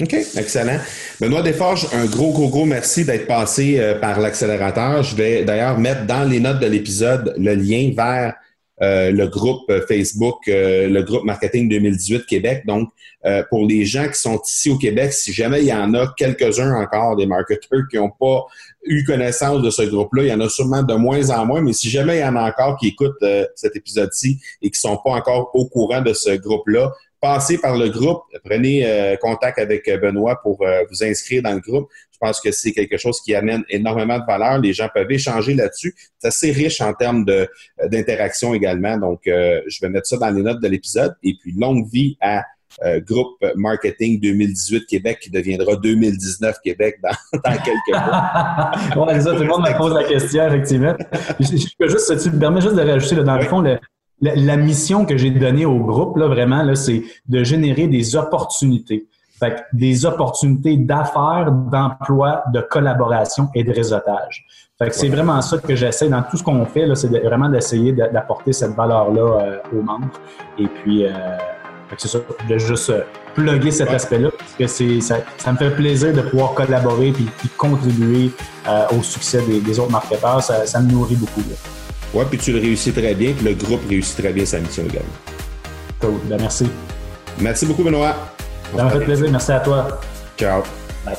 OK, 0.00 0.14
excellent. 0.14 0.78
Benoît 1.20 1.42
Desforges, 1.42 1.88
un 1.92 2.06
gros, 2.06 2.30
gros, 2.30 2.48
gros 2.48 2.64
merci 2.64 3.04
d'être 3.04 3.26
passé 3.26 3.80
euh, 3.80 3.98
par 3.98 4.20
l'accélérateur. 4.20 5.02
Je 5.02 5.16
vais 5.16 5.44
d'ailleurs 5.44 5.76
mettre 5.76 6.06
dans 6.06 6.22
les 6.22 6.38
notes 6.38 6.60
de 6.60 6.66
l'épisode 6.66 7.34
le 7.36 7.54
lien 7.54 7.90
vers 7.96 8.34
euh, 8.82 9.10
le 9.10 9.26
groupe 9.26 9.70
Facebook, 9.86 10.46
le 10.46 11.00
groupe 11.02 11.24
Marketing 11.24 11.68
2018 11.68 12.26
Québec. 12.26 12.64
Donc, 12.66 12.90
euh, 13.26 13.42
pour 13.50 13.66
les 13.66 13.84
gens 13.84 14.06
qui 14.08 14.20
sont 14.20 14.40
ici 14.46 14.70
au 14.70 14.78
Québec, 14.78 15.12
si 15.12 15.32
jamais 15.32 15.60
il 15.62 15.66
y 15.66 15.72
en 15.72 15.92
a 15.94 16.14
quelques-uns 16.16 16.72
encore 16.80 17.16
des 17.16 17.26
marketeurs 17.26 17.82
qui 17.90 17.96
n'ont 17.96 18.10
pas 18.10 18.44
eu 18.84 19.02
connaissance 19.02 19.60
de 19.60 19.70
ce 19.70 19.82
groupe-là, 19.82 20.22
il 20.22 20.28
y 20.28 20.32
en 20.32 20.40
a 20.40 20.48
sûrement 20.48 20.84
de 20.84 20.94
moins 20.94 21.30
en 21.30 21.44
moins, 21.44 21.60
mais 21.60 21.72
si 21.72 21.90
jamais 21.90 22.18
il 22.18 22.20
y 22.20 22.24
en 22.24 22.36
a 22.36 22.48
encore 22.48 22.76
qui 22.78 22.88
écoutent 22.88 23.22
euh, 23.22 23.44
cet 23.56 23.74
épisode-ci 23.74 24.38
et 24.62 24.70
qui 24.70 24.78
sont 24.78 24.96
pas 24.98 25.10
encore 25.10 25.50
au 25.54 25.66
courant 25.66 26.00
de 26.00 26.12
ce 26.12 26.36
groupe-là, 26.36 26.92
passez 27.20 27.58
par 27.58 27.76
le 27.76 27.88
groupe, 27.88 28.22
prenez 28.44 28.86
euh, 28.86 29.16
contact 29.16 29.58
avec 29.58 29.90
Benoît 30.00 30.40
pour 30.42 30.58
vous 30.58 31.04
inscrire 31.04 31.42
dans 31.42 31.54
le 31.54 31.60
groupe. 31.60 31.88
Je 32.12 32.18
pense 32.20 32.40
que 32.40 32.50
c'est 32.50 32.72
quelque 32.72 32.96
chose 32.96 33.20
qui 33.20 33.34
amène 33.34 33.64
énormément 33.68 34.18
de 34.18 34.24
valeur. 34.26 34.58
Les 34.58 34.72
gens 34.72 34.88
peuvent 34.92 35.10
échanger 35.10 35.54
là-dessus. 35.54 35.94
C'est 36.18 36.28
assez 36.28 36.50
riche 36.50 36.80
en 36.80 36.92
termes 36.92 37.24
d'interaction 37.90 38.54
également. 38.54 38.96
Donc, 38.96 39.20
je 39.24 39.80
vais 39.80 39.88
mettre 39.88 40.08
ça 40.08 40.16
dans 40.16 40.30
les 40.30 40.42
notes 40.42 40.60
de 40.60 40.68
l'épisode. 40.68 41.14
Et 41.22 41.34
puis, 41.40 41.52
longue 41.56 41.88
vie 41.88 42.16
à 42.20 42.44
euh, 42.84 43.00
groupe 43.00 43.44
marketing 43.56 44.20
2018 44.20 44.86
Québec 44.86 45.18
qui 45.20 45.30
deviendra 45.30 45.74
2019 45.74 46.58
Québec 46.62 47.00
dans, 47.02 47.42
quelques 47.42 47.88
mois. 47.88 48.70
c'est 49.14 49.20
ça, 49.22 49.32
tout 49.32 49.42
le 49.42 49.48
monde 49.48 49.62
me 49.62 49.76
pose 49.76 49.94
la 49.94 50.04
question, 50.04 50.46
effectivement. 50.46 50.94
je, 51.40 51.74
peux 51.76 51.88
juste, 51.88 52.22
tu 52.22 52.30
me 52.30 52.38
permets 52.38 52.60
juste 52.60 52.76
de 52.76 52.82
rajouter, 52.82 53.16
dans 53.16 53.36
le 53.36 53.44
fond, 53.46 53.62
la, 54.20 54.56
mission 54.56 55.04
que 55.04 55.16
j'ai 55.16 55.30
donnée 55.30 55.66
au 55.66 55.78
groupe, 55.78 56.16
là, 56.16 56.26
vraiment, 56.26 56.62
là, 56.62 56.74
c'est 56.74 57.02
de 57.28 57.44
générer 57.44 57.86
des 57.86 58.16
opportunités. 58.16 59.06
Fait 59.38 59.64
des 59.72 60.04
opportunités 60.04 60.76
d'affaires, 60.76 61.52
d'emploi, 61.52 62.42
de 62.52 62.60
collaboration 62.60 63.48
et 63.54 63.62
de 63.62 63.72
réseautage. 63.72 64.44
Fait 64.78 64.90
que 64.90 64.94
c'est 64.94 65.08
vraiment 65.08 65.40
ça 65.42 65.58
que 65.58 65.74
j'essaie 65.74 66.08
dans 66.08 66.22
tout 66.22 66.36
ce 66.36 66.42
qu'on 66.42 66.64
fait, 66.64 66.86
c'est 66.94 67.08
vraiment 67.08 67.48
d'essayer 67.48 67.92
d'apporter 67.92 68.52
cette 68.52 68.74
valeur-là 68.74 69.20
euh, 69.20 69.58
aux 69.76 69.82
membres. 69.82 70.08
Et 70.56 70.66
puis, 70.66 71.04
euh, 71.04 71.10
c'est 71.96 72.08
ça, 72.08 72.18
de 72.48 72.58
juste 72.58 72.90
euh, 72.90 73.02
plugger 73.34 73.72
cet 73.72 73.90
aspect-là, 73.90 74.30
parce 74.36 74.54
que 74.54 74.66
c'est, 74.68 75.00
ça, 75.00 75.16
ça, 75.36 75.52
me 75.52 75.56
fait 75.56 75.70
plaisir 75.70 76.12
de 76.12 76.20
pouvoir 76.20 76.54
collaborer 76.54 77.10
puis, 77.12 77.28
contribuer 77.56 78.30
au 78.96 79.02
succès 79.02 79.42
des, 79.42 79.80
autres 79.80 79.90
marketeurs. 79.90 80.42
Ça, 80.42 80.66
ça, 80.66 80.80
me 80.80 80.92
nourrit 80.92 81.16
beaucoup. 81.16 81.42
Oui, 82.14 82.24
puis 82.30 82.38
tu 82.38 82.52
le 82.52 82.60
réussis 82.60 82.92
très 82.92 83.14
bien, 83.14 83.32
puis 83.32 83.44
le 83.44 83.54
groupe 83.54 83.82
réussit 83.88 84.16
très 84.16 84.32
bien 84.32 84.44
sa 84.44 84.60
mission 84.60 84.84
également. 84.84 85.08
Cool, 86.00 86.20
ben, 86.24 86.38
merci. 86.40 86.66
Merci 87.40 87.66
beaucoup, 87.66 87.84
Benoît. 87.84 88.16
Ça 88.76 88.84
m'a 88.84 88.90
fait 88.90 89.04
plaisir. 89.04 89.30
Merci 89.30 89.52
à 89.52 89.60
toi. 89.60 90.00
Ciao. 90.38 90.62
Bye. 91.04 91.16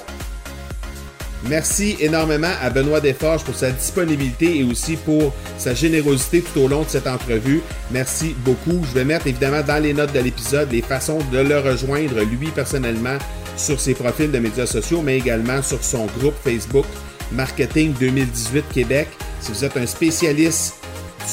Merci 1.48 1.96
énormément 2.02 2.52
à 2.62 2.70
Benoît 2.70 3.00
Desforges 3.00 3.44
pour 3.44 3.56
sa 3.56 3.72
disponibilité 3.72 4.60
et 4.60 4.64
aussi 4.64 4.98
pour 4.98 5.34
sa 5.58 5.74
générosité 5.74 6.42
tout 6.42 6.60
au 6.60 6.68
long 6.68 6.84
de 6.84 6.90
cette 6.90 7.08
entrevue. 7.08 7.62
Merci 7.92 8.36
beaucoup. 8.40 8.84
Je 8.90 8.94
vais 8.94 9.06
mettre 9.06 9.28
évidemment 9.28 9.62
dans 9.62 9.82
les 9.82 9.94
notes 9.94 10.12
de 10.12 10.20
l'épisode 10.20 10.70
les 10.72 10.82
façons 10.82 11.20
de 11.32 11.40
le 11.40 11.60
rejoindre 11.60 12.20
lui 12.22 12.48
personnellement 12.48 13.18
sur 13.56 13.80
ses 13.80 13.94
profils 13.94 14.32
de 14.32 14.40
médias 14.40 14.66
sociaux, 14.66 15.02
mais 15.02 15.18
également 15.18 15.62
sur 15.62 15.82
son 15.82 16.08
groupe 16.20 16.36
Facebook 16.44 16.86
Marketing 17.32 17.94
2018 17.98 18.66
Québec. 18.74 19.08
Si 19.40 19.52
vous 19.54 19.64
êtes 19.64 19.78
un 19.78 19.86
spécialiste 19.86 20.79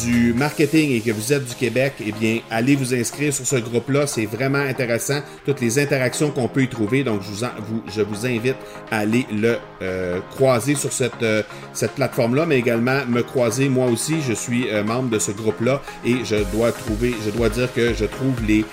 du 0.04 0.32
marketing 0.34 0.92
et 0.92 1.00
que 1.00 1.10
vous 1.10 1.32
êtes 1.32 1.44
du 1.44 1.54
Québec, 1.54 1.94
eh 2.04 2.12
bien, 2.12 2.40
allez 2.50 2.76
vous 2.76 2.94
inscrire 2.94 3.32
sur 3.32 3.46
ce 3.46 3.56
groupe-là. 3.56 4.06
C'est 4.06 4.26
vraiment 4.26 4.58
intéressant. 4.58 5.20
Toutes 5.44 5.60
les 5.60 5.78
interactions 5.78 6.30
qu'on 6.30 6.48
peut 6.48 6.62
y 6.62 6.68
trouver. 6.68 7.04
Donc, 7.04 7.22
je 7.22 7.30
vous, 7.30 7.82
je 7.94 8.02
vous 8.02 8.26
invite 8.26 8.56
à 8.90 8.98
aller 8.98 9.26
le 9.32 9.58
euh, 9.82 10.20
croiser 10.30 10.74
sur 10.74 10.92
cette, 10.92 11.22
euh, 11.22 11.42
cette 11.72 11.92
plateforme-là, 11.92 12.46
mais 12.46 12.58
également 12.58 13.04
me 13.06 13.22
croiser 13.22 13.68
moi 13.68 13.86
aussi. 13.86 14.16
Je 14.26 14.32
suis 14.32 14.68
euh, 14.70 14.82
membre 14.82 15.10
de 15.10 15.18
ce 15.18 15.30
groupe-là 15.30 15.82
et 16.04 16.24
je 16.24 16.36
dois 16.52 16.72
trouver, 16.72 17.14
je 17.24 17.30
dois 17.30 17.48
dire 17.48 17.72
que 17.72 17.94
je 17.94 18.04
trouve 18.04 18.34
les 18.46 18.64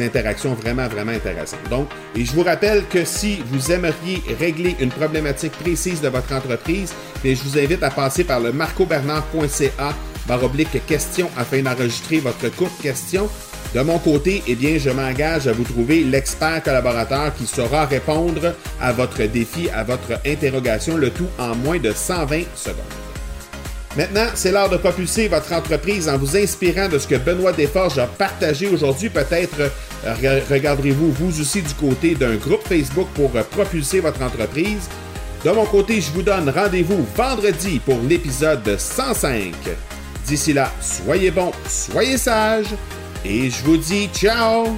interactions 0.00 0.54
vraiment, 0.54 0.86
vraiment 0.88 1.12
intéressantes. 1.12 1.68
Donc, 1.70 1.88
et 2.14 2.24
je 2.24 2.32
vous 2.32 2.42
rappelle 2.42 2.84
que 2.88 3.04
si 3.04 3.42
vous 3.46 3.72
aimeriez 3.72 4.22
régler 4.38 4.76
une 4.80 4.90
problématique 4.90 5.52
précise 5.52 6.00
de 6.00 6.08
votre 6.08 6.32
entreprise, 6.32 6.92
je 7.24 7.42
vous 7.42 7.58
invite 7.58 7.82
à 7.82 7.90
passer 7.90 8.24
par 8.24 8.40
le 8.40 8.52
marcobernard.ca 8.52 9.94
baroblique 10.26 10.84
question 10.86 11.30
afin 11.36 11.62
d'enregistrer 11.62 12.18
votre 12.18 12.48
courte 12.54 12.80
question. 12.80 13.28
De 13.74 13.80
mon 13.80 13.98
côté, 13.98 14.42
eh 14.46 14.54
bien, 14.54 14.78
je 14.78 14.90
m'engage 14.90 15.48
à 15.48 15.52
vous 15.52 15.64
trouver 15.64 16.04
l'expert 16.04 16.62
collaborateur 16.62 17.34
qui 17.34 17.46
saura 17.46 17.86
répondre 17.86 18.54
à 18.80 18.92
votre 18.92 19.22
défi, 19.24 19.68
à 19.70 19.82
votre 19.82 20.20
interrogation, 20.24 20.96
le 20.96 21.10
tout 21.10 21.28
en 21.38 21.56
moins 21.56 21.78
de 21.78 21.92
120 21.92 22.42
secondes. 22.54 22.84
Maintenant, 23.96 24.26
c'est 24.34 24.50
l'heure 24.50 24.68
de 24.68 24.76
propulser 24.76 25.28
votre 25.28 25.52
entreprise 25.52 26.08
en 26.08 26.18
vous 26.18 26.36
inspirant 26.36 26.88
de 26.88 26.98
ce 26.98 27.06
que 27.06 27.14
Benoît 27.14 27.52
Desforges 27.52 27.98
a 27.98 28.06
partagé 28.06 28.68
aujourd'hui. 28.68 29.08
Peut-être 29.08 29.70
euh, 30.04 30.40
regarderez-vous 30.50 31.12
vous 31.12 31.40
aussi 31.40 31.62
du 31.62 31.74
côté 31.74 32.14
d'un 32.14 32.34
groupe 32.36 32.66
Facebook 32.66 33.06
pour 33.14 33.30
propulser 33.30 34.00
votre 34.00 34.22
entreprise. 34.22 34.88
De 35.44 35.50
mon 35.50 35.64
côté, 35.66 36.00
je 36.00 36.10
vous 36.10 36.22
donne 36.22 36.48
rendez-vous 36.48 37.06
vendredi 37.14 37.80
pour 37.84 38.00
l'épisode 38.08 38.76
105. 38.78 39.52
D'ici 40.26 40.52
là, 40.52 40.72
soyez 40.80 41.30
bons, 41.30 41.52
soyez 41.68 42.16
sages, 42.16 42.74
et 43.24 43.50
je 43.50 43.62
vous 43.64 43.76
dis 43.76 44.08
ciao 44.14 44.76